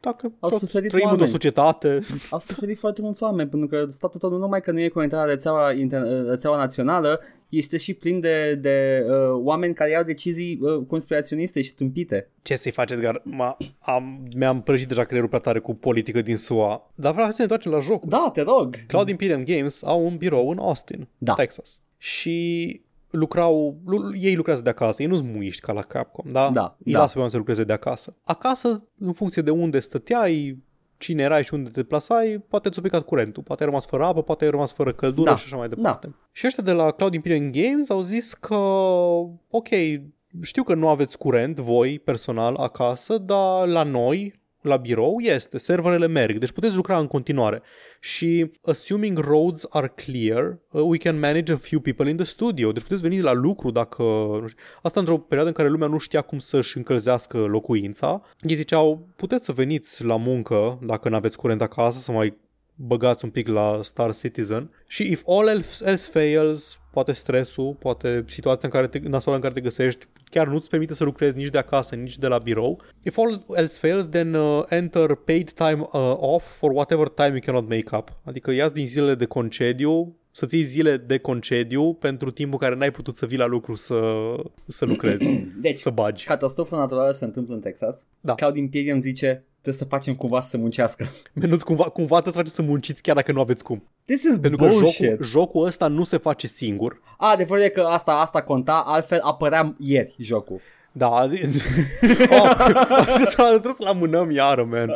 [0.01, 1.31] Dacă Au tot suferit trăim într-o oameni.
[1.41, 1.99] societate,
[2.31, 5.19] au suferit foarte mulți oameni pentru că statul tău nu numai că nu e conectat
[5.21, 7.21] la rețeaua, inter- uh, rețeaua națională,
[7.51, 12.31] este și plin de, de uh, oameni care iau decizii uh, conspiraționiste și tâmpite.
[12.43, 13.21] ce să-i faci, Edgar?
[13.25, 16.91] M-a, am, mi-am prăjit deja creierul prea tare cu politică din SUA.
[16.95, 18.09] Dar vreau să ne întoarcem la jocul.
[18.09, 18.77] Da, te rog.
[18.87, 21.35] Cloud Imperium Games au un birou în Austin, Da.
[21.35, 21.81] Texas.
[21.99, 26.51] Și lucrau, lu- ei lucrează de acasă, ei nu sunt muiști ca la Capcom, da?
[26.51, 26.99] Da, Îi da.
[26.99, 28.17] lasă pe oameni să lucreze de acasă.
[28.25, 30.59] Acasă, în funcție de unde stăteai,
[31.01, 34.23] cine erai și unde te plasai, poate ți-a picat curentul, poate ai rămas fără apă,
[34.23, 36.15] poate ai rămas fără căldură Da, și așa mai departe.
[36.33, 38.55] Și ăștia de la Cloud Imperium Games au zis că,
[39.51, 39.69] ok,
[40.43, 46.07] știu că nu aveți curent voi personal acasă, dar la noi, la birou, este, serverele
[46.07, 47.63] merg, deci puteți lucra în continuare.
[48.01, 52.73] Și assuming roads are clear, uh, we can manage a few people in the studio.
[52.73, 54.03] Deci puteți veni la lucru dacă...
[54.41, 54.63] nu știu.
[54.83, 58.23] Asta într-o perioadă în care lumea nu știa cum să-și încălzească locuința.
[58.41, 62.37] Ei ziceau, puteți să veniți la muncă dacă nu aveți curent acasă, să mai
[62.75, 68.25] băgați un pic la Star Citizen și if all else else fails, poate stresul, poate
[68.29, 71.51] situația în care te, nasoală în care te găsești, chiar nu-ți permite să lucrezi nici
[71.51, 72.81] de acasă, nici de la birou.
[73.03, 77.41] If all else fails, then uh, enter paid time uh, off for whatever time you
[77.45, 78.13] cannot make up.
[78.25, 82.91] Adică ia din zilele de concediu, să-ți iei zile de concediu pentru timpul care n-ai
[82.91, 84.01] putut să vii la lucru să,
[84.67, 85.29] să lucrezi,
[85.61, 86.25] Deci, să bagi.
[86.25, 88.07] catastrofa naturală se întâmplă în Texas.
[88.21, 88.35] Da.
[88.35, 91.09] Cloud Imperium zice, trebuie să facem cumva să se muncească.
[91.33, 93.83] Menuți cumva, cumva trebuie să faceți să munciți chiar dacă nu aveți cum.
[94.05, 95.07] This is Pentru că bullshit.
[95.09, 97.01] jocul, jocul ăsta nu se face singur.
[97.19, 100.61] A, de e că asta, asta conta, altfel apărea ieri jocul.
[100.93, 101.29] Da, oh,
[103.03, 104.87] trebuie să trebuie să-l amânăm iară, man.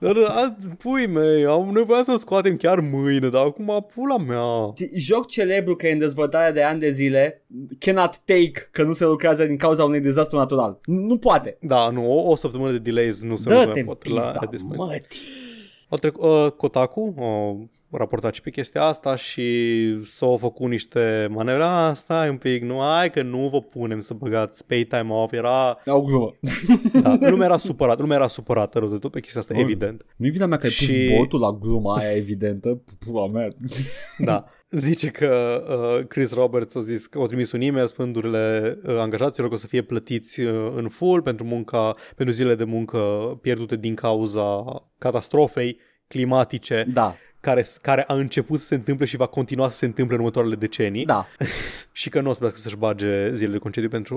[0.00, 4.74] Dar, a, pui mei, am nevoie să scoatem chiar mâine, dar acum pula mea.
[4.94, 7.44] Joc celebru care e în dezvoltare de ani de zile
[7.78, 10.80] cannot take că nu se lucrează din cauza unui dezastru natural.
[10.84, 11.56] Nu poate.
[11.60, 14.38] Da, nu, o, o săptămână de delays nu se Dă-te mai în pot la pista,
[14.40, 14.78] at this point.
[14.78, 15.20] mătii.
[15.88, 19.46] Au trec, uh, Kotaku au raportat și pe chestia asta și
[20.04, 21.62] s-au făcut niște manevre.
[21.64, 25.32] Ah, stai un pic, nu, ai că nu vă punem să băgați pay time off.
[25.32, 26.30] Era, Au glumă.
[27.02, 29.62] da, lumea era supărată, lumea era supărată rău de tot pe chestia asta, Bun.
[29.62, 30.04] evident.
[30.16, 32.82] Nu-i vina mea că ai Și- pus botul la gluma aia evidentă.
[33.06, 33.48] Pula mea.
[34.18, 34.44] Da.
[34.70, 35.62] Zice că
[35.98, 39.56] uh, Chris Roberts a zis că au trimis un e-mail spândurile uh, angajaților că o
[39.56, 42.98] să fie plătiți uh, în full pentru munca, pentru zilele de muncă
[43.42, 44.64] pierdute din cauza
[44.98, 45.78] catastrofei
[46.08, 50.14] climatice Da, care, care a început să se întâmple și va continua să se întâmple
[50.14, 51.26] în următoarele decenii da.
[51.92, 54.16] și că nu o să trebuiască să-și bage zilele de concediu pentru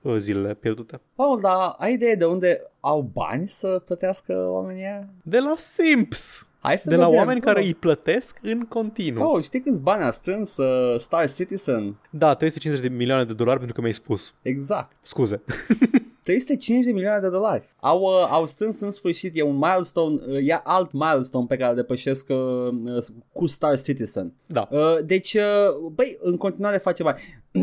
[0.00, 1.00] uh, zilele pierdute.
[1.14, 5.08] Paul, dar ai idee de unde au bani să plătească oamenii aia?
[5.22, 6.46] De la Simps!
[6.58, 7.54] Hai să De la vedem, oameni Paul.
[7.54, 9.22] care îi plătesc în continuu.
[9.22, 11.96] Paul, știi câți bani a strâns uh, Star Citizen?
[12.10, 14.34] Da, 350 de milioane de dolari pentru că mi-ai spus.
[14.42, 14.96] Exact.
[15.02, 15.42] Scuze.
[16.24, 17.74] 350 de milioane de dolari.
[17.80, 21.70] Au, uh, au strâns în sfârșit, e un milestone, uh, e alt milestone pe care
[21.70, 24.32] îl depășesc uh, uh, cu Star Citizen.
[24.46, 24.68] Da.
[24.70, 27.18] Uh, deci, uh, băi, în continuare face bani.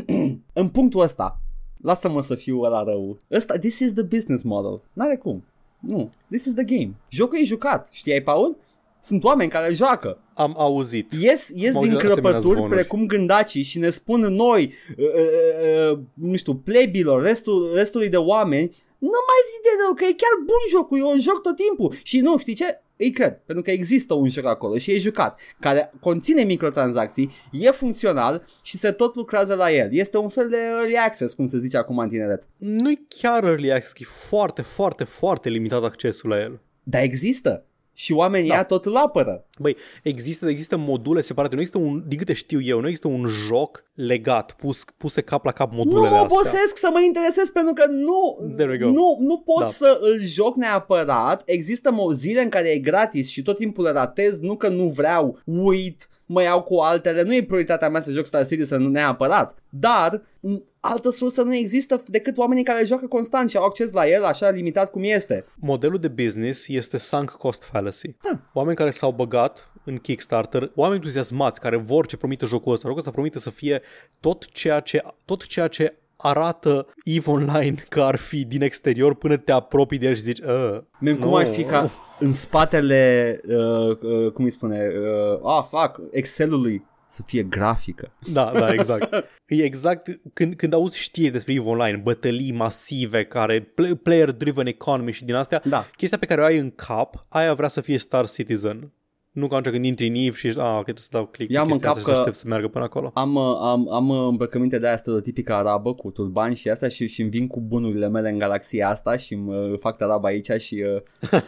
[0.62, 1.42] în punctul ăsta,
[1.82, 3.18] lasă-mă să fiu ăla rău.
[3.32, 4.82] Ăsta, this is the business model.
[4.94, 5.44] N-are cum.
[5.80, 6.96] Nu, this is the game.
[7.10, 8.58] Jocul e jucat, știai, Paul?
[9.02, 10.19] Sunt oameni care joacă.
[10.34, 11.14] Am auzit.
[11.14, 12.69] Ies, ies Am din auzit asemenea crăpături zvonuri.
[12.69, 18.18] precum gândacii și ne spun noi, uh, uh, uh, nu știu, plebilor, restul, restului de
[18.18, 21.56] oameni, nu mai zi de rău, că e chiar bun jocul, eu îl joc tot
[21.56, 21.94] timpul.
[22.03, 22.82] Și nu, știi ce?
[23.02, 27.72] îi cred, pentru că există un joc acolo și e jucat, care conține microtransacții, e
[27.72, 29.88] funcțional și se tot lucrează la el.
[29.91, 32.44] Este un fel de early access, cum se zice acum în tineret.
[32.57, 36.60] Nu e chiar early access, e foarte, foarte, foarte limitat accesul la el.
[36.84, 37.65] Dar există.
[37.94, 38.56] Și oamenii Da.
[38.56, 38.64] da.
[38.64, 39.46] tot îl apără.
[39.60, 43.28] Băi, există, există module separate, nu există un, din câte știu eu, nu există un
[43.28, 46.38] joc legat, pus, puse cap la cap Nu modulele mă astea.
[46.40, 48.86] obosesc să mă interesez pentru că nu, There we go.
[48.86, 49.68] nu, nu pot Da.
[49.68, 51.42] să îl joc neapărat.
[51.46, 54.88] Există mo- zile în care e gratis și tot timpul le ratez, nu că nu
[54.88, 59.58] vreau, uit, mă iau cu altele, nu e prioritatea mea să joc Star Citizen neapărat,
[59.70, 64.08] dar m, altă sursă nu există decât oamenii care joacă constant și au acces la
[64.08, 65.45] el așa limitat cum este.
[65.56, 68.16] Modelul de business este sunk cost fallacy.
[68.24, 68.40] Da.
[68.53, 72.88] Oameni care s-au băgat în Kickstarter, oameni entuziasmați care vor ce promite jocul ăsta.
[72.88, 73.82] Jocul ăsta promite să fie
[74.20, 79.38] tot ceea ce, tot ceea ce arată EVE Online că ar fi din exterior până
[79.38, 81.35] te apropii de el și zici uh, Man, cum Nu.
[81.35, 81.89] ar fi ca
[82.19, 88.11] în spatele, uh, uh, cum îi spune, uh, ah, fac, Excel-ului să fie grafică.
[88.34, 89.14] Da, da, exact.
[89.48, 95.11] E exact când, când auzi știri despre EVE Online, bătălii masive care, pl- player-driven economy
[95.11, 95.85] și din astea, Da.
[95.95, 98.91] chestia pe care o ai în cap, aia vrea să fie Star Citizen.
[99.32, 101.52] Nu ca atunci când intri în EVE și ești, ah, ok, trebuie să dau click
[101.52, 103.12] Eu pe am în chestia cap asta și să că- aștept să meargă până acolo.
[103.14, 107.08] Am, uh, am, am uh, îmbrăcăminte de aia stereotipică arabă cu turbani și asta și,
[107.08, 110.49] și îmi vin cu bunurile mele în galaxia asta și îmi uh, fac tarab aici
[110.58, 111.30] și uh,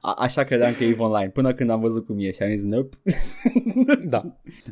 [0.00, 2.50] a, așa credeam că e EVE Online până când am văzut cum e și am
[2.50, 2.96] zis nope.
[4.04, 4.22] Da.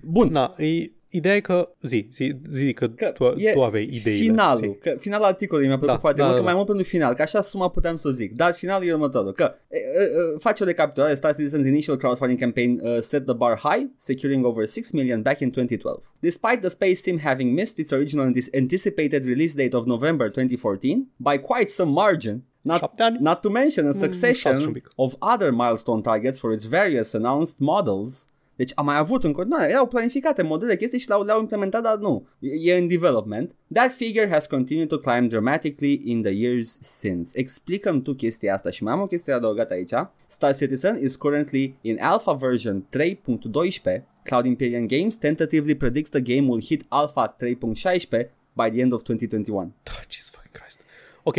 [0.03, 3.89] Bun, Na, e, ideea e că, zi, zi, zi că, Că tu, e tu aveai
[3.93, 4.23] ideile.
[4.23, 4.79] finalul, Zi.
[4.91, 6.65] că finalul articolului mi-a plăcut Da, foarte da, mult, da, că mai da.
[6.65, 8.33] mult pentru final, că așa suma puteam să zic.
[8.35, 12.41] Dar finalul e următorul, că e, e, e, face o recapitulare, Star Citizen's initial crowdfunding
[12.41, 16.03] campaign uh, set the bar high, securing over 6 million back in 2012.
[16.21, 21.07] Despite the space team having missed its original antis- anticipated release date of November 2014
[21.17, 23.19] by quite some margin, Not, Șapte ani?
[23.21, 24.89] not to mention a șase și un succession pic.
[24.97, 28.27] of other milestone targets for its various announced models.
[28.57, 31.97] Deci am mai avut în continuare, erau planificate modele, chestii și le-au, le-au implementat, dar
[31.97, 33.55] nu, e e în development.
[33.73, 37.31] That figure has continued to climb dramatically in the years since.
[37.39, 39.93] Explicăm tu chestia asta și mai am o chestie adăugată aici.
[40.27, 44.03] Star Citizen is currently in alpha version 3.12.
[44.25, 49.03] Cloud Imperium Games tentatively predicts the game will hit alpha 3.16 by the end of
[49.03, 49.73] 2021.
[49.83, 50.81] Da, Jesus fucking Christ.
[51.23, 51.37] Ok,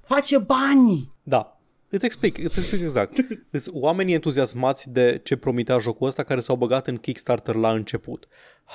[0.00, 1.12] Face bani!
[1.22, 1.57] da.
[1.90, 3.16] Îți explic, îți explic exact.
[3.50, 8.28] Sunt oamenii entuziasmați de ce promitea jocul ăsta care s-au băgat în Kickstarter la început.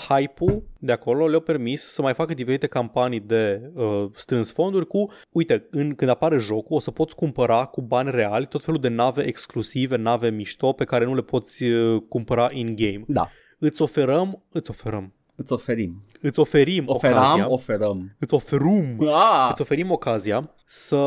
[0.07, 5.11] Hype-ul de acolo le-a permis să mai facă diferite campanii de uh, strâns fonduri cu,
[5.30, 8.88] uite, în, când apare jocul o să poți cumpăra cu bani reali tot felul de
[8.88, 13.03] nave exclusive, nave mișto pe care nu le poți uh, cumpăra in-game.
[13.07, 13.30] Da,
[13.65, 16.01] Îți oferăm, îți oferăm, îți oferim.
[16.22, 18.15] îți oferim Oferam, ocazia, oferăm.
[18.19, 19.47] îți oferum Ah!
[19.51, 20.97] Îți oferim ocazia să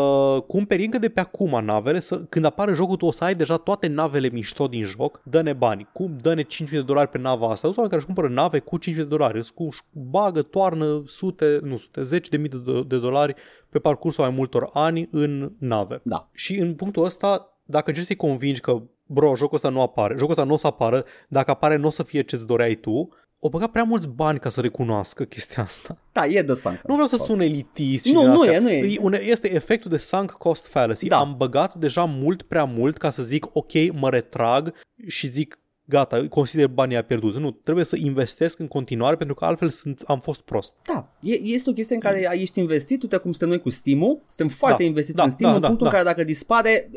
[0.47, 3.57] cumperi încă de pe acum navele, să, când apare jocul tu o să ai deja
[3.57, 7.67] toate navele mișto din joc, dă-ne bani, cum dă-ne 5.000 de dolari pe nava asta.
[7.67, 11.59] Sunt oameni care își cumpără nave cu 5.000 de dolari, îți cu, bagă, toarnă sute,
[11.63, 13.35] nu sute, 10 de mii de, do- de dolari
[13.71, 16.01] pe parcursul mai multor ani în nave.
[16.03, 16.29] Da.
[16.33, 20.31] Și în punctul ăsta, dacă încerci să-i convingi că, bro, jocul ăsta nu apare, jocul
[20.31, 23.49] ăsta nu o să apară, dacă apare nu o să fie ce-ți doreai tu, o
[23.49, 25.99] băga prea mulți bani ca să recunoască chestia asta.
[26.13, 26.81] Da, e de sancă.
[26.87, 28.53] Nu vreau să sun elitist și Nu, din nu astea.
[28.55, 28.99] e, nu e.
[29.01, 31.07] un- Este efectul de sunk cost fallacy.
[31.09, 31.19] Da.
[31.19, 34.75] Am băgat deja mult prea mult ca să zic ok, mă retrag
[35.07, 35.59] și zic
[35.89, 37.39] gata, consider banii a pierduți.
[37.39, 40.75] Nu, trebuie să investesc în continuare pentru că altfel sunt, am fost prost.
[40.93, 44.21] Da, e, este o chestie în care ești investit, uite cum suntem noi cu Steam-ul,
[44.27, 45.93] suntem foarte Da, investiți da, în Steam, da, în da, punctul da.
[45.97, 46.91] în care dacă dispare,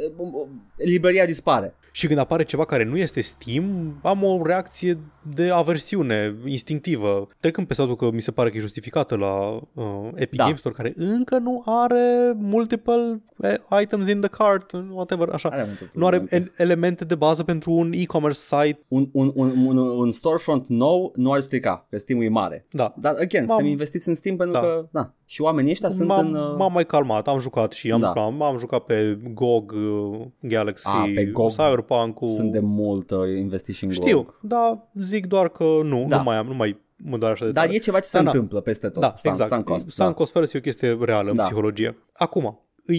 [0.76, 1.74] librăria dispare.
[1.92, 4.98] Și când apare ceva care nu este Steam, am o reacție
[5.36, 7.28] de aversiune instinctivă.
[7.40, 9.36] Trecând pe statul că mi se pare că e justificată la
[9.74, 10.44] uh, Epic Da.
[10.44, 15.50] Games Store, care încă nu are multiple eh, items in the cart, whatever, așa.
[15.50, 16.46] Are multe Nu are probleme.
[16.46, 18.79] el- elemente de bază pentru un e-commerce site.
[18.88, 22.66] Un, un, un, un, un storefront nou nu ar strica, că Steam-ul e mare.
[22.72, 22.94] Da.
[22.98, 24.60] Dar, again, M-am- suntem investiți în Steam pentru Da.
[24.68, 26.34] că, da, și oamenii ăștia sunt M-am, în...
[26.36, 28.12] uh, m-am mai calmat, am jucat și am, Da.
[28.16, 28.22] da.
[28.24, 32.28] am, am jucat pe GOG uh, Galaxy, Ah, pe GOG Cyberpunk-ul.
[32.28, 34.40] Sunt de mult uh, investiți și în Știu, GOG.
[34.42, 36.18] dar zic doar că nu, Da.
[36.18, 37.76] nu mai am, nu mai mă doare așa de Dar tare.
[37.76, 38.30] e ceva ce se Da, da.
[38.30, 39.02] întâmplă peste tot.
[39.02, 39.52] Da, Sunk- exact.
[39.52, 40.14] sunk cost, Sunk da.
[40.16, 41.42] cost fallacy e o chestie reală în Da.
[41.44, 41.98] psihologie.
[42.14, 42.94] Acum, e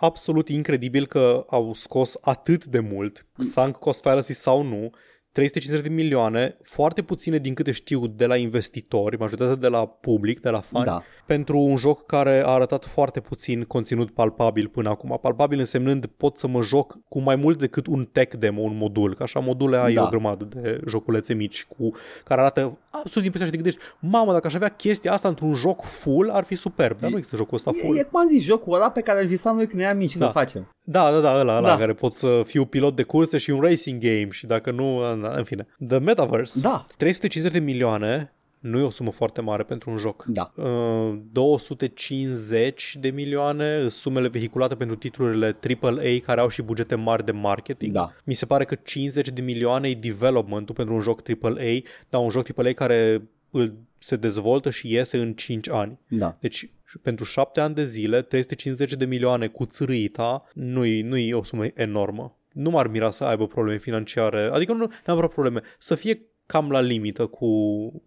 [0.00, 4.90] absolut incredibil că au scos atât de mult, sunk cost fallacy sau nu,
[5.32, 10.40] 350 de milioane, foarte puține din câte știu de la investitori, majoritatea de la public,
[10.40, 11.02] de la fani, Da.
[11.26, 15.18] pentru un joc care a arătat foarte puțin conținut palpabil până acum.
[15.22, 19.14] Palpabil însemnând pot să mă joc cu mai mult decât un tech demo, un modul,
[19.14, 20.02] că așa module ai Da.
[20.02, 21.90] o grămadă de joculețe mici cu
[22.24, 25.82] care arată absolut impresionant și te gândești, mamă, dacă aș avea chestia asta într-un joc
[25.82, 27.96] full, ar fi superb, dar nu există jocul ăsta full.
[27.96, 30.16] E, e cum am zis, jocul ăla pe care îl visam noi când eram mici,
[30.16, 30.26] Da.
[30.26, 30.68] că facem.
[30.84, 31.76] Da, da, da, ăla, ăla Da.
[31.76, 35.36] care pot să fiu pilot de curse și un racing game și dacă nu, na,
[35.36, 35.66] în fine.
[35.88, 36.60] The Metaverse.
[36.60, 40.24] Da, 350 de milioane nu e o sumă foarte mare pentru un joc.
[40.28, 40.52] da.
[40.56, 47.24] Uh, 250 de milioane sunt sumele vehiculate pentru titlurile AAA care au și bugete mari
[47.24, 47.92] de marketing.
[47.92, 48.12] Da.
[48.24, 51.78] Mi se pare că 50 de milioane e development-ul pentru un joc AAA,
[52.08, 55.98] dar un joc AAA care îl se dezvoltă și iese în 5 ani.
[56.08, 56.36] Da.
[56.40, 61.42] Deci și pentru 7 ani de zile, 350 de milioane cu țârâita nu-i, nu-i o
[61.42, 62.38] sumă enormă.
[62.52, 66.80] Nu m-ar mira să aibă probleme financiare, adică nu neapărat probleme, să fie cam la
[66.80, 67.46] limită cu,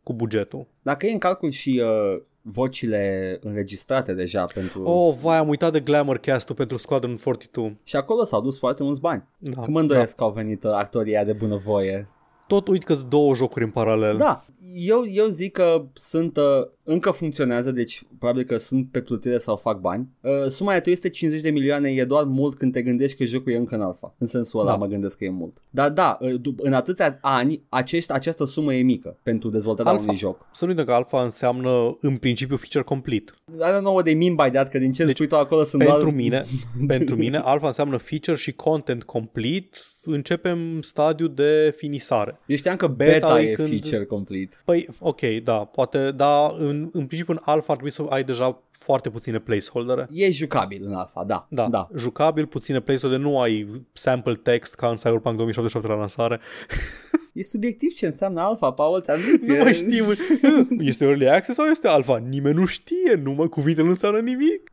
[0.04, 0.68] cu bugetul.
[0.82, 4.84] Dacă e în calcul și uh, vocile înregistrate deja pentru...
[4.84, 7.78] Oh, vai, am uitat de Glamour Cast-ul pentru Squadron 42.
[7.84, 9.24] Și acolo s-au dus foarte mulți bani.
[9.38, 12.08] Da, Că mă îndoiesc că au venit uh, actorii aia de bunăvoie.
[12.48, 14.18] Tot uit că sunt două jocuri în paralel.
[14.18, 14.46] Da,
[14.76, 16.44] eu, eu zic că sunt, uh,
[16.84, 20.08] încă funcționează, deci probabil că sunt pe plutire sau fac bani.
[20.22, 23.56] Uh, suma de 350 de milioane e doar mult când te gândești că jocul e
[23.56, 24.16] încă în alfa.
[24.18, 24.76] În sensul ăla Da.
[24.76, 25.58] mă gândesc că e mult.
[25.70, 30.04] Dar da, uh, dup- în atâția ani acești, această sumă e mică pentru dezvoltarea Alpha.
[30.06, 30.46] unui joc.
[30.54, 33.32] Să nu uităm că alfa înseamnă în principiu feature complete.
[33.60, 36.02] Are nouă de meme by that, că din ce deci, spui tu acolo sunt Pentru
[36.02, 36.14] doar...
[36.16, 36.46] mine,
[36.88, 39.78] pentru mine, alfa înseamnă feature și content complete.
[40.06, 42.40] Începem stadiul de finisare.
[42.46, 44.53] Eu știam că Beta beta, e e când- feature complete.
[44.66, 48.62] Păi, ok, da, poate, da, în, în principiu în alfa ar trebui să ai deja
[48.72, 50.08] foarte puține placeholdere.
[50.12, 51.48] E jucabil în alfa, da.
[51.50, 51.90] Da, da.
[51.98, 56.40] jucabil, puține placeholder, nu ai sample text ca în Cyberpunk 2077 la lansare.
[57.34, 59.48] E subiectiv ce înseamnă alfa, Paul, ți-am zis.
[59.48, 60.06] Nu e- mai știu.
[60.80, 62.18] Este early access sau este alfa?
[62.18, 64.72] Nimeni nu știe, numai cuvintele nu înseamnă nimic.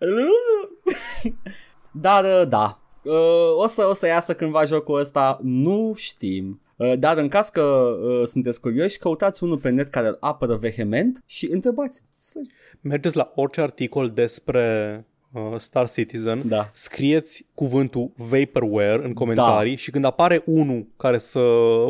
[2.07, 6.61] Dar uh, da, Uh, o, să, o să iasă cândva jocul ăsta, nu știm.
[6.81, 10.57] Uh, Dar în caz că uh, sunteți curioși, căutați unul pe net care îl apără
[10.57, 12.05] vehement și întrebați.
[12.09, 12.39] Să-
[12.81, 16.71] Mergeți la orice articol despre uh, Star Citizen, Da.
[16.75, 21.39] scrieți cuvântul vaporware în comentarii și când apare unul care să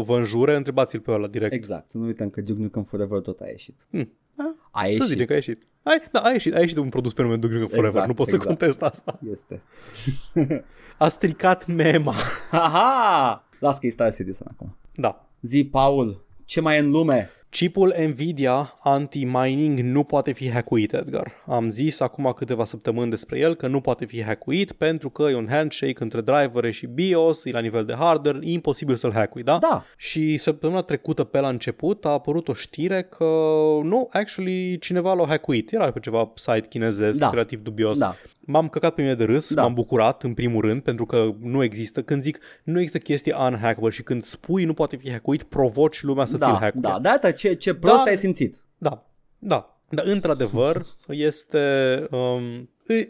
[0.05, 1.53] vă înjure, întrebați-l pe ăla direct.
[1.53, 3.87] Exact, să nu uităm că Duke Nukem Forever tot a ieșit.
[3.91, 4.13] Hmm.
[4.71, 5.03] A Să ieșit.
[5.03, 5.63] zicem că a ieșit.
[5.83, 8.15] Ai, da, a ieșit, a ieșit un produs pe nume Duke Nukem Forever, Exact, nu
[8.15, 8.43] pot exact.
[8.43, 9.19] să contest asta.
[9.31, 9.63] Este.
[10.99, 12.15] A stricat mema.
[12.51, 13.45] Haha!
[13.59, 14.77] Las că e Star Citizen acum.
[15.01, 15.29] Da.
[15.41, 17.31] Zi, Paul, ce mai e în lume?
[17.51, 21.33] Chipul Nvidia anti-mining nu poate fi hackuit, Edgar.
[21.47, 25.35] Am zis acum câteva săptămâni despre el că nu poate fi hackuit pentru că e
[25.35, 29.43] un handshake între drivere și BIOS, e la nivel de hardware, e imposibil să-l hackui,
[29.43, 29.59] da?
[29.59, 33.25] Da, Și săptămâna trecută pe la început a apărut o știre că
[33.83, 35.73] nu, actually cineva l-a hackuit.
[35.73, 37.31] Era pe ceva site chinezesc Da.
[37.31, 37.99] relativ dubios.
[37.99, 38.17] da.
[38.51, 39.63] M-am căcat pe mine de râs, Da.
[39.63, 43.91] m-am bucurat în primul rând pentru că nu există, când zic nu există chestie unhackable
[43.91, 46.83] și când spui nu poate fi hackuit, provoci lumea să ți-l Da, hackuie.
[46.83, 48.11] da, da, da, ce, ce prost Da.
[48.11, 48.63] ai simțit.
[48.79, 49.07] Da,
[49.39, 49.75] da.
[49.89, 51.59] Dar într-adevăr este
[52.11, 53.09] um, e,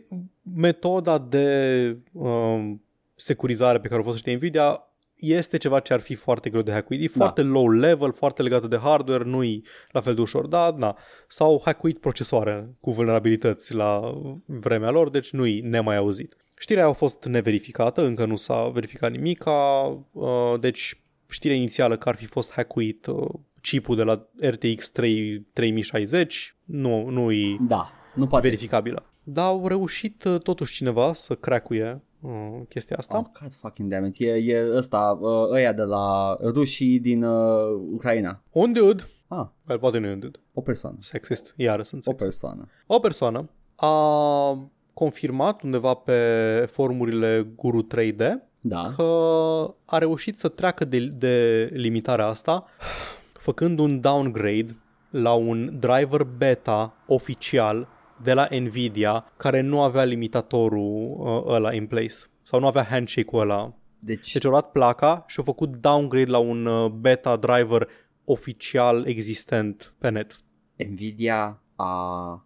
[0.54, 2.82] metoda de um,
[3.14, 4.82] securizare pe care o folosește Nvidia
[5.20, 7.00] este ceva ce ar fi foarte greu de hackuit.
[7.00, 7.12] E Da.
[7.24, 9.60] foarte low level, foarte legată de hardware, nu e
[9.90, 10.46] la fel de ușor.
[10.46, 10.94] Da, da.
[11.28, 14.14] S-au hackuit procesoare cu vulnerabilități la
[14.46, 16.36] vremea lor, deci nu e nemai auzit.
[16.58, 19.44] Știrea a fost neverificată, încă nu s-a verificat nimic,
[20.12, 23.28] uh, deci știrea inițială că ar fi fost hackuit uh,
[23.60, 28.46] chipul de la RTX 3, 3060 nu, nu e Da, nu poate.
[28.48, 29.04] verificabilă.
[29.22, 33.18] Dar au reușit uh, totuși cineva să cracuie uh, chestia asta.
[33.18, 34.14] Oh, God fucking damn it.
[34.18, 38.42] E, e ăsta, uh, ăia de la rușii din uh, Ucraina.
[38.50, 39.02] Un dude,
[39.32, 40.96] Ah, well, poate nu e un dude, o persoană.
[41.00, 42.24] sexist, iară sunt O sexist.
[42.40, 42.68] persoană.
[42.86, 46.18] O persoană a confirmat undeva pe
[46.72, 48.22] forumurile Guru 3D
[48.60, 48.92] Da.
[48.96, 49.04] că
[49.84, 52.64] a reușit să treacă de, de limitarea asta
[53.32, 54.76] făcând un downgrade
[55.10, 57.88] la un driver beta oficial
[58.22, 63.40] de la Nvidia care nu avea limitatorul uh, ăla in place sau nu avea handshake-ul
[63.40, 63.74] ăla.
[63.98, 67.88] Deci, Deci au luat placa și au făcut downgrade la un uh, beta driver
[68.24, 70.36] oficial existent pe net.
[70.76, 71.92] Nvidia a,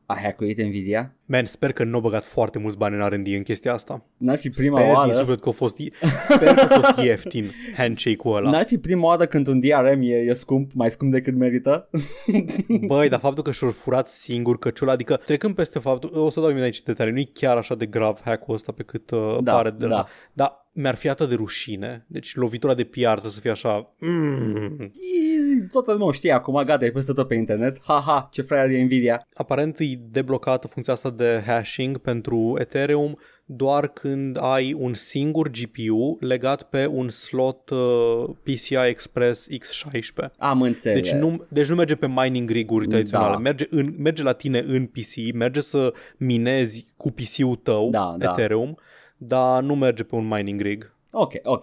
[0.06, 1.14] a hackuit Nvidia?
[1.26, 4.04] Man, sper că nu au băgat foarte mulți bani în R&D în chestia asta.
[4.16, 5.10] N-ar fi prima sper oară.
[5.10, 5.76] din suflet că a fost,
[6.20, 8.50] sper că a fost ieftin handshake-ul ăla.
[8.50, 11.90] N-ar fi prima oară când un DRM e, e scump, mai scump decât merită.
[12.86, 16.48] Băi, dar faptul că și-au furat singur căciula, adică trecând peste faptul, o să dau
[16.48, 19.52] imediat aici detalii, nu e chiar așa de grav hack-ul ăsta pe cât uh, Da,
[19.52, 19.94] pare de da.
[19.94, 20.06] la...
[20.32, 22.04] Dar mi-ar fi atât de rușine.
[22.08, 23.94] Deci lovitura de PR trebuie să fie așa...
[23.98, 24.76] Mm.
[24.80, 27.80] E- Toată lumea o știe acum, gata, e peste tot pe internet.
[27.84, 29.26] Ha-ha, ce fraier e Nvidia.
[29.34, 36.16] Aparent e deblocată funcția asta de hashing pentru Ethereum doar când ai un singur GPU
[36.20, 40.30] legat pe un slot uh, PCI Express X16.
[40.38, 41.02] Am înțeles.
[41.02, 43.38] Deci nu, deci nu merge pe mining rig-uri tradiționale, Da.
[43.38, 48.30] merge, în, merge la tine în PC, merge să minezi cu PC-ul tău, Da, da.
[48.30, 48.78] Ethereum,
[49.16, 50.94] dar nu merge pe un mining rig.
[51.12, 51.62] Ok, ok.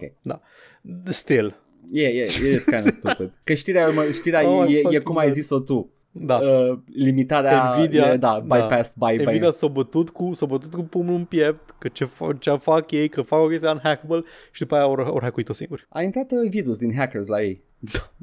[1.04, 1.56] Still.
[1.92, 3.32] E, e, e kind of stupid.
[3.44, 5.34] Că știrea, mă, știrea Oh my e, e, fucking cum ai God.
[5.34, 5.90] zis-o tu.
[6.14, 6.36] Da.
[6.36, 8.56] Uh, limitarea Nvidia, e, da, da.
[8.56, 12.06] bypassed by, by Nvidia s-a bătut cu, s-a bătut cu pumnul în piept, că ce,
[12.06, 15.52] fa- ce fac ei, că fac o chestie unhackable și după aia au, au hackuit-o
[15.52, 15.86] singur.
[15.88, 17.62] A intrat uh, virus din hackers la ei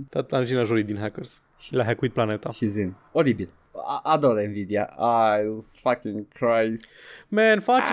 [0.09, 1.41] Tot Angelina Jolie din Hackers.
[1.57, 2.49] Și le-a hackuit planeta.
[2.49, 2.95] și zin.
[3.11, 3.49] Oribil.
[3.87, 4.83] A- Ador Nvidia.
[4.97, 5.39] Ah,
[5.81, 6.93] fucking Christ.
[7.27, 7.91] Man, faceți...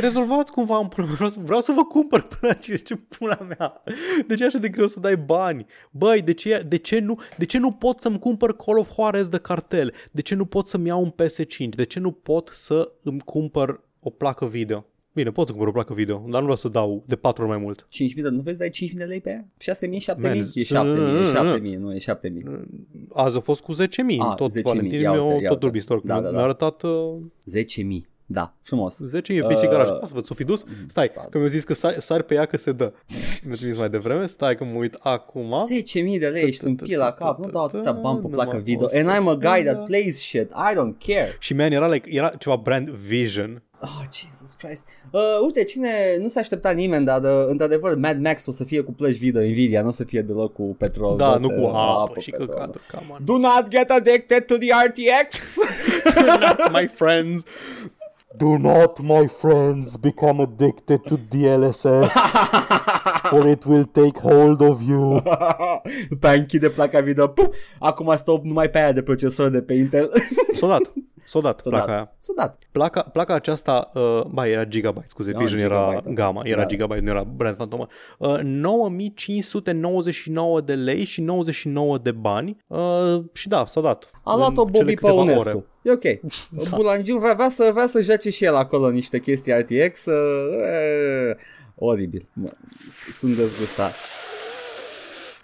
[0.00, 1.14] Rezolvați cumva în pula mea.
[1.14, 3.82] Vreau să, vreau să vă cumpăr plăcile, ce pula mea.
[4.26, 5.66] De ce e așa de greu să dai bani?
[5.90, 9.28] Băi, de ce, de ce, nu, de ce nu pot să-mi cumpăr Call of Juarez
[9.28, 9.92] de cartel?
[10.10, 11.68] De ce nu pot să-mi iau un PS5?
[11.68, 14.84] De ce nu pot să îmi cumpăr o placă video?
[15.12, 17.50] Bine, pot să cumpăr o placă video, dar nu vreau să dau de patru ori
[17.52, 17.84] mai mult.
[17.84, 17.86] 5.000
[18.22, 19.74] de, nu vezi, dai 5.000 de lei pe ea?
[19.74, 20.22] 6.000, 7.000?
[20.22, 22.02] Man, E 7.000, e 7.000, nu e 7.000.
[23.12, 23.78] Azi a fost cu 10.000,
[24.18, 25.64] Ah, tot 10.000, Valentin ia uite, meu, ia tot uite.
[25.66, 26.30] Urbistor, Da, da, da.
[26.30, 27.14] mi-a arătat uh,
[27.56, 27.64] 10.000,
[28.26, 28.98] da, frumos.
[28.98, 29.90] 10 e PC Garage.
[29.90, 30.64] Uh, Uh, să văd, s-o fi dus?
[30.88, 31.28] Stai, sad.
[31.28, 32.92] că mi-au zis că sari, sari pe ea că se dă.
[33.46, 35.54] Mi-a trimis mai devreme, stai că mă uit acum.
[36.14, 38.56] 10.000 de lei, ești în pie la cap, nu dau atâția bani pe Nu placă
[38.56, 38.84] mă video.
[38.84, 39.72] o să- And I'm a guy Da.
[39.72, 41.36] that plays shit, I don't care.
[41.38, 43.62] Și man, era, like, era ceva brand vision.
[43.80, 44.86] Oh, Jesus Christ.
[45.10, 45.88] Uh, uite, cine
[46.20, 49.40] nu s-a așteptat nimeni, dar uh, într-adevăr Mad Max o să fie cu plăci video
[49.42, 51.16] Nvidia, nu o să fie deloc cu petrol.
[51.16, 52.48] Da, tot, nu cu uh, apă și petrol.
[52.48, 53.18] căcaturi, come on.
[53.24, 55.56] Do not get addicted to the RTX.
[56.78, 57.42] my friends.
[58.36, 62.10] Do not, my friends, become addicted to DLSS,
[63.32, 65.22] or it will take hold of you.
[66.08, 67.26] După aia închide placa video.
[67.26, 67.50] Pum!
[67.78, 70.12] Acum stop numai pe aia de procesor de pe Intel.
[71.24, 71.96] S-o dat, s-o dat S-a placa dat.
[71.96, 72.12] aia.
[72.18, 72.58] S-a dat.
[72.72, 76.12] Placa, placa aceasta, uh, ba, era Gigabyte, scuze, Da, Vision era Gigabyte, da.
[76.22, 76.66] Gamma, era Da.
[76.66, 77.86] Gigabyte, nu era brand fantomă.
[78.18, 84.10] Uh, 9599 de lei și 99 de bani uh, și da, s-a dat.
[84.22, 85.48] A luat-o În cele Bobby câteva Păunescu.
[85.48, 85.64] ore.
[85.82, 86.02] E ok.
[86.76, 90.04] Bulangiu vrea, vrea, să, vrea să joace și el acolo niște chestii RTX.
[90.06, 90.14] Uh,
[90.62, 91.36] e,
[91.74, 92.28] oribil.
[92.32, 92.50] Mă,
[92.88, 93.92] s- Sunt dezgustat.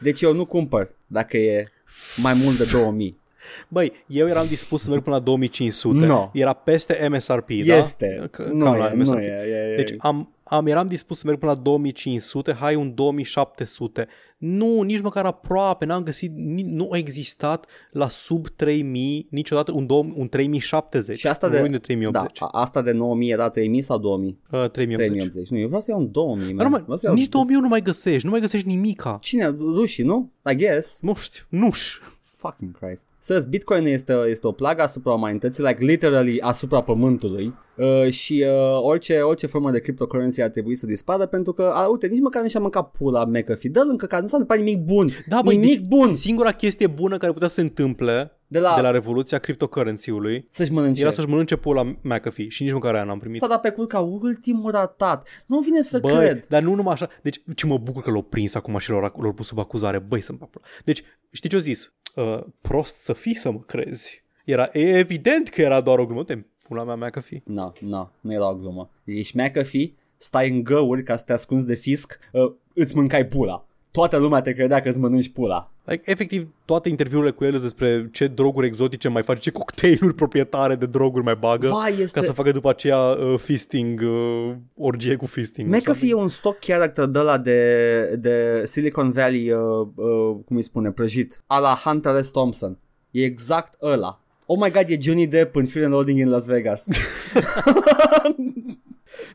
[0.00, 1.68] Deci eu nu cumpăr dacă e
[2.16, 3.19] mai mult de 2000.
[3.68, 6.06] Băi, eu eram dispus să merg până la 2500.
[6.06, 6.30] No.
[6.32, 7.76] Era peste MSRP, da?
[7.76, 8.30] Este.
[8.32, 9.14] C- nu, cam la e, MSRP.
[9.16, 9.76] nu e, e, e.
[9.76, 14.06] Deci am, am, eram dispus să merg până la 2500, hai un 2700.
[14.38, 19.86] Nu, nici măcar aproape, n-am găsit, ni, nu a existat la sub 3000 niciodată un,
[19.86, 21.18] 2, un 3070.
[21.18, 22.38] Și asta nu de- vorbim de 3080.
[22.38, 24.38] Da, a- asta de 9000 era 3000 sau 2000?
[24.50, 24.96] Uh, 3080.
[25.08, 25.48] 3080.
[25.50, 26.44] Nu, eu vreau să iau un 2000.
[26.46, 26.64] Dar man.
[26.64, 27.14] nu mai, Vreau să iau...
[27.14, 29.18] nici 2000 nu mai găsești, nu mai găsești nimica.
[29.20, 29.54] Cine?
[29.58, 30.30] Rușii, nu?
[30.50, 30.98] I guess.
[31.00, 32.02] Nu știu, nu știu.
[32.40, 33.06] Fucking Christ.
[33.18, 38.80] Să Bitcoin este, este o plagă asupra umanității, like literally asupra pământului uh, și uh,
[38.82, 42.42] orice, orice formă de cryptocurrency ar trebui să dispară pentru că, a, uite, nici măcar
[42.42, 43.70] nu și-a mâncat pula McAfee.
[43.70, 45.10] Dă-l încă că nu s-a întâmplat nimic bun.
[45.28, 48.74] Da, băi, nimic deci, bun Singura chestie bună care putea să se întâmple de la,
[48.74, 51.00] de la revoluția cryptocurrency-ului să-și mănânce.
[51.00, 53.40] era să-și mănânce pula McAfee și nici măcar aia n-am primit.
[53.40, 55.28] S-a dat pe cur ca ultimul ratat.
[55.46, 56.46] Nu vine să Băi, cred.
[56.46, 57.08] dar nu numai așa.
[57.22, 59.98] Deci ce mă bucur că l-au prins acum și l-au, l-au pus sub acuzare.
[59.98, 60.60] Băi, să-mi papă.
[60.84, 61.92] Deci, știi ce au zis?
[62.14, 64.22] Uh, prost să fii să mă crezi.
[64.44, 66.24] Era e evident că era doar o glumă.
[66.24, 67.42] Te pula mea McAfee.
[67.44, 68.90] Nu, nu, nu era o glumă.
[69.04, 73.64] Ești McAfee, stai în găuri ca să te ascunzi de fisc, uh, îți mâncai pula.
[73.90, 75.70] Toată lumea te credea că îți mănânci pula.
[75.90, 80.14] Like, efectiv, toate interviurile cu el sunt despre ce droguri exotice mai face, ce cocktailuri
[80.14, 81.68] proprietare de droguri mai bagă.
[81.68, 82.20] Vai, Ca este...
[82.20, 85.74] să facă după aceea uh, fisting, uh, orgie cu fisting.
[85.74, 89.58] McAfee e un stock character de la de, de Silicon Valley, uh,
[89.94, 92.30] uh, cum îi spune, prăjit, a la Hunter S.
[92.30, 92.78] Thompson.
[93.10, 94.20] E exact ăla.
[94.46, 96.86] Oh my god, e Johnny Depp în Fear and Loading in Las Vegas.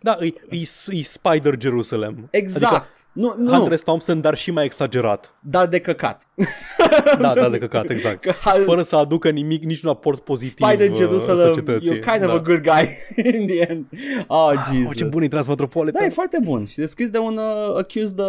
[0.01, 2.27] Da, e, e, e Spider Jerusalem.
[2.31, 2.73] exact.
[2.73, 3.81] Adică nu, nu, Hunter S.
[3.81, 5.33] Thompson, dar și mai exagerat.
[5.39, 6.27] dar de căcat.
[7.25, 8.21] Da, da, de căcat, exact.
[8.21, 11.89] Că Hal- Fără să aducă nimic, niciun aport pozitiv Spider uh, Jerusalem, societății.
[11.89, 12.33] you're kind of da.
[12.33, 12.97] a good guy
[13.39, 13.85] in the end.
[14.27, 14.87] Oh, Jesus.
[14.89, 16.01] Oh, ce bun e Transmetropolitan.
[16.01, 16.65] Da, e foarte bun.
[16.65, 18.23] Și descris de un uh, accused de...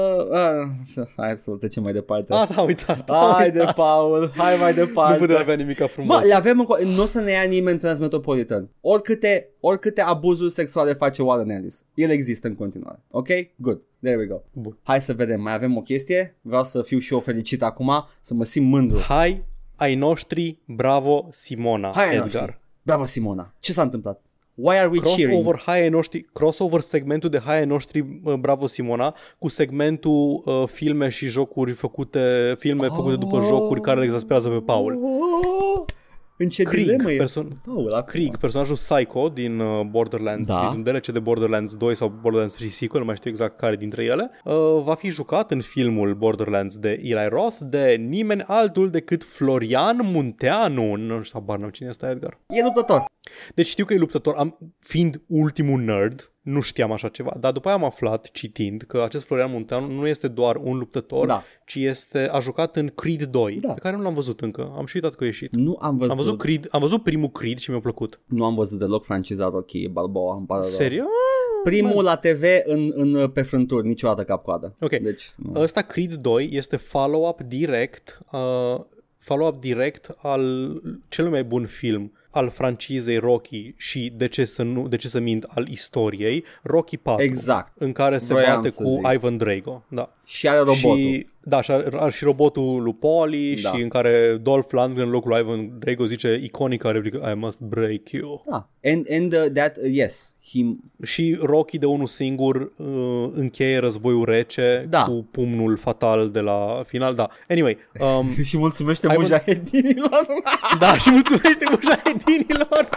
[0.96, 2.32] Uh, hai să trecem mai departe.
[2.34, 3.10] Ah, da, uitat.
[3.36, 5.12] Hai de Paul, hai mai departe.
[5.12, 6.16] Nu putem avea nimic frumos.
[6.16, 6.78] Mă, le avem încă...
[6.84, 8.68] Nu o să ne ia nimeni Transmetropolitan.
[8.80, 11.84] Oricâte, oricâte abuzuri sexuale face Warren Ellis.
[11.94, 13.02] El există în continuare.
[13.10, 13.28] Ok?
[13.56, 13.80] Good.
[14.02, 14.40] There we go.
[14.52, 14.76] Bun.
[14.82, 15.40] Hai să vedem.
[15.40, 16.36] Mai avem o chestie.
[16.40, 17.92] Vreau să fiu și eu fericit acum.
[18.20, 18.98] Să mă simt mândru.
[18.98, 19.44] Hai,
[19.76, 22.40] ai noștri, bravo, Simona, Hai, ai Edgar.
[22.40, 22.58] noștri.
[22.82, 23.52] Bravo, Simona.
[23.60, 24.20] Ce s-a întâmplat?
[24.54, 25.28] Why are we cheering?
[25.28, 30.42] Crossover hai ai noștri, crossover segmentul de hai ai noștri, uh, bravo Simona, cu segmentul
[30.44, 33.44] uh, filme și jocuri făcute, filme făcute după Oh.
[33.46, 34.98] jocuri care îl exasperează pe Paul.
[36.38, 37.16] Oh, în ce Krieg, dilemă e?
[37.16, 38.04] perso- Paul, acum.
[38.06, 40.60] Krieg, personajul Psycho din uh, Borderlands, Da.
[40.70, 43.76] din un DLC de Borderlands 2 sau Borderlands 3 sequel, nu mai știu exact care
[43.76, 44.54] dintre ele, uh,
[44.84, 50.94] va fi jucat în filmul Borderlands de Eli Roth de nimeni altul decât Florian Munteanu.
[50.96, 52.38] Nu știu, habar n-am cine este Edgar.
[52.48, 53.04] E luptător.
[53.54, 57.68] Deci știu că e luptător, am, fiind ultimul nerd, nu știam așa ceva, dar după
[57.68, 61.42] aia am aflat, citind, că acest Florian Munteanu nu este doar un luptător, Da.
[61.64, 63.72] ci este, a jucat în Creed 2, Da.
[63.72, 65.52] pe care nu l-am văzut încă, am și uitat că a ieșit.
[65.52, 66.10] Nu am văzut.
[66.10, 68.20] Am văzut, Creed, am văzut primul Creed și mi-a plăcut.
[68.26, 70.36] Nu am văzut deloc franciza Rocky Balboa.
[70.36, 70.70] Îmi pare rău.
[70.70, 71.06] Serios?
[71.64, 74.76] Primul la TV în, în, pe frânturi, niciodată cap-coadă.
[74.80, 74.96] Ok.
[74.96, 75.60] Deci, nu.
[75.60, 78.80] Ăsta Creed 2 este follow-up direct, uh,
[79.18, 80.72] follow-up direct al
[81.08, 85.20] celui mai bun film al francizei Rocky și de ce să nu, de ce să
[85.20, 87.24] mint, al istoriei, Rocky 4.
[87.24, 87.72] Exact.
[87.78, 89.12] În care se Vroiam bate să cu zic.
[89.12, 89.84] Ivan Drago.
[89.88, 90.12] Da.
[90.24, 90.96] Și are robotul.
[90.98, 93.72] Și, da, și are, are și robotul lui Polly Da.
[93.72, 97.60] și în care Dolph Lundgren în locul lui Ivan Drago zice iconica replică I must
[97.60, 98.42] break you.
[98.50, 98.68] Da.
[98.84, 100.60] And, and uh, that, uh, yes, he,
[101.02, 105.02] Și Rocky de unul singur uh, încheie războiul rece Da.
[105.02, 107.14] cu pumnul fatal de la final.
[107.14, 107.28] Da.
[107.48, 107.76] Anyway,
[108.18, 109.22] um, și mulțumește Hai, bă.
[109.22, 110.26] mujahedinilor.
[110.80, 112.88] da, și mulțumește mujahedinilor.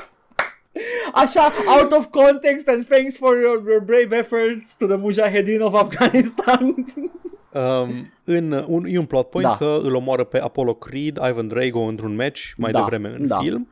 [1.14, 5.74] Așa, out of context and thanks for your, your brave efforts to the mujahedin of
[5.74, 6.74] Afghanistan.
[7.54, 9.56] Um, în, un, e un plot point Da.
[9.58, 13.38] că îl omoară pe Apollo Creed, Ivan Drago într-un match mai Da, devreme în da.
[13.38, 13.68] film.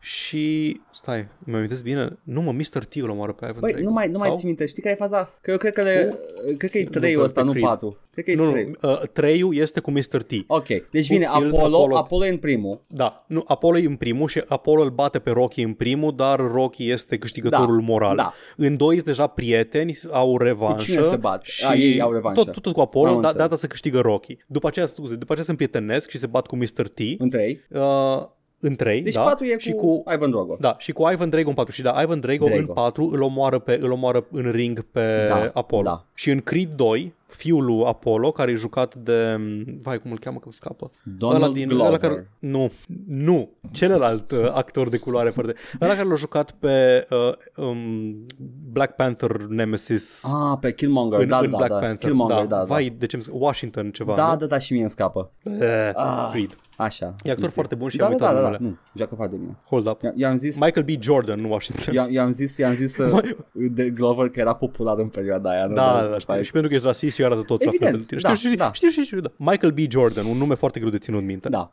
[0.00, 2.84] Și, stai, mi amintesc bine, nu mă, Mr.
[2.84, 3.86] T îl omoară pe Ivan Băi, Drago.
[3.86, 4.36] nu mai, nu mai Sau?
[4.36, 5.30] ți minte, știi care e faza?
[5.40, 6.14] Că eu cred că le,
[6.56, 7.64] cred că e Nu, treiul pe ăsta, nu Creed.
[7.66, 7.96] patru.
[8.10, 8.76] Cred că e Nu, trei.
[8.80, 10.22] nu, uh, treiul este cu Mr.
[10.26, 10.30] T.
[10.46, 11.96] Ok, deci vine Who kills Apollo, Apollo?
[11.96, 12.80] Apollo e în primul.
[12.86, 16.38] Da, nu, Apollo e în primul și Apollo îl bate pe Rocky în primul, dar
[16.40, 18.16] Rocky este câștigătorul Da, moral.
[18.16, 18.32] da.
[18.56, 20.76] În doi sunt deja prieteni, au revanșă.
[20.76, 21.42] Cu cine se bat?
[21.44, 22.44] Și A, ei au revanșă.
[22.44, 23.48] Tot, tot cu Apollo, Am dar de înțeles.
[23.48, 24.36] data să câștigă Rocky.
[24.46, 26.88] După aceea, scuze, după aceea se împrietenesc și se bat cu Mr.
[26.94, 26.98] T.
[27.18, 27.60] În trei.
[27.70, 29.22] Uh, în trei, Deci da?
[29.22, 30.56] patru e și cu, cu Ivan Drogo.
[30.60, 32.60] da, și cu Ivan Drago în 4 și da, Ivan Drago, Drago.
[32.60, 35.82] în 4 îl omoară, pe, îl omoară în ring pe Da, Apollo.
[35.82, 36.04] da.
[36.14, 39.36] Și în Creed 2, fiul lui Apollo, care e jucat de...
[39.82, 40.90] Vai, cum îl cheamă că îmi scapă?
[41.02, 41.86] Donald ăla din, Glover.
[41.86, 42.72] Ăla care, nu,
[43.06, 45.54] nu, celălalt uh, actor de culoare foarte...
[45.80, 48.26] Ăla care l-a jucat pe uh, um,
[48.72, 51.78] Black Panther Nemesis Ah, pe Killmonger, în, da, în da, Black da.
[51.78, 51.96] Panther.
[51.98, 52.44] Killmonger, da.
[52.44, 52.64] da, da.
[52.64, 54.36] Vai, de ce îmi sc- Washington ceva, Da, nu?
[54.36, 55.30] da, da, și mie îmi scapă.
[55.42, 56.28] Eh, Ah.
[56.30, 56.56] Creed.
[56.76, 57.04] Așa.
[57.22, 57.54] E actor Easy.
[57.54, 58.70] foarte bun și da, am da, uitat da, da, numele.
[58.70, 59.56] Nu, joacă foarte bine.
[59.66, 60.02] Hold up.
[60.02, 61.02] I- I-am zis, Michael B.
[61.02, 61.94] Jordan, nu Washington.
[61.94, 65.66] i-am, i-am zis, i-am zis uh, Mai- de Glover că era popular în perioada aia.
[65.66, 65.74] nu?
[65.74, 66.44] Da, Dar da, să da, stai- știu.
[66.46, 68.20] Și pentru că ești rasist și arată toți la fel Evident, pentru tine.
[68.20, 68.72] da, știu, știu, da.
[68.72, 69.30] știu, știu, știu, da.
[69.36, 69.78] Michael B.
[69.90, 71.48] Jordan, un nume foarte greu de ținut minte.
[71.52, 71.72] Da.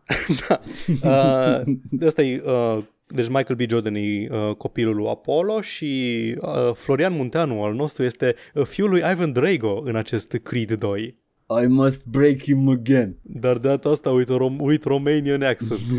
[0.87, 2.77] Uh, ăsta e, uh,
[3.07, 3.69] deci Michael B.
[3.69, 8.89] Jordan e uh, copilul lui Apollo și uh, Florian Munteanu al nostru este uh, fiul
[8.89, 11.15] lui Ivan Drago în acest Creed 2.
[11.47, 13.15] I must break him again.
[13.21, 15.79] Dar de data asta uit, rom- uit Romanian accent.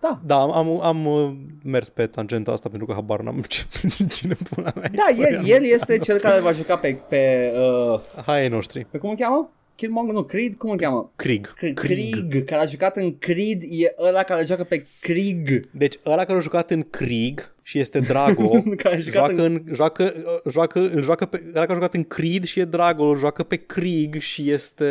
[0.00, 0.20] Da.
[0.24, 1.32] da, am, am, am uh,
[1.62, 3.64] mers pe tangenta asta pentru că habar n-am ce,
[4.16, 7.52] cine pula mea e Da, el, Florian el este cel care va juca pe, pe,
[7.56, 8.86] uh, Hai ai noștri.
[8.90, 9.50] pe cum îl cheamă?
[9.76, 11.12] Killmonger, nu, Creed, cum îl cheamă?
[11.16, 11.54] Krieg.
[11.54, 15.68] K- Krieg, care a jucat în Creed, e ăla care joacă pe Krieg.
[15.70, 18.48] Deci ăla care a jucat în Krieg și este Drago,
[18.82, 19.62] Care a jucat joacă, în...
[19.72, 23.04] joacă, uh, joacă, îl joacă pe, ăla care a jucat în Creed și e Drago,
[23.04, 24.84] îl joacă pe Krieg și este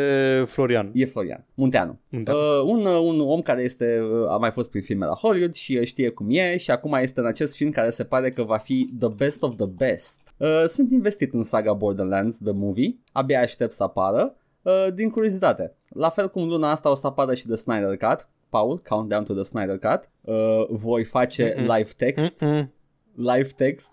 [0.46, 0.90] Florian.
[0.94, 1.98] E Florian Munteanu.
[2.08, 2.38] Munteanu.
[2.38, 5.54] Uh, un, uh, un om care este uh, a mai fost prin filme la Hollywood
[5.54, 8.42] și uh, știe cum e și acum este în acest film care se pare că
[8.42, 10.20] va fi the best of the best.
[10.36, 15.74] Uh, sunt investit în saga Borderlands, the movie, abia aștept să apară, uh, din curiozitate.
[15.88, 19.34] La fel cum luna asta o să apară și The Snyder Cut, Paul, Countdown to
[19.34, 21.76] the Snyder Cut, uh, voi face Mm-mm.
[21.76, 22.70] live text, Mm-mm.
[23.14, 23.92] live text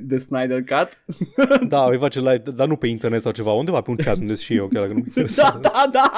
[0.00, 0.88] de Snyder Cut.
[1.68, 4.34] Da, îi face live, dar nu pe internet sau ceva, undeva pe un chat unde
[4.34, 5.58] și eu, chiar dacă nu mă da, interesează.
[5.62, 6.10] da, da.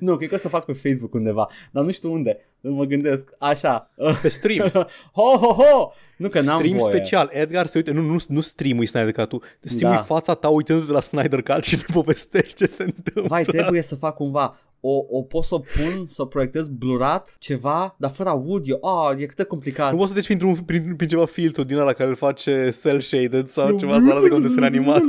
[0.00, 2.38] nu, cred că o să fac pe Facebook undeva, dar nu știu unde.
[2.60, 3.34] Nu mă gândesc.
[3.38, 3.90] Așa.
[4.22, 4.68] Pe stream.
[5.16, 5.92] ho, ho, ho!
[6.16, 6.94] Nu că n-am stream voie.
[6.94, 7.30] special.
[7.32, 10.02] Edgar se uite, nu, nu, nu stream-ui Snyder Cut-ul, stream-ui Da.
[10.02, 13.22] fața ta uitându-te la Snyder Cut și ne povestești ce se întâmplă.
[13.28, 17.36] Vai, trebuie să fac cumva o, o pot să o pun, să o proiectez blurat,
[17.38, 18.78] ceva, dar fără audio.
[18.80, 19.90] Ah, e cât de complicat.
[19.90, 23.48] Nu poți să treci printr-un, prin, prin ceva filtru din ăla care îl face cel-shaded
[23.48, 25.02] sau ceva să arate ca un desen animat.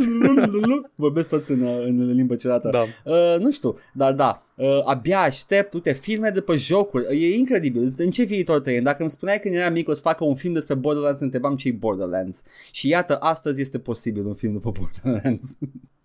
[0.95, 2.69] Vorbesc toți în, în limbă celată.
[2.71, 2.83] Da.
[3.11, 7.93] Uh, nu știu, dar da, uh, abia aștept, uite, filme de pe jocuri, e incredibil,
[7.97, 8.83] în ce viitor trăim?
[8.83, 11.71] Dacă îmi spuneai când eram mic o să facă un film despre Borderlands, întrebam ce
[11.71, 12.43] Borderlands.
[12.71, 15.57] Și iată, astăzi este posibil un film după Borderlands.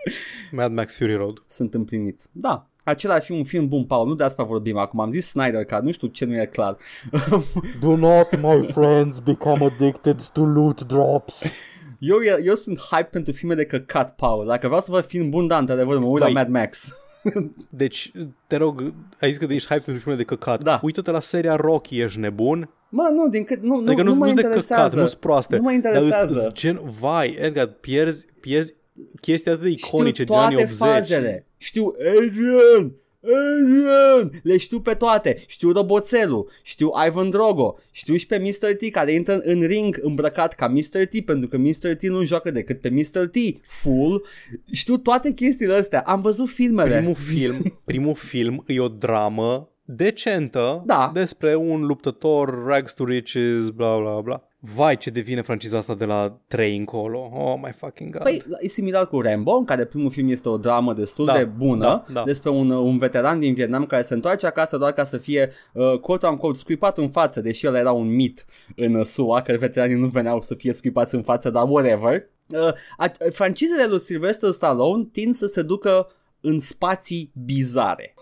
[0.52, 1.42] Mad Max Fury Road.
[1.46, 2.20] Sunt împlinit.
[2.32, 5.26] Da, acela ar fi un film bun, Paul, nu de asta vorbim acum, am zis
[5.28, 6.76] Snyder Cut, nu știu ce nu e clar.
[7.80, 11.52] Do not, my friends, become addicted to loot drops.
[11.98, 14.46] Eu, eu sunt hype pentru filme de căcat, Paul.
[14.46, 16.34] Dacă vreau să văd film bun, da, într-adevăr, mă uit la Băi.
[16.34, 16.92] Mad Max.
[17.70, 18.12] Deci,
[18.46, 20.62] te rog, ai zis că ești hype pentru filme de căcat.
[20.62, 20.80] Da.
[20.82, 22.68] Uită-te la seria Rocky, ești nebun?
[22.88, 25.00] Mă, nu, din cât, nu, nu, Adică nu, nu, mă nu de căcat, interesează.
[25.00, 25.56] nu sunt proaste.
[25.56, 26.32] Nu mă Dar interesează.
[26.38, 28.74] îs- îs gen, vai, Edgar, pierzi, pierzi
[29.20, 30.88] chestii atât de iconice știu din anii toate 80.
[30.88, 31.46] fazele.
[31.56, 32.92] Știu Adrian,
[33.22, 35.42] Adrian, le știu pe toate.
[35.46, 38.74] Știu roboțelul, știu Ivan Drogo, știu și pe Mr.
[38.74, 41.06] T care intră în ring îmbrăcat ca Mr.
[41.10, 41.94] T pentru că Mr.
[41.94, 43.26] T nu joacă decât pe Mr.
[43.26, 43.36] T.
[43.66, 44.26] Full.
[44.72, 46.00] Știu toate chestiile astea.
[46.00, 46.96] Am văzut filmele.
[46.96, 51.10] Primul film, primul film e o dramă decentă Da.
[51.14, 54.47] despre un luptător, rags to riches, bla bla bla.
[54.60, 57.30] Vai ce devine franciza asta de la 3 încolo.
[57.34, 58.22] Oh my fucking god.
[58.22, 61.44] Păi e similar cu Rambo, în care primul film este o dramă destul Da, de
[61.44, 62.22] bună da, da.
[62.24, 65.98] despre un, un veteran din Vietnam care se întoarce acasă doar ca să fie uh,
[65.98, 68.44] quote-unquote scuipat în față, deși el era un mit
[68.76, 72.28] în uh, SUA, că veteranii nu veneau să fie scuipați în față, dar whatever.
[72.48, 76.08] Uh, a, francizele lui Sylvester Stallone tind să se ducă
[76.40, 78.14] în spații bizare.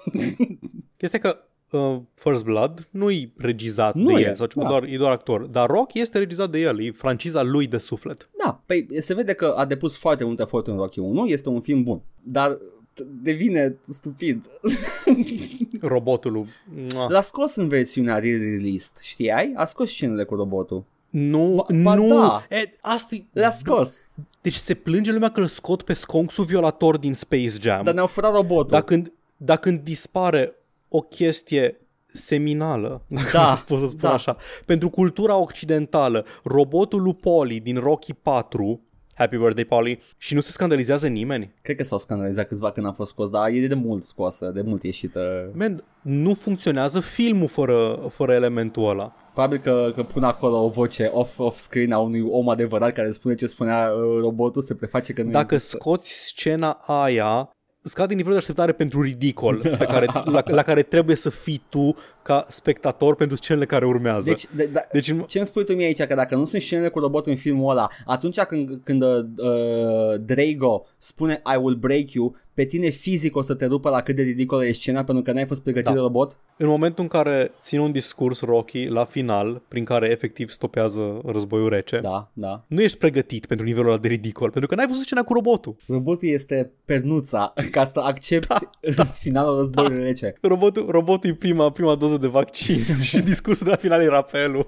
[0.97, 4.69] Chestia că uh, First Blood nu-i regizat Nu de e, el, sau ceva, da.
[4.71, 5.43] doar, e doar actor.
[5.43, 8.29] Dar Rock este regizat de el, e franciza lui de suflet.
[8.45, 11.61] Da, păi se vede că a depus foarte mult efort în Rocky 1, este un
[11.61, 12.59] film bun, dar
[13.23, 14.45] devine stupid.
[15.81, 16.47] Robotul lui...
[16.95, 17.07] Mua.
[17.11, 19.53] L-a scos în versiunea re-released, știai?
[19.57, 20.85] A scos scenele cu robotul.
[21.11, 22.09] Nu, Ba- ba nu.
[22.09, 22.47] da.
[22.51, 24.13] E, asta Le-a scos,
[24.43, 27.85] Deci se plânge lumea că îl scot pe sconxul violator din Space Jam.
[27.85, 28.71] dar ne-au furat robotul.
[28.71, 30.55] Dar când, dar când dispare
[30.89, 34.13] o chestie seminală, dacă Da, pot să spun da.
[34.13, 38.81] așa, pentru cultura occidentală, robotul lui Polly din Rocky 4,
[39.15, 41.55] Happy Birthday Polly, și nu se scandalizează nimeni.
[41.63, 44.63] Cred că s-au scandalizat câțiva când a fost scos, dar e de mult scoasă, de
[44.63, 45.51] mult ieșită.
[45.55, 49.15] Man, nu funcționează filmul fără, fără elementul ăla.
[49.33, 53.35] Probabil că, că pun acolo o voce off, off-screen a unui om adevărat care spune
[53.35, 55.77] ce spunea uh, robotul, se preface că nu Dacă există.
[55.81, 57.51] scoți scena aia,
[57.87, 61.97] scade nivelul de așteptare pentru ridicol pe care, la, la care trebuie să fii tu
[62.23, 64.29] ca spectator pentru scenele care urmează.
[64.31, 66.63] Deci, de, da, deci în- ce îmi spui tu mie aici, că dacă nu sunt
[66.63, 69.19] scenele cu robotul în filmul ăla, atunci când, când uh,
[70.21, 74.17] Drago spune I will break you, pe tine fizic o să te rupă la cât
[74.17, 75.93] de ridicolă e scena pentru că n-ai fost pregătit Da.
[75.95, 76.39] de robot?
[76.57, 81.69] În momentul în care ține un discurs Rocky la final, prin care efectiv stopează războiul
[81.69, 82.65] rece, Da, da.
[82.67, 85.77] nu ești pregătit pentru nivelul ăla de ridicol, pentru că n-ai văzut scena cu robotul.
[85.89, 88.55] Robotul este pernuța ca să accepti
[88.97, 90.35] da, finalul războiului rece.
[90.41, 94.67] Robotul, robotul e prima, prima doză de vaccin și discursul de la final e rapelul.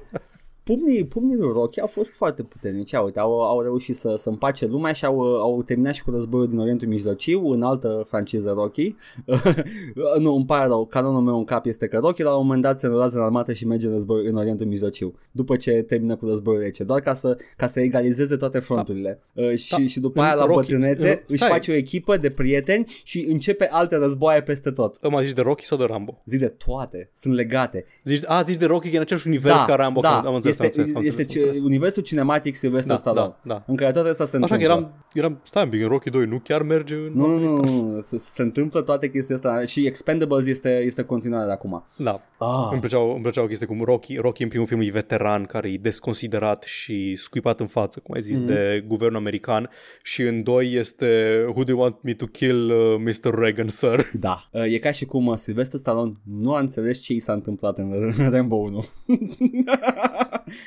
[0.69, 2.91] Pumnii, pumnii lui Rocky au fost foarte puternici.
[2.91, 6.11] Ia Uite, au, au reușit să, să împace lumea și au, au terminat și cu
[6.11, 8.95] războiul din Orientul Mijlociu, în altă franciză Rocky.
[10.19, 12.79] nu, îmi pare rău, canonul meu în cap este că Rocky la un moment dat
[12.79, 16.27] se înrolează în armată și merge în, război, în Orientul Mijlociu, după ce termină cu
[16.27, 19.21] războiul rece, doar ca să, ca să egalizeze toate fronturile.
[19.33, 19.55] Da.
[19.55, 19.87] Și, Da.
[19.87, 21.51] și după În aia la Rocky- bătrânețe în- își stai.
[21.51, 25.09] face o echipă de prieteni și începe alte războaie peste tot.
[25.11, 26.23] Mă zici de Rocky sau de Rambo?
[26.25, 27.85] Zic de toate, sunt legate.
[28.05, 30.01] Zici, a, zici de Rocky că e în același univers ca Rambo.
[30.01, 31.67] da, am înțeles, este, am înțeles, am este înțeles, am ce- înțeles.
[31.69, 33.63] universul cinematic Sylvester Da, Stallone, da, da.
[33.67, 34.77] în care toate astea se Așa că întâmplă.
[34.79, 37.75] eram, eram, stai un pic, în Rocky 2 nu chiar merge în Nu, nu, Afganistan?
[37.75, 41.85] nu, nu, se, se întâmplă toate chestiile astea și Expendables este, este continuare de acum.
[41.97, 42.13] Da.
[42.39, 45.45] Ah, Îmi plăcea, îmi plăcea o chestie cum Rocky, Rocky în primul film e veteran
[45.45, 48.45] care e desconsiderat și scuipat în față, cum ai zis, Mhm.
[48.45, 48.49] mm-hmm.
[48.55, 49.71] de guvernul american
[50.03, 51.07] și în doi este
[51.49, 53.35] Who do you want me to kill uh, Mr.
[53.39, 54.11] Reagan, sir?
[54.13, 54.49] da.
[54.53, 57.79] Uh, E ca și cum uh, Sylvester Stallone nu a înțeles ce i s-a întâmplat
[57.79, 58.85] în Rambo 1.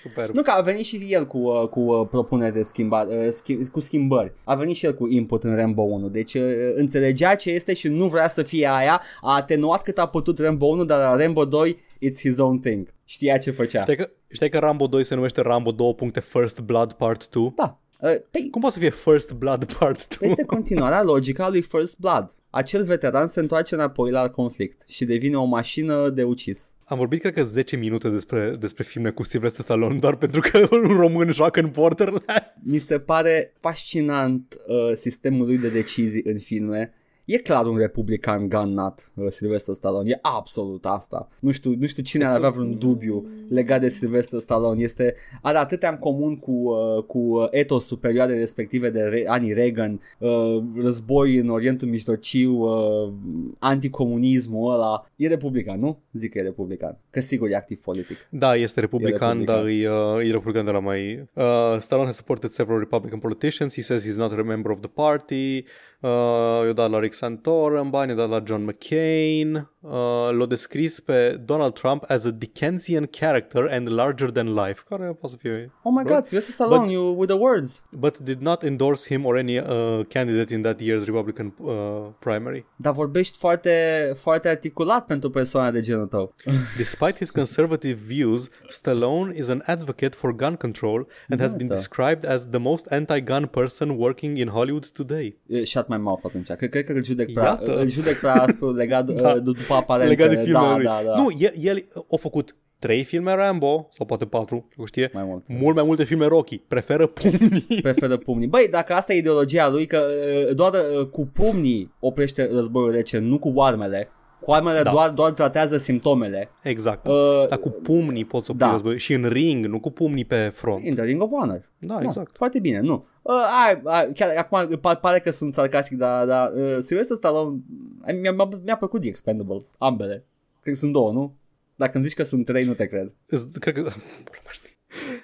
[0.01, 0.29] Super.
[0.29, 3.67] nu că a venit și el cu, uh, cu uh, propuneri de schimbare, uh, schimb,
[3.67, 4.33] cu schimbări.
[4.43, 6.09] A venit și el cu input în Rambo 1.
[6.09, 6.43] Deci uh,
[6.75, 9.01] înțelegea ce este și nu vrea să fie aia.
[9.21, 12.93] A atenuat cât a putut Rambo 1, dar la Rambo 2 it's his own thing.
[13.05, 13.81] Știa ce făcea.
[13.81, 15.95] Știi că, știi că Rambo 2 se numește Rambo 2.
[16.21, 17.53] First Blood Part 2?
[17.55, 17.79] Da.
[17.99, 20.29] Uh, Păi, Cum poate să fie First Blood Part 2?
[20.29, 22.35] Este continuarea logică a lui First Blood.
[22.49, 26.75] Acel veteran se întoarce înapoi la conflict și devine o mașină de ucis.
[26.91, 30.68] Am vorbit cred că 10 minute despre, despre filme cu Sylvester Stallone doar pentru că
[30.72, 32.26] un român joacă în Borderlands.
[32.63, 36.93] Mi se pare fascinant uh, sistemul lui de decizii în filme.
[37.26, 41.30] E clar un republican gun nut, uh, Sylvester Stallone, e absolut asta.
[41.39, 44.81] Nu știu, nu știu cine ar avea vreun dubiu legat de Sylvester Stallone.
[44.81, 49.53] Este, are atâtea în comun cu, uh, cu uh, etosul perioadei respective de re- anii
[49.53, 53.11] Reagan, uh, război în Orientul Mijlociu, uh,
[53.60, 55.06] anticomunismul ăla.
[55.15, 55.98] E republican, nu?
[56.14, 56.98] Zic că e republican.
[57.10, 58.18] Că sigur e activ politic.
[58.30, 61.30] Da, este republican, E dar e, uh, e republican de la mai...
[61.34, 63.73] Uh, Stallone has supported several Republican politicians.
[63.73, 65.64] He says he's not a member of the party.
[66.01, 69.59] Uh, i-a dat la Rick Santorum bani, i-a dat la John McCain.
[69.83, 69.89] Uh,
[70.37, 74.83] l-a descris pe Donald Trump as a Dickensian character and larger than life.
[74.89, 75.71] Care poate să fie...
[75.83, 77.83] Oh my Bro, god, Sylvester Stallone, you with the words.
[77.91, 79.65] But did not endorse him or any uh,
[80.07, 81.73] candidate in that year's Republican uh,
[82.19, 82.65] primary.
[82.75, 83.71] Dar vorbești foarte,
[84.19, 86.33] foarte articulat pentru persoana de genul tău.
[86.77, 91.73] Despite his conservative views, Stallone is an advocate for gun control and has been Iată.
[91.75, 95.35] described as the most anti-gun person working in Hollywood today.
[95.47, 96.47] Eh, Shut my mouth atunci.
[96.51, 97.79] Cred, cred că îl judec prea, Iată.
[97.79, 99.21] îl judec prea aspru legat Da.
[99.21, 99.39] da.
[99.72, 100.23] După aparențele.
[100.23, 100.85] Legat de filmele da, lui.
[100.85, 101.22] da, da.
[101.22, 105.43] Nu, el, el a făcut trei filme Rambo, sau poate patru, eu știe, Mai mult.
[105.48, 106.57] mult mai multe filme Rocky.
[106.57, 107.65] Preferă pumnii.
[107.81, 108.48] Preferă pumnii.
[108.48, 113.18] Băi, dacă asta e ideologia lui, că eh, doar eh, cu pumnii oprește războiul rece,
[113.18, 114.10] nu cu armele.
[114.41, 114.91] Cu armele Da.
[114.91, 116.49] doar, doar tratează simptomele.
[116.63, 117.07] Exact.
[117.07, 118.72] Uh, Dar cu pumnii poți să opri da.
[118.72, 118.97] război.
[118.97, 120.85] Și în ring, nu cu pumnii pe front.
[120.85, 121.69] In the Ring of Honor.
[121.77, 122.35] Da, exact.
[122.38, 123.05] Foarte bine, nu.
[123.22, 123.34] Uh,
[123.68, 127.59] ai, ai, chiar acum pa- pare că sunt sarcastic, dar, dar uh, Sylvester Stallone
[128.01, 130.26] ai, mi-a, mi-a, mi-a plăcut The Expendables, ambele.
[130.61, 131.34] Cred că sunt două, nu?
[131.76, 133.11] Dacă îmi zici că sunt trei, nu te cred.
[133.26, 133.81] Îți- Cred că...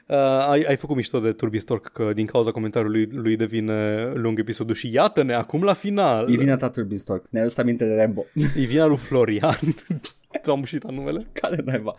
[0.08, 0.16] Uh,
[0.50, 4.94] ai, ai făcut mișto de Turbistork că din cauza comentariului lui devine lung episodul și
[4.94, 6.34] iată-ne acum la final.
[6.34, 7.26] E vina ta Turbistork.
[7.30, 8.26] Ne-ai adus aminte de Rambo.
[8.34, 9.60] E vina lui Florian.
[10.46, 11.28] Am uitat numele.
[11.32, 11.96] Care naiba?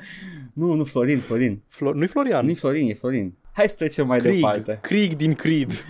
[0.53, 1.62] Nu, nu, Florin, Florin.
[1.69, 1.95] Flor...
[1.95, 2.45] Nu-i Florian.
[2.45, 3.35] Nu-i Florin, e Florin.
[3.53, 4.35] Hai să trecem mai Krieg.
[4.35, 4.78] departe.
[4.82, 5.70] Krieg din Creed.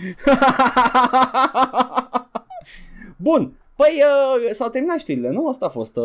[3.17, 5.47] Bun, Păi uh, s-au terminat știrile, nu?
[5.47, 5.97] Asta a fost.
[5.97, 6.03] Uh,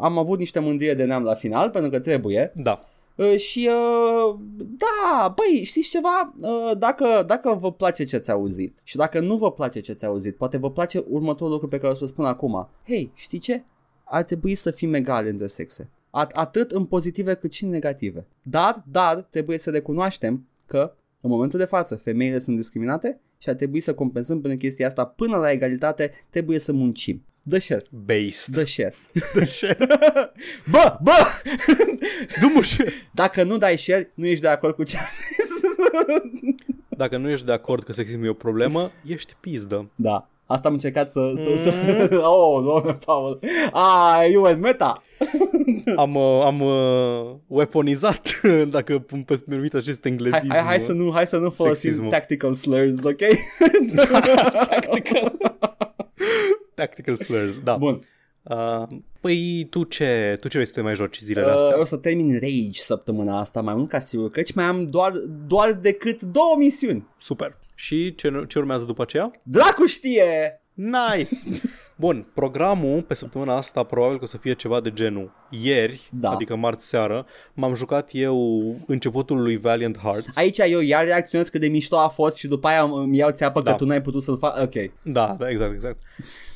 [0.00, 2.52] am avut niște mândrie de neam la final, pentru că trebuie.
[2.54, 2.78] Da.
[3.16, 6.34] Uh, și uh, da, băi, știți ceva?
[6.40, 10.04] Uh, dacă, dacă vă place ce ați auzit și dacă nu vă place ce ați
[10.04, 12.68] auzit, poate vă place următorul lucru pe care o să spun acum.
[12.86, 13.62] Hei, știi ce?
[14.04, 15.90] Ar trebui să fim egali între sexe.
[16.10, 18.26] At- atât în pozitive cât și în negative.
[18.42, 23.54] Dar, dar, trebuie să recunoaștem că în momentul de față femeile sunt discriminate și ar
[23.54, 27.22] trebui să compensăm prin chestia asta până la egalitate trebuie să muncim.
[27.42, 28.54] Dă share, Based.
[28.54, 28.94] dă share.
[29.34, 29.76] De ce?
[30.70, 31.12] Bă, bă!
[32.40, 35.04] Du-mă și- Dacă nu dai share, nu ești de acord cu ce am
[35.36, 35.76] zis.
[37.02, 39.90] Dacă nu ești de acord că sexismul e o problemă, ești pizdă.
[39.94, 40.26] Da.
[40.46, 41.32] Asta am încercat să...
[41.36, 41.74] să, să...
[42.10, 42.18] Mm.
[42.32, 43.38] oh, doamne, Paul.
[43.72, 45.02] Ah, you went meta.
[45.96, 50.48] Am, uh, am uh, weaponizat, dacă îmi permit acest Hai, englezism.
[50.48, 52.10] hai, hai, să nu, hai să nu folosim Sexismul.
[52.10, 53.20] tactical slurs, ok?
[54.68, 55.32] Tactical.
[56.74, 57.76] Tactical slurs, da.
[57.76, 58.06] Bun.
[58.42, 58.82] Uh,
[59.20, 61.78] păi tu ce, tu ce vrei să te mai joci zilele Uh, astea?
[61.80, 65.12] o să termin Rage săptămâna asta, mai mult ca sigur, căci mai am doar,
[65.46, 67.06] doar decât două misiuni.
[67.18, 67.56] Super.
[67.74, 69.30] Și ce, ce urmează după aceea?
[69.44, 70.60] Dracu știe!
[70.74, 71.60] Nice!
[71.96, 76.30] Bun, programul pe săptămâna asta probabil că o să fie ceva de genul ieri, Da.
[76.30, 78.36] adică marți seară, m-am jucat eu
[78.86, 80.36] începutul lui Valiant Hearts.
[80.36, 83.60] Aici eu iar reacționez cât de mișto a fost și după aia îmi iau țeapă
[83.60, 83.70] Da.
[83.70, 84.58] că tu n-ai putut să-l faci.
[84.62, 84.90] Ok.
[85.02, 85.96] Da, da, exact, exact.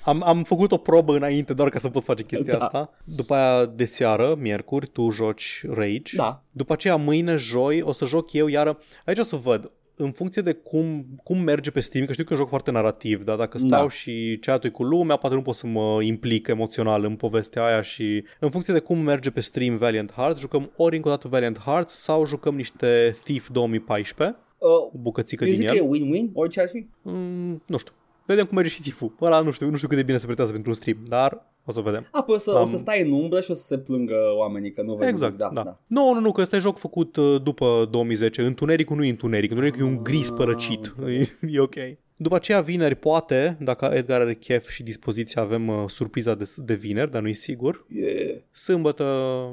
[0.05, 2.65] Am, am făcut o probă înainte doar ca să pot face chestia Da.
[2.65, 2.91] asta.
[3.05, 6.17] După aia de seară, miercuri, tu joci Rage.
[6.17, 6.43] Da.
[6.51, 8.79] După aceea mâine, joi, o să joc eu iară.
[9.05, 12.33] Aici o să văd în funcție de cum, cum merge pe Steam, că știu că
[12.33, 13.89] e un joc foarte narrativ, dar dacă stau Da.
[13.89, 18.25] și chat cu lumea, poate nu pot să mă implic emoțional în povestea aia și
[18.41, 21.59] în funcție de cum merge pe stream Valiant Hearts, jucăm ori încă o dată Valiant
[21.59, 25.79] Hearts sau jucăm niște Thief 2014, Uh, o bucățică eu din zic el.
[25.79, 26.87] că e win-win, orice ar fi.
[27.03, 27.93] Mm, nu știu.
[28.27, 29.13] Vedem cum merge și Thief-ul.
[29.21, 31.73] Ăla nu știu, nu știu cât de bine se pretează pentru un stream, dar o
[31.73, 32.09] să vedem.
[32.11, 34.73] Apoi o să, o Am- să stai în umbră și o să se plângă oamenii
[34.73, 35.55] că nu văd Exact, nimic.
[35.55, 35.63] da.
[35.63, 35.79] da.
[35.87, 38.43] Nu, nu, nu, că ăsta e joc făcut uh, după 2010.
[38.43, 40.91] Întunericul nu e întuneric, întunericul e un gris Ah, părăcit.
[40.99, 41.43] am E, înțeles.
[41.53, 41.75] e ok.
[42.19, 46.75] După aceea, vineri, poate, dacă Edgar are chef și dispoziție, avem uh, surpriza de, de
[46.75, 47.87] vineri, dar nu-i sigur.
[47.89, 48.37] Yeah.
[48.53, 49.05] Sâmbătă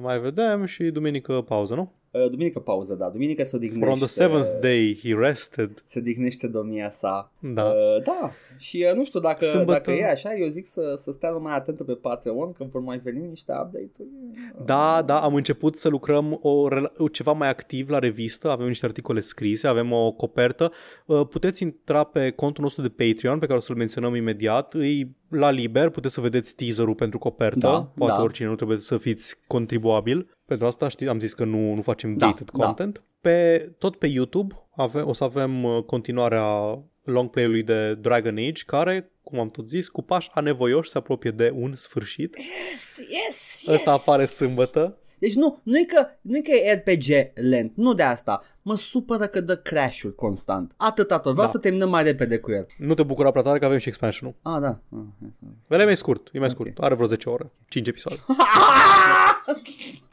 [0.02, 1.92] mai vedem și duminică pauză, nu?
[2.14, 3.10] Uh, duminică pauză, da.
[3.10, 3.84] Duminică se odihnește.
[3.86, 5.82] For on the seventh day he rested.
[5.86, 7.32] Se odihnește domnia sa.
[7.40, 7.64] Da.
[7.64, 8.32] Uh, da.
[8.58, 11.56] Și uh, nu știu dacă, Sâmbătă- dacă e așa, eu zic să, să stea mai
[11.56, 14.10] atentă pe Patreon că vor mai veni niște update-uri.
[14.58, 18.68] Uh, Da, da, am început să lucrăm o, rela- ceva mai activ la revistă, avem
[18.68, 20.72] niște articole scrise, avem o copertă.
[21.06, 24.74] Uh, Puteți intra pe contul nostru de Patreon, pe care o să-l menționăm imediat.
[24.74, 28.22] Îi la liber, puteți să vedeți teaserul pentru copertă, Da, poate da.
[28.22, 30.38] oricine, nu trebuie să fiți contribuabil.
[30.46, 32.66] Pentru asta știi, am zis că nu, nu facem Da, gated da.
[32.66, 33.04] content.
[33.22, 38.64] Pe, tot pe YouTube ave, o să avem uh, continuarea long play-ului de Dragon Age,
[38.66, 42.38] care, cum am tot zis, cu pași anevoioși se apropie de un sfârșit.
[42.38, 44.98] Yes, yes, Ăsta apare sâmbătă.
[45.24, 48.42] Deci nu, nu e că, nu e că e RPG lent, nu de asta.
[48.62, 50.74] Mă supără că dă crash-uri constant.
[50.78, 51.32] Atât, atât.
[51.32, 51.52] Vreau Da.
[51.52, 52.68] să terminăm mai repede cu el.
[52.78, 54.54] Nu te bucura prea tare că avem și expansion-ul.
[54.54, 54.68] Ah, da.
[54.68, 55.34] Ah, yes,
[55.68, 56.54] El e mai scurt, e mai Ok.
[56.54, 56.78] scurt.
[56.80, 58.22] Are vreo 10 ore, 5 episoade.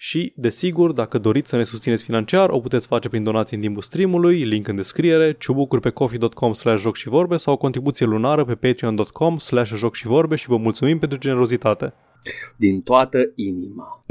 [0.00, 3.82] și, desigur, dacă doriți să ne susțineți financiar, o puteți face prin donații în timpul
[3.82, 8.44] streamului, link în descriere, ciubucuri pe coffee.com slash joc și vorbe sau o contribuție lunară
[8.44, 11.94] pe patreon.com slash joc și vorbe și vă mulțumim pentru generozitate.
[12.56, 14.04] Din toată inima.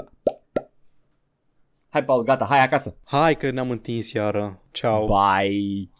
[1.89, 2.95] Hai, Paul, gata, hai acasă.
[3.03, 4.61] Hai că ne-am întins iară.
[4.71, 5.05] Ciao.
[5.05, 5.89] Bye.